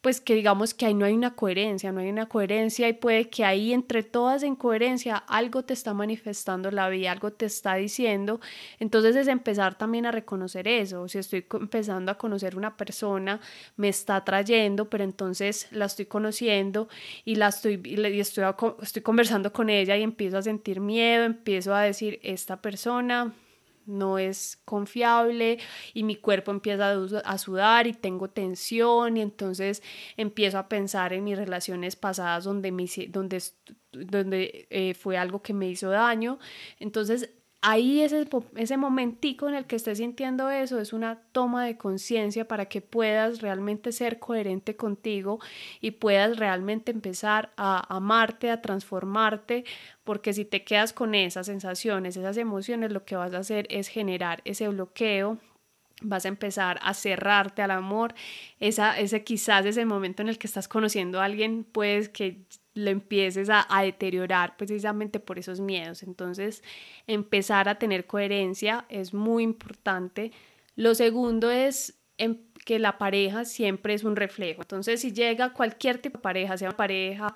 pues 0.07 0.21
que 0.21 0.37
digamos 0.37 0.73
que 0.73 0.87
ahí 0.87 0.95
no 0.95 1.05
hay 1.05 1.15
una 1.15 1.35
coherencia, 1.35 1.91
no 1.91 1.99
hay 1.99 2.09
una 2.11 2.27
coherencia 2.27 2.89
y 2.89 2.93
puede 2.93 3.29
que 3.29 3.45
ahí 3.45 3.73
entre 3.73 4.05
todas 4.05 4.45
en 4.45 4.55
coherencia 4.55 5.17
algo 5.17 5.65
te 5.65 5.73
está 5.73 5.95
manifestando 5.95 6.71
la 6.71 6.89
vida, 6.89 7.11
algo 7.11 7.33
te 7.33 7.47
está 7.47 7.75
diciendo. 7.75 8.41
Entonces 8.79 9.17
es 9.17 9.27
empezar 9.27 9.77
también 9.77 10.07
a 10.07 10.13
reconocer 10.13 10.69
eso. 10.69 11.09
Si 11.09 11.19
estoy 11.19 11.45
empezando 11.55 12.13
a 12.13 12.19
conocer 12.19 12.57
una 12.57 12.77
persona, 12.77 13.41
me 13.77 13.89
está 13.89 14.25
trayendo, 14.25 14.89
pero 14.89 15.03
entonces 15.03 15.67
la 15.73 15.87
estoy 15.87 16.07
conociendo 16.07 16.89
y 17.25 17.35
la 17.35 17.49
estoy, 17.49 17.81
y 17.85 18.21
estoy, 18.21 18.45
estoy 18.83 19.03
conversando 19.03 19.53
con 19.53 19.71
ella 19.71 19.97
y 19.97 20.05
empiezo 20.05 20.39
a 20.39 20.43
sentir 20.43 20.79
miedo, 20.79 21.25
empiezo 21.25 21.75
a 21.75 21.83
decir, 21.83 22.21
esta 22.23 22.63
persona 22.63 23.35
no 23.87 24.19
es 24.19 24.59
confiable 24.65 25.59
y 25.95 26.03
mi 26.03 26.17
cuerpo 26.17 26.51
empieza 26.51 26.93
a 27.25 27.39
sudar 27.39 27.87
y 27.87 27.93
tengo 27.93 28.29
tensión 28.29 29.17
y 29.17 29.23
entonces 29.23 29.83
empiezo 30.17 30.59
a 30.59 30.69
pensar 30.69 31.13
en 31.13 31.25
mis 31.25 31.39
relaciones 31.39 31.97
pasadas 31.97 32.45
donde, 32.45 32.73
me, 32.73 32.87
donde, 33.09 33.43
donde 33.93 34.67
eh, 34.71 34.95
fue 34.95 35.17
algo 35.17 35.43
que 35.43 35.53
me 35.53 35.69
hizo 35.69 35.91
daño. 35.91 36.39
Entonces 36.79 37.31
ahí 37.67 38.01
ese, 38.01 38.29
ese 38.55 38.77
momentico 38.77 39.49
en 39.49 39.57
el 39.57 39.67
que 39.67 39.75
estés 39.75 39.99
sintiendo 39.99 40.51
eso 40.51 40.79
es 40.79 40.93
una 40.93 41.17
toma 41.33 41.65
de 41.65 41.77
conciencia 41.77 42.47
para 42.47 42.67
que 42.67 42.81
puedas 42.81 43.41
realmente 43.41 43.91
ser 43.91 44.21
coherente 44.21 44.77
contigo 44.77 45.41
y 45.81 45.91
puedas 45.91 46.39
realmente 46.39 46.93
empezar 46.93 47.53
a 47.57 47.85
amarte, 47.95 48.53
a 48.53 48.63
transformarte, 48.63 49.65
porque 50.05 50.33
si 50.33 50.45
te 50.45 50.63
quedas 50.63 50.93
con 50.93 51.17
esas 51.17 51.47
sensaciones, 51.47 52.17
esas 52.17 52.37
emociones, 52.37 52.93
lo 52.93 53.05
que 53.05 53.17
vas 53.17 53.35
a 53.35 53.39
hacer 53.39 53.67
es 53.69 53.89
generar 53.89 54.43
ese 54.45 54.69
bloqueo 54.69 55.39
vas 56.03 56.27
a 56.27 56.29
empezar 56.29 56.79
a 56.83 56.93
cerrarte 56.93 57.63
al 57.63 57.71
amor, 57.71 58.15
esa, 58.61 58.99
ese 59.01 59.25
quizás 59.25 59.65
ese 59.65 59.87
momento 59.87 60.21
en 60.21 60.29
el 60.29 60.37
que 60.37 60.47
estás 60.47 60.69
conociendo 60.69 61.21
a 61.21 61.25
alguien, 61.25 61.65
pues 61.65 62.11
que 62.11 62.45
lo 62.77 62.91
empieces 62.91 63.49
a, 63.51 63.67
deteriorar 63.83 64.57
precisamente 64.57 65.19
por 65.19 65.39
esos 65.39 65.61
miedos. 65.61 66.03
Entonces, 66.03 66.63
empezar 67.07 67.69
a 67.71 67.79
tener 67.79 68.07
coherencia 68.07 68.85
es 68.91 69.15
muy 69.15 69.43
importante. 69.43 70.31
Lo 70.77 70.95
segundo 70.95 71.51
es 71.51 71.99
em, 72.19 72.39
que 72.67 72.79
la 72.79 72.99
pareja 72.99 73.47
siempre 73.47 73.95
es 73.95 74.05
un 74.05 74.15
reflejo. 74.15 74.61
Entonces, 74.61 75.01
si 75.01 75.13
llega 75.13 75.55
cualquier 75.55 75.99
tipo 75.99 76.19
de 76.19 76.23
pareja, 76.23 76.59
sea 76.59 76.69
una 76.69 76.77
pareja 76.77 77.35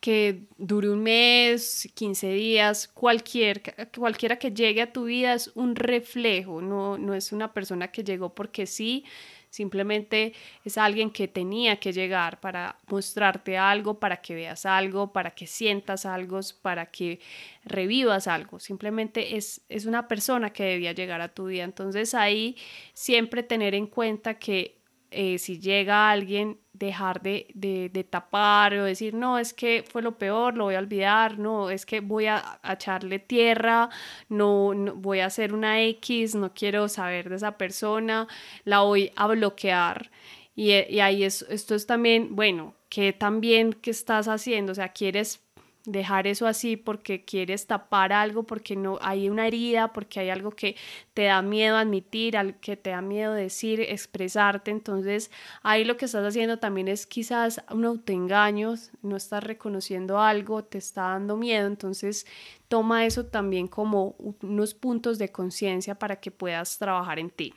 que 0.00 0.48
dure 0.58 0.90
un 0.90 1.02
mes, 1.02 1.88
15 1.94 2.32
días, 2.32 2.88
cualquier, 2.88 3.62
cualquiera 3.96 4.36
que 4.36 4.50
llegue 4.50 4.82
a 4.82 4.92
tu 4.92 5.04
vida 5.04 5.32
es 5.34 5.52
un 5.54 5.76
reflejo, 5.76 6.60
no, 6.60 6.98
no 6.98 7.14
es 7.14 7.32
una 7.32 7.52
persona 7.52 7.92
que 7.92 8.04
llegó 8.04 8.34
porque 8.34 8.66
sí, 8.66 9.04
Simplemente 9.50 10.34
es 10.64 10.78
alguien 10.78 11.10
que 11.10 11.28
tenía 11.28 11.76
que 11.76 11.92
llegar 11.92 12.40
para 12.40 12.76
mostrarte 12.88 13.56
algo, 13.56 13.98
para 13.98 14.18
que 14.18 14.34
veas 14.34 14.66
algo, 14.66 15.12
para 15.12 15.30
que 15.30 15.46
sientas 15.46 16.06
algo, 16.06 16.40
para 16.62 16.86
que 16.86 17.20
revivas 17.64 18.26
algo. 18.26 18.60
Simplemente 18.60 19.36
es, 19.36 19.62
es 19.68 19.86
una 19.86 20.08
persona 20.08 20.52
que 20.52 20.64
debía 20.64 20.92
llegar 20.92 21.20
a 21.20 21.28
tu 21.28 21.46
vida. 21.46 21.64
Entonces 21.64 22.14
ahí 22.14 22.56
siempre 22.92 23.42
tener 23.42 23.74
en 23.74 23.86
cuenta 23.86 24.38
que 24.38 24.75
eh, 25.10 25.38
si 25.38 25.58
llega 25.60 26.10
alguien, 26.10 26.58
dejar 26.72 27.22
de, 27.22 27.46
de, 27.54 28.04
tapar 28.04 28.74
o 28.74 28.84
decir, 28.84 29.14
no, 29.14 29.38
es 29.38 29.54
que 29.54 29.84
fue 29.88 30.02
lo 30.02 30.18
peor, 30.18 30.56
lo 30.56 30.64
voy 30.64 30.74
a 30.74 30.78
olvidar, 30.78 31.38
no, 31.38 31.70
es 31.70 31.86
que 31.86 32.00
voy 32.00 32.26
a, 32.26 32.60
echarle 32.64 33.18
tierra, 33.18 33.88
no, 34.28 34.74
voy 34.96 35.20
a 35.20 35.26
hacer 35.26 35.54
una 35.54 35.82
X, 35.82 36.34
no 36.34 36.52
quiero 36.52 36.88
saber 36.88 37.30
de 37.30 37.36
esa 37.36 37.56
persona, 37.56 38.28
la 38.64 38.80
voy 38.80 39.12
a 39.16 39.26
bloquear. 39.28 40.10
Y, 40.54 40.72
y 40.72 41.00
ahí 41.00 41.24
es, 41.24 41.42
esto 41.48 41.74
es 41.74 41.86
también, 41.86 42.34
bueno, 42.36 42.74
que 42.88 43.12
también, 43.12 43.72
¿qué 43.72 43.90
estás 43.90 44.28
haciendo? 44.28 44.72
O 44.72 44.74
sea, 44.74 44.90
quieres 44.90 45.45
dejar 45.86 46.26
eso 46.26 46.46
así 46.46 46.76
porque 46.76 47.24
quieres 47.24 47.66
tapar 47.66 48.12
algo, 48.12 48.42
porque 48.42 48.76
no 48.76 48.98
hay 49.00 49.30
una 49.30 49.46
herida, 49.46 49.92
porque 49.92 50.20
hay 50.20 50.30
algo 50.30 50.50
que 50.50 50.76
te 51.14 51.24
da 51.24 51.40
miedo 51.42 51.76
admitir, 51.76 52.36
al 52.36 52.58
que 52.60 52.76
te 52.76 52.90
da 52.90 53.00
miedo 53.00 53.32
decir, 53.32 53.80
expresarte. 53.80 54.70
Entonces, 54.72 55.30
ahí 55.62 55.84
lo 55.84 55.96
que 55.96 56.04
estás 56.04 56.26
haciendo 56.26 56.58
también 56.58 56.88
es 56.88 57.06
quizás 57.06 57.62
un 57.70 57.84
autoengaño, 57.84 58.74
no 59.02 59.16
estás 59.16 59.44
reconociendo 59.44 60.20
algo, 60.20 60.64
te 60.64 60.78
está 60.78 61.02
dando 61.02 61.36
miedo. 61.36 61.68
Entonces, 61.68 62.26
toma 62.68 63.06
eso 63.06 63.26
también 63.26 63.68
como 63.68 64.16
unos 64.42 64.74
puntos 64.74 65.18
de 65.18 65.30
conciencia 65.30 65.94
para 65.94 66.16
que 66.16 66.30
puedas 66.30 66.78
trabajar 66.78 67.18
en 67.20 67.30
ti. 67.30 67.54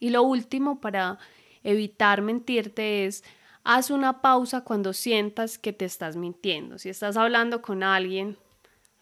Y 0.00 0.10
lo 0.10 0.22
último 0.22 0.80
para 0.80 1.18
evitar 1.62 2.22
mentirte 2.22 3.06
es 3.06 3.22
haz 3.64 3.90
una 3.90 4.20
pausa 4.20 4.60
cuando 4.60 4.92
sientas 4.92 5.58
que 5.58 5.72
te 5.72 5.86
estás 5.86 6.16
mintiendo. 6.16 6.78
Si 6.78 6.90
estás 6.90 7.16
hablando 7.16 7.62
con 7.62 7.82
alguien, 7.82 8.36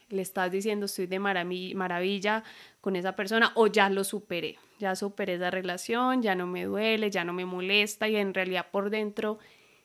le 0.08 0.22
estás 0.22 0.52
diciendo 0.52 0.86
estoy 0.86 1.06
de 1.06 1.18
maravilla 1.18 2.44
con 2.80 2.96
esa 2.96 3.16
persona 3.16 3.52
o 3.54 3.66
ya 3.66 3.90
lo 3.90 4.04
superé, 4.04 4.58
ya 4.78 4.94
superé 4.94 5.34
esa 5.34 5.50
relación, 5.50 6.22
ya 6.22 6.34
no 6.34 6.46
me 6.46 6.64
duele, 6.64 7.10
ya 7.10 7.24
no 7.24 7.32
me 7.32 7.44
molesta 7.44 8.08
y 8.08 8.16
en 8.16 8.34
realidad 8.34 8.66
por 8.70 8.90
dentro 8.90 9.38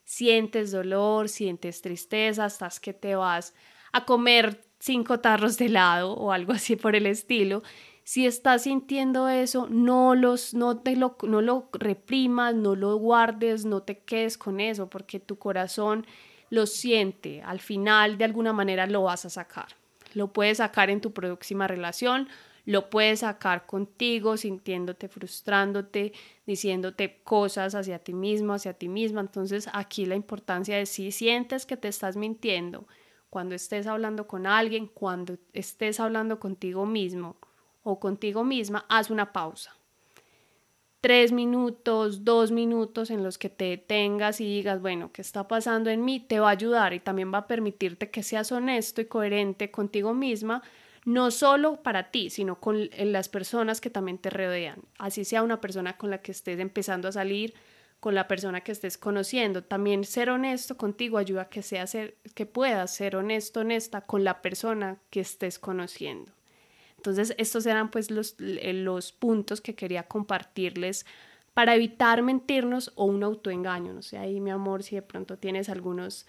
sientes 0.04 0.72
dolor, 0.72 1.28
sientes 1.28 1.82
tristeza, 1.82 2.46
estás 2.46 2.80
que 2.80 2.94
te 2.94 3.16
vas 3.16 3.54
a 3.92 4.06
comer 4.06 4.64
cinco 4.80 5.20
tarros 5.20 5.58
de 5.58 5.66
helado 5.66 6.14
o 6.14 6.32
algo 6.32 6.54
así 6.54 6.76
por 6.76 6.96
el 6.96 7.08
estilo 7.08 7.64
si 8.08 8.26
estás 8.26 8.62
sintiendo 8.62 9.28
eso, 9.28 9.68
no, 9.70 10.16
los, 10.16 10.54
no, 10.54 10.78
te 10.78 10.96
lo, 10.96 11.18
no 11.24 11.42
lo 11.42 11.68
reprimas, 11.74 12.56
no 12.56 12.74
lo 12.74 12.96
guardes, 12.96 13.66
no 13.66 13.82
te 13.82 14.00
quedes 14.00 14.38
con 14.38 14.62
eso, 14.62 14.90
porque 14.90 15.20
tu 15.20 15.38
corazón 15.38 16.08
lo 16.50 16.68
siente. 16.68 17.42
Al 17.42 17.60
final, 17.60 18.18
de 18.18 18.24
alguna 18.24 18.54
manera, 18.54 18.88
lo 18.88 19.04
vas 19.04 19.26
a 19.26 19.30
sacar. 19.30 19.68
Lo 20.14 20.32
puedes 20.32 20.60
sacar 20.60 20.90
en 20.90 21.02
tu 21.02 21.12
próxima 21.12 21.68
relación, 21.68 22.30
lo 22.64 22.90
puedes 22.90 23.20
sacar 23.20 23.66
contigo, 23.66 24.38
sintiéndote, 24.38 25.10
frustrándote, 25.10 26.14
diciéndote 26.46 27.20
cosas 27.26 27.76
hacia 27.76 28.00
ti 28.00 28.14
mismo, 28.14 28.54
hacia 28.54 28.72
ti 28.72 28.88
misma. 28.88 29.20
Entonces, 29.20 29.68
aquí 29.74 30.06
la 30.06 30.16
importancia 30.16 30.78
de 30.78 30.86
si 30.86 31.12
sientes 31.12 31.66
que 31.66 31.76
te 31.76 31.90
estás 31.90 32.16
mintiendo, 32.16 32.88
cuando 33.30 33.54
estés 33.54 33.86
hablando 33.86 34.28
con 34.28 34.48
alguien, 34.48 34.88
cuando 34.88 35.38
estés 35.52 36.00
hablando 36.00 36.40
contigo 36.40 36.86
mismo, 36.86 37.36
o 37.90 38.02
contigo 38.02 38.44
misma, 38.44 38.86
haz 38.90 39.10
una 39.10 39.32
pausa. 39.32 39.74
Tres 41.00 41.32
minutos, 41.32 42.26
dos 42.26 42.52
minutos 42.52 43.10
en 43.12 43.24
los 43.24 43.38
que 43.38 43.50
te 43.50 43.66
detengas 43.66 44.42
y 44.42 44.46
digas, 44.46 44.82
bueno, 44.82 45.12
¿qué 45.14 45.22
está 45.22 45.48
pasando 45.48 45.90
en 45.90 46.04
mí? 46.04 46.20
Te 46.20 46.42
va 46.42 46.50
a 46.50 46.52
ayudar 46.52 46.94
y 46.94 47.00
también 47.00 47.34
va 47.34 47.40
a 47.40 47.48
permitirte 47.48 48.10
que 48.10 48.24
seas 48.24 48.52
honesto 48.52 49.00
y 49.00 49.06
coherente 49.06 49.72
contigo 49.72 50.14
misma, 50.14 50.64
no 51.06 51.32
solo 51.32 51.82
para 51.82 52.12
ti, 52.12 52.30
sino 52.30 52.60
con 52.60 52.90
las 52.92 53.30
personas 53.30 53.80
que 53.80 53.90
también 53.90 54.18
te 54.18 54.32
rodean. 54.32 54.82
Así 54.98 55.24
sea 55.24 55.44
una 55.44 55.62
persona 55.62 55.96
con 55.96 56.10
la 56.10 56.18
que 56.18 56.34
estés 56.34 56.60
empezando 56.60 57.08
a 57.08 57.14
salir, 57.14 57.54
con 58.02 58.16
la 58.16 58.28
persona 58.28 58.62
que 58.62 58.74
estés 58.74 58.98
conociendo. 58.98 59.64
También 59.64 60.04
ser 60.04 60.30
honesto 60.30 60.76
contigo 60.76 61.20
ayuda 61.20 61.44
a 61.44 61.50
que, 61.50 61.62
sea 61.62 61.86
que 62.36 62.46
puedas 62.46 62.94
ser 62.94 63.16
honesto, 63.16 63.62
honesta 63.62 64.02
con 64.02 64.26
la 64.26 64.42
persona 64.42 64.98
que 65.10 65.22
estés 65.22 65.58
conociendo. 65.58 66.37
Entonces, 67.08 67.36
estos 67.38 67.66
eran 67.66 67.90
pues 67.90 68.12
los, 68.12 68.36
eh, 68.40 68.74
los 68.74 69.14
puntos 69.14 69.62
que 69.62 69.76
quería 69.76 70.04
compartirles 70.04 71.06
para 71.54 71.74
evitar 71.74 72.22
mentirnos 72.22 72.92
o 72.96 73.06
un 73.06 73.24
autoengaño. 73.24 73.94
No 73.94 74.02
sé, 74.02 74.18
ahí 74.18 74.42
mi 74.42 74.52
amor, 74.52 74.84
si 74.84 74.96
de 74.96 75.02
pronto 75.02 75.38
tienes 75.38 75.70
algunos 75.70 76.26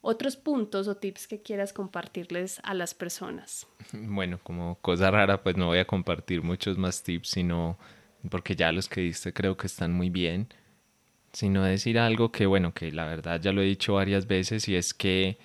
otros 0.00 0.36
puntos 0.36 0.88
o 0.88 0.96
tips 0.96 1.28
que 1.28 1.42
quieras 1.42 1.74
compartirles 1.74 2.60
a 2.64 2.72
las 2.72 2.94
personas. 2.94 3.66
Bueno, 3.92 4.40
como 4.42 4.76
cosa 4.80 5.10
rara, 5.10 5.42
pues 5.42 5.56
no 5.58 5.66
voy 5.66 5.78
a 5.78 5.86
compartir 5.86 6.42
muchos 6.42 6.78
más 6.78 7.02
tips, 7.02 7.28
sino 7.28 7.78
porque 8.30 8.56
ya 8.56 8.72
los 8.72 8.88
que 8.88 9.02
diste 9.02 9.34
creo 9.34 9.58
que 9.58 9.66
están 9.66 9.92
muy 9.92 10.08
bien, 10.08 10.48
sino 11.32 11.62
decir 11.62 11.98
algo 11.98 12.32
que, 12.32 12.46
bueno, 12.46 12.72
que 12.72 12.90
la 12.92 13.04
verdad 13.04 13.42
ya 13.42 13.52
lo 13.52 13.60
he 13.60 13.66
dicho 13.66 13.94
varias 13.94 14.26
veces 14.26 14.68
y 14.68 14.74
es 14.74 14.94
que 14.94 15.36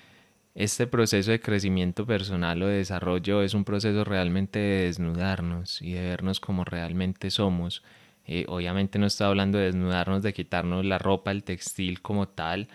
este 0.56 0.88
proceso 0.88 1.32
de 1.32 1.39
crecimiento 1.39 2.06
personal 2.06 2.62
o 2.64 2.68
de 2.68 2.78
desarrollo 2.78 3.41
es 3.43 3.54
un 3.54 3.64
proceso 3.64 4.04
realmente 4.04 4.60
de 4.60 4.86
desnudarnos 4.86 5.82
y 5.82 5.93
de 5.93 6.02
vernos 6.02 6.39
como 6.39 6.66
realmente 6.66 7.32
somos. 7.32 7.84
Eh, 8.26 8.45
obviamente 8.47 9.00
no 9.00 9.08
estoy 9.08 9.28
hablando 9.28 9.58
de 9.58 9.66
desnudarnos, 9.66 10.24
de 10.24 10.34
quitarnos 10.34 10.86
la 10.86 10.97
ropa, 11.00 11.32
el 11.32 11.43
textil 11.43 12.02
como 12.02 12.28
tal, 12.28 12.68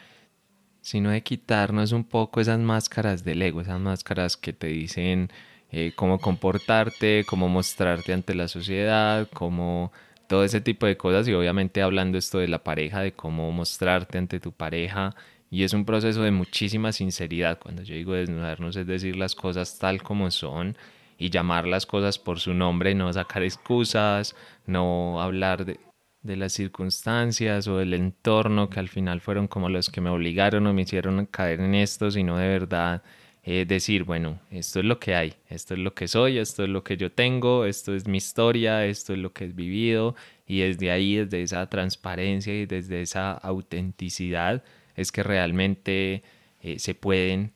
sino 0.80 1.10
de 1.10 1.22
quitarnos 1.22 1.92
un 1.92 2.04
poco 2.04 2.40
esas 2.40 2.58
máscaras 2.58 3.24
del 3.24 3.42
ego, 3.42 3.60
esas 3.60 3.80
máscaras 3.80 4.36
que 4.36 4.52
te 4.52 4.68
dicen 4.68 5.30
eh, 5.70 5.92
cómo 5.96 6.20
comportarte, 6.20 7.24
cómo 7.26 7.48
mostrarte 7.48 8.12
ante 8.12 8.34
la 8.34 8.48
sociedad, 8.48 9.28
cómo 9.32 9.92
todo 10.28 10.44
ese 10.44 10.60
tipo 10.60 10.86
de 10.86 10.96
cosas 10.96 11.28
y 11.28 11.34
obviamente 11.34 11.82
hablando 11.82 12.18
esto 12.18 12.38
de 12.38 12.48
la 12.48 12.64
pareja, 12.64 13.00
de 13.00 13.12
cómo 13.12 13.50
mostrarte 13.52 14.18
ante 14.18 14.40
tu 14.40 14.52
pareja, 14.52 15.14
y 15.54 15.62
es 15.62 15.72
un 15.72 15.84
proceso 15.84 16.24
de 16.24 16.32
muchísima 16.32 16.90
sinceridad. 16.90 17.60
Cuando 17.60 17.84
yo 17.84 17.94
digo 17.94 18.14
desnudarnos 18.14 18.74
es 18.74 18.88
decir 18.88 19.14
las 19.14 19.36
cosas 19.36 19.78
tal 19.78 20.02
como 20.02 20.32
son 20.32 20.76
y 21.16 21.30
llamar 21.30 21.64
las 21.68 21.86
cosas 21.86 22.18
por 22.18 22.40
su 22.40 22.54
nombre, 22.54 22.92
no 22.96 23.12
sacar 23.12 23.44
excusas, 23.44 24.34
no 24.66 25.22
hablar 25.22 25.64
de, 25.64 25.78
las 26.24 26.54
circunstancias 26.54 27.68
o 27.68 27.76
del 27.76 27.94
entorno 27.94 28.68
que 28.68 28.80
al 28.80 28.88
final 28.88 29.20
fueron 29.20 29.46
como 29.46 29.68
los 29.68 29.90
que 29.90 30.00
me 30.00 30.10
obligaron 30.10 30.66
o 30.66 30.74
me 30.74 30.82
hicieron 30.82 31.24
caer 31.26 31.60
en 31.60 31.76
esto, 31.76 32.10
sino 32.10 32.36
de 32.36 32.48
verdad 32.48 33.04
eh, 33.44 33.64
decir, 33.64 34.02
bueno, 34.02 34.40
esto 34.50 34.80
es 34.80 34.86
lo 34.86 34.98
que 34.98 35.14
hay, 35.14 35.34
esto 35.48 35.74
es 35.74 35.80
lo 35.80 35.94
que 35.94 36.08
soy, 36.08 36.38
esto 36.38 36.64
es 36.64 36.68
lo 36.68 36.82
que 36.82 36.96
yo 36.96 37.12
tengo, 37.12 37.64
esto 37.64 37.94
es 37.94 38.08
mi 38.08 38.16
historia, 38.18 38.86
esto 38.86 39.12
es 39.12 39.20
lo 39.20 39.32
que 39.32 39.44
he 39.44 39.48
vivido 39.52 40.16
y 40.48 40.62
desde 40.62 40.90
ahí, 40.90 41.14
desde 41.14 41.42
esa 41.42 41.68
transparencia 41.68 42.52
y 42.60 42.66
desde 42.66 43.02
esa 43.02 43.32
autenticidad, 43.34 44.64
es 44.96 45.12
que 45.12 45.22
realmente 45.22 46.22
eh, 46.62 46.78
se 46.78 46.94
pueden 46.94 47.52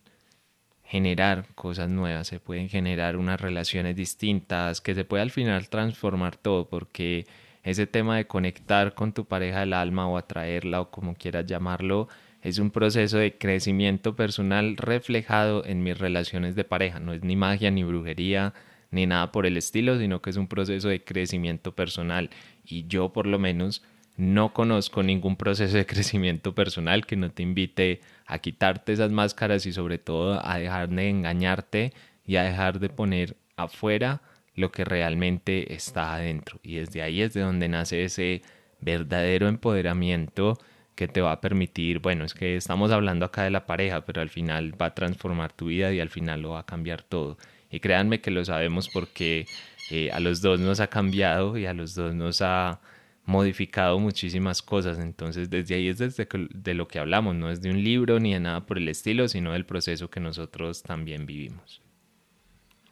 generar 0.84 1.46
cosas 1.54 1.90
nuevas, 1.90 2.26
se 2.26 2.40
pueden 2.40 2.68
generar 2.68 3.16
unas 3.16 3.40
relaciones 3.40 3.94
distintas, 3.94 4.80
que 4.80 4.94
se 4.94 5.04
puede 5.04 5.22
al 5.22 5.30
final 5.30 5.68
transformar 5.68 6.36
todo, 6.36 6.68
porque 6.68 7.26
ese 7.62 7.86
tema 7.86 8.16
de 8.16 8.26
conectar 8.26 8.94
con 8.94 9.12
tu 9.12 9.26
pareja 9.26 9.60
del 9.60 9.74
alma 9.74 10.08
o 10.08 10.16
atraerla 10.16 10.80
o 10.80 10.90
como 10.90 11.14
quieras 11.14 11.46
llamarlo, 11.46 12.08
es 12.42 12.58
un 12.58 12.70
proceso 12.70 13.18
de 13.18 13.36
crecimiento 13.36 14.16
personal 14.16 14.76
reflejado 14.76 15.64
en 15.66 15.82
mis 15.82 15.98
relaciones 15.98 16.54
de 16.54 16.64
pareja, 16.64 17.00
no 17.00 17.12
es 17.12 17.22
ni 17.22 17.36
magia 17.36 17.70
ni 17.70 17.84
brujería 17.84 18.54
ni 18.90 19.06
nada 19.06 19.32
por 19.32 19.44
el 19.44 19.56
estilo, 19.56 19.98
sino 19.98 20.22
que 20.22 20.30
es 20.30 20.36
un 20.36 20.48
proceso 20.48 20.88
de 20.88 21.04
crecimiento 21.04 21.74
personal. 21.74 22.30
Y 22.64 22.86
yo 22.86 23.12
por 23.12 23.26
lo 23.26 23.38
menos 23.38 23.82
no 24.18 24.52
conozco 24.52 25.02
ningún 25.02 25.36
proceso 25.36 25.76
de 25.76 25.86
crecimiento 25.86 26.54
personal 26.54 27.06
que 27.06 27.16
no 27.16 27.30
te 27.30 27.42
invite 27.42 28.00
a 28.26 28.40
quitarte 28.40 28.92
esas 28.92 29.10
máscaras 29.10 29.64
y 29.64 29.72
sobre 29.72 29.98
todo 29.98 30.44
a 30.44 30.58
dejar 30.58 30.90
de 30.90 31.08
engañarte 31.08 31.92
y 32.26 32.36
a 32.36 32.42
dejar 32.42 32.80
de 32.80 32.90
poner 32.90 33.36
afuera 33.56 34.20
lo 34.54 34.70
que 34.72 34.84
realmente 34.84 35.72
está 35.72 36.14
adentro. 36.14 36.58
Y 36.62 36.76
desde 36.76 37.00
ahí 37.00 37.22
es 37.22 37.32
de 37.32 37.40
donde 37.40 37.68
nace 37.68 38.04
ese 38.04 38.42
verdadero 38.80 39.48
empoderamiento 39.48 40.58
que 40.96 41.06
te 41.06 41.20
va 41.20 41.30
a 41.30 41.40
permitir, 41.40 42.00
bueno, 42.00 42.24
es 42.24 42.34
que 42.34 42.56
estamos 42.56 42.90
hablando 42.90 43.24
acá 43.24 43.44
de 43.44 43.50
la 43.50 43.66
pareja, 43.66 44.04
pero 44.04 44.20
al 44.20 44.30
final 44.30 44.80
va 44.80 44.86
a 44.86 44.94
transformar 44.94 45.52
tu 45.52 45.66
vida 45.66 45.92
y 45.92 46.00
al 46.00 46.10
final 46.10 46.42
lo 46.42 46.50
va 46.50 46.60
a 46.60 46.66
cambiar 46.66 47.02
todo. 47.02 47.38
Y 47.70 47.78
créanme 47.78 48.20
que 48.20 48.32
lo 48.32 48.44
sabemos 48.44 48.88
porque 48.88 49.46
eh, 49.90 50.10
a 50.10 50.18
los 50.18 50.42
dos 50.42 50.58
nos 50.58 50.80
ha 50.80 50.88
cambiado 50.88 51.56
y 51.56 51.66
a 51.66 51.72
los 51.72 51.94
dos 51.94 52.14
nos 52.14 52.42
ha 52.42 52.80
modificado 53.28 53.98
muchísimas 53.98 54.62
cosas. 54.62 54.98
Entonces, 54.98 55.50
desde 55.50 55.74
ahí 55.74 55.88
es 55.88 55.98
desde 55.98 56.26
de 56.50 56.74
lo 56.74 56.88
que 56.88 56.98
hablamos, 56.98 57.34
no 57.34 57.50
es 57.50 57.60
de 57.60 57.70
un 57.70 57.84
libro 57.84 58.18
ni 58.18 58.32
de 58.32 58.40
nada 58.40 58.64
por 58.64 58.78
el 58.78 58.88
estilo, 58.88 59.28
sino 59.28 59.52
del 59.52 59.66
proceso 59.66 60.08
que 60.08 60.18
nosotros 60.18 60.82
también 60.82 61.26
vivimos. 61.26 61.82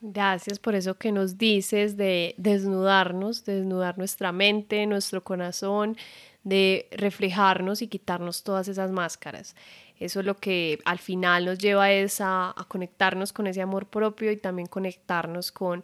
Gracias 0.03 0.59
por 0.59 0.74
eso 0.74 0.99
que 0.99 1.11
nos 1.11 1.39
dices 1.39 1.97
de 1.97 2.34
desnudarnos, 2.37 3.47
desnudar 3.47 3.97
nuestra 3.97 4.30
mente, 4.30 4.87
nuestro 4.87 5.24
corazón, 5.24 5.97
de 6.45 6.87
reflejarnos 6.93 7.80
y 7.80 7.89
quitarnos 7.89 8.45
todas 8.45 8.68
esas 8.68 8.93
máscaras. 8.93 9.57
Eso 9.99 10.20
es 10.20 10.26
lo 10.26 10.37
que 10.37 10.80
al 10.84 10.99
final 10.99 11.47
nos 11.47 11.59
lleva 11.59 11.91
es 11.91 12.20
a 12.20 12.55
conectarnos 12.68 13.32
con 13.32 13.47
ese 13.47 13.62
amor 13.62 13.87
propio 13.87 14.30
y 14.30 14.37
también 14.37 14.68
conectarnos 14.68 15.51
con 15.51 15.82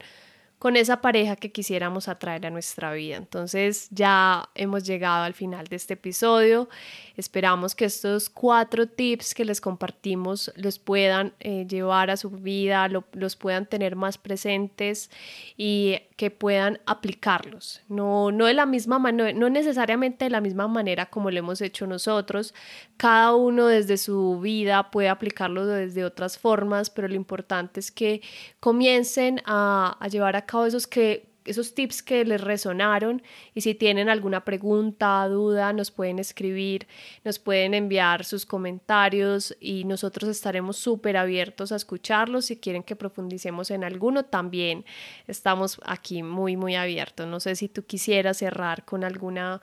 con 0.62 0.76
esa 0.76 1.00
pareja 1.00 1.34
que 1.34 1.50
quisiéramos 1.50 2.06
atraer 2.06 2.46
a 2.46 2.50
nuestra 2.50 2.92
vida. 2.92 3.16
Entonces 3.16 3.88
ya 3.90 4.48
hemos 4.54 4.84
llegado 4.84 5.24
al 5.24 5.34
final 5.34 5.66
de 5.66 5.74
este 5.74 5.94
episodio. 5.94 6.68
Esperamos 7.16 7.74
que 7.74 7.84
estos 7.86 8.30
cuatro 8.30 8.86
tips 8.86 9.34
que 9.34 9.44
les 9.44 9.60
compartimos 9.60 10.52
los 10.54 10.78
puedan 10.78 11.32
eh, 11.40 11.66
llevar 11.68 12.10
a 12.10 12.16
su 12.16 12.30
vida, 12.30 12.88
los 12.88 13.34
puedan 13.34 13.66
tener 13.66 13.96
más 13.96 14.18
presentes 14.18 15.10
y 15.56 15.98
que 16.22 16.30
puedan 16.30 16.78
aplicarlos, 16.86 17.82
no, 17.88 18.30
no 18.30 18.46
de 18.46 18.54
la 18.54 18.64
misma 18.64 19.00
manera, 19.00 19.36
no 19.36 19.50
necesariamente 19.50 20.26
de 20.26 20.30
la 20.30 20.40
misma 20.40 20.68
manera 20.68 21.06
como 21.06 21.32
lo 21.32 21.38
hemos 21.40 21.60
hecho 21.60 21.84
nosotros, 21.84 22.54
cada 22.96 23.34
uno 23.34 23.66
desde 23.66 23.96
su 23.96 24.38
vida 24.38 24.92
puede 24.92 25.08
aplicarlo 25.08 25.66
desde 25.66 26.04
otras 26.04 26.38
formas, 26.38 26.90
pero 26.90 27.08
lo 27.08 27.16
importante 27.16 27.80
es 27.80 27.90
que 27.90 28.22
comiencen 28.60 29.40
a, 29.46 29.96
a 29.98 30.06
llevar 30.06 30.36
a 30.36 30.46
cabo 30.46 30.64
esos 30.64 30.86
que 30.86 31.31
esos 31.44 31.74
tips 31.74 32.02
que 32.02 32.24
les 32.24 32.40
resonaron 32.40 33.22
y 33.54 33.62
si 33.62 33.74
tienen 33.74 34.08
alguna 34.08 34.44
pregunta, 34.44 35.26
duda, 35.28 35.72
nos 35.72 35.90
pueden 35.90 36.18
escribir, 36.18 36.86
nos 37.24 37.38
pueden 37.38 37.74
enviar 37.74 38.24
sus 38.24 38.46
comentarios 38.46 39.56
y 39.60 39.84
nosotros 39.84 40.30
estaremos 40.30 40.76
súper 40.76 41.16
abiertos 41.16 41.72
a 41.72 41.76
escucharlos. 41.76 42.46
Si 42.46 42.56
quieren 42.56 42.82
que 42.82 42.96
profundicemos 42.96 43.70
en 43.70 43.84
alguno, 43.84 44.24
también 44.24 44.84
estamos 45.26 45.80
aquí 45.84 46.22
muy, 46.22 46.56
muy 46.56 46.76
abiertos. 46.76 47.26
No 47.26 47.40
sé 47.40 47.56
si 47.56 47.68
tú 47.68 47.84
quisieras 47.84 48.38
cerrar 48.38 48.84
con 48.84 49.04
alguna 49.04 49.60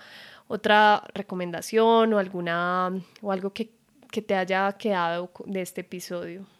otra 0.47 1.03
recomendación 1.13 2.13
o 2.13 2.17
alguna 2.17 2.91
o 3.21 3.31
algo 3.31 3.53
que, 3.53 3.71
que 4.11 4.21
te 4.21 4.35
haya 4.35 4.71
quedado 4.73 5.31
de 5.45 5.61
este 5.61 5.81
episodio. 5.81 6.58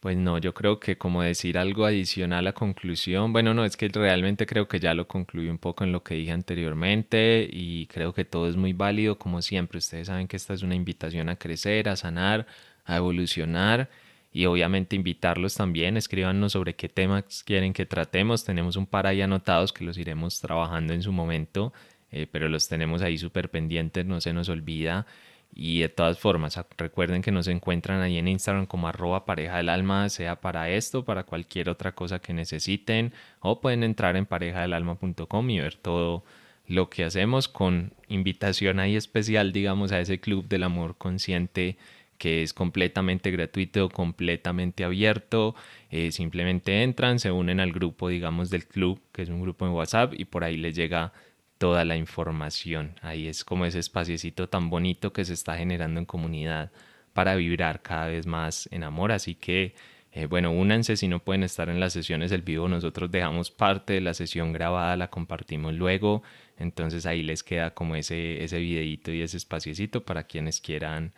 Pues 0.00 0.16
no, 0.16 0.38
yo 0.38 0.54
creo 0.54 0.80
que 0.80 0.96
como 0.96 1.22
decir 1.22 1.58
algo 1.58 1.84
adicional 1.84 2.46
a 2.46 2.54
conclusión, 2.54 3.34
bueno, 3.34 3.52
no, 3.52 3.66
es 3.66 3.76
que 3.76 3.88
realmente 3.88 4.46
creo 4.46 4.66
que 4.66 4.80
ya 4.80 4.94
lo 4.94 5.06
concluí 5.06 5.48
un 5.50 5.58
poco 5.58 5.84
en 5.84 5.92
lo 5.92 6.02
que 6.02 6.14
dije 6.14 6.32
anteriormente 6.32 7.46
y 7.52 7.86
creo 7.86 8.14
que 8.14 8.24
todo 8.24 8.48
es 8.48 8.56
muy 8.56 8.72
válido 8.72 9.18
como 9.18 9.42
siempre. 9.42 9.76
Ustedes 9.76 10.06
saben 10.06 10.26
que 10.26 10.36
esta 10.38 10.54
es 10.54 10.62
una 10.62 10.74
invitación 10.74 11.28
a 11.28 11.36
crecer, 11.36 11.90
a 11.90 11.96
sanar, 11.96 12.46
a 12.86 12.96
evolucionar 12.96 13.90
y 14.32 14.46
obviamente 14.46 14.96
invitarlos 14.96 15.54
también, 15.54 15.98
escríbanos 15.98 16.52
sobre 16.52 16.74
qué 16.76 16.88
temas 16.88 17.42
quieren 17.44 17.74
que 17.74 17.84
tratemos. 17.84 18.42
Tenemos 18.44 18.76
un 18.76 18.86
par 18.86 19.06
ahí 19.06 19.20
anotados 19.20 19.70
que 19.74 19.84
los 19.84 19.98
iremos 19.98 20.40
trabajando 20.40 20.94
en 20.94 21.02
su 21.02 21.12
momento, 21.12 21.74
eh, 22.10 22.26
pero 22.30 22.48
los 22.48 22.68
tenemos 22.68 23.02
ahí 23.02 23.18
súper 23.18 23.50
pendientes, 23.50 24.06
no 24.06 24.18
se 24.22 24.32
nos 24.32 24.48
olvida. 24.48 25.06
Y 25.52 25.80
de 25.80 25.88
todas 25.88 26.18
formas, 26.18 26.58
recuerden 26.78 27.22
que 27.22 27.32
nos 27.32 27.48
encuentran 27.48 28.00
ahí 28.00 28.18
en 28.18 28.28
Instagram 28.28 28.66
como 28.66 28.88
arroba 28.88 29.24
pareja 29.26 29.56
del 29.56 29.68
alma, 29.68 30.08
sea 30.08 30.40
para 30.40 30.70
esto, 30.70 31.04
para 31.04 31.24
cualquier 31.24 31.68
otra 31.68 31.92
cosa 31.92 32.20
que 32.20 32.32
necesiten, 32.32 33.12
o 33.40 33.60
pueden 33.60 33.82
entrar 33.82 34.16
en 34.16 34.26
parejadelalma.com 34.26 35.50
y 35.50 35.60
ver 35.60 35.74
todo 35.74 36.24
lo 36.66 36.88
que 36.88 37.04
hacemos 37.04 37.48
con 37.48 37.92
invitación 38.08 38.78
ahí 38.78 38.94
especial, 38.94 39.52
digamos, 39.52 39.90
a 39.92 40.00
ese 40.00 40.20
club 40.20 40.46
del 40.46 40.62
amor 40.62 40.96
consciente 40.96 41.76
que 42.20 42.42
es 42.42 42.52
completamente 42.52 43.30
gratuito, 43.30 43.88
completamente 43.88 44.84
abierto. 44.84 45.54
Eh, 45.90 46.12
simplemente 46.12 46.82
entran, 46.82 47.18
se 47.18 47.32
unen 47.32 47.60
al 47.60 47.72
grupo, 47.72 48.10
digamos, 48.10 48.50
del 48.50 48.66
club, 48.66 49.00
que 49.10 49.22
es 49.22 49.30
un 49.30 49.40
grupo 49.40 49.66
en 49.66 49.72
WhatsApp, 49.72 50.12
y 50.14 50.26
por 50.26 50.44
ahí 50.44 50.58
les 50.58 50.76
llega 50.76 51.14
toda 51.60 51.84
la 51.84 51.96
información. 51.96 52.94
Ahí 53.02 53.28
es 53.28 53.44
como 53.44 53.66
ese 53.66 53.80
espaciecito 53.80 54.48
tan 54.48 54.70
bonito 54.70 55.12
que 55.12 55.26
se 55.26 55.34
está 55.34 55.58
generando 55.58 56.00
en 56.00 56.06
comunidad 56.06 56.72
para 57.12 57.36
vibrar 57.36 57.82
cada 57.82 58.06
vez 58.06 58.26
más 58.26 58.66
en 58.72 58.82
amor. 58.82 59.12
Así 59.12 59.34
que, 59.34 59.74
eh, 60.12 60.24
bueno, 60.24 60.52
únanse 60.52 60.96
si 60.96 61.06
no 61.06 61.20
pueden 61.22 61.42
estar 61.42 61.68
en 61.68 61.78
las 61.78 61.92
sesiones 61.92 62.30
del 62.30 62.40
vivo. 62.40 62.66
Nosotros 62.66 63.10
dejamos 63.10 63.50
parte 63.50 63.92
de 63.92 64.00
la 64.00 64.14
sesión 64.14 64.54
grabada, 64.54 64.96
la 64.96 65.10
compartimos 65.10 65.74
luego. 65.74 66.22
Entonces 66.56 67.04
ahí 67.04 67.22
les 67.22 67.42
queda 67.42 67.74
como 67.74 67.94
ese, 67.94 68.42
ese 68.42 68.58
videito 68.58 69.12
y 69.12 69.20
ese 69.20 69.36
espaciecito 69.36 70.02
para 70.06 70.24
quienes 70.24 70.62
quieran, 70.62 71.12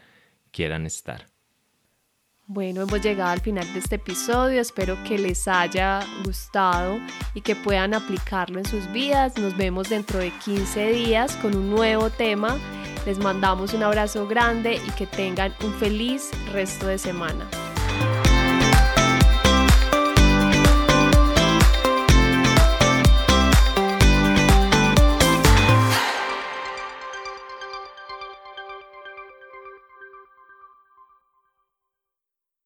quieran 0.51 0.87
estar. 0.87 1.32
Bueno, 2.47 2.83
hemos 2.83 3.01
llegado 3.01 3.31
al 3.31 3.41
final 3.41 3.73
de 3.73 3.79
este 3.79 3.97
episodio. 3.97 4.61
Espero 4.61 4.97
que 5.05 5.17
les 5.17 5.47
haya 5.47 6.01
gustado 6.25 6.99
y 7.35 7.41
que 7.41 7.55
puedan 7.55 7.95
aplicarlo 7.95 8.59
en 8.59 8.65
sus 8.67 8.91
vidas. 8.93 9.39
Nos 9.39 9.57
vemos 9.57 9.89
dentro 9.89 10.19
de 10.19 10.31
15 10.45 10.93
días 10.93 11.37
con 11.37 11.57
un 11.57 11.71
nuevo 11.71 12.11
tema. 12.11 12.59
Les 13.07 13.19
mandamos 13.19 13.75
un 13.75 13.85
abrazo 13.85 14.27
grande 14.27 14.75
y 14.75 14.91
que 14.93 15.07
tengan 15.07 15.55
un 15.65 15.73
feliz 15.75 16.31
resto 16.53 16.89
de 16.89 16.99
semana. 16.99 17.49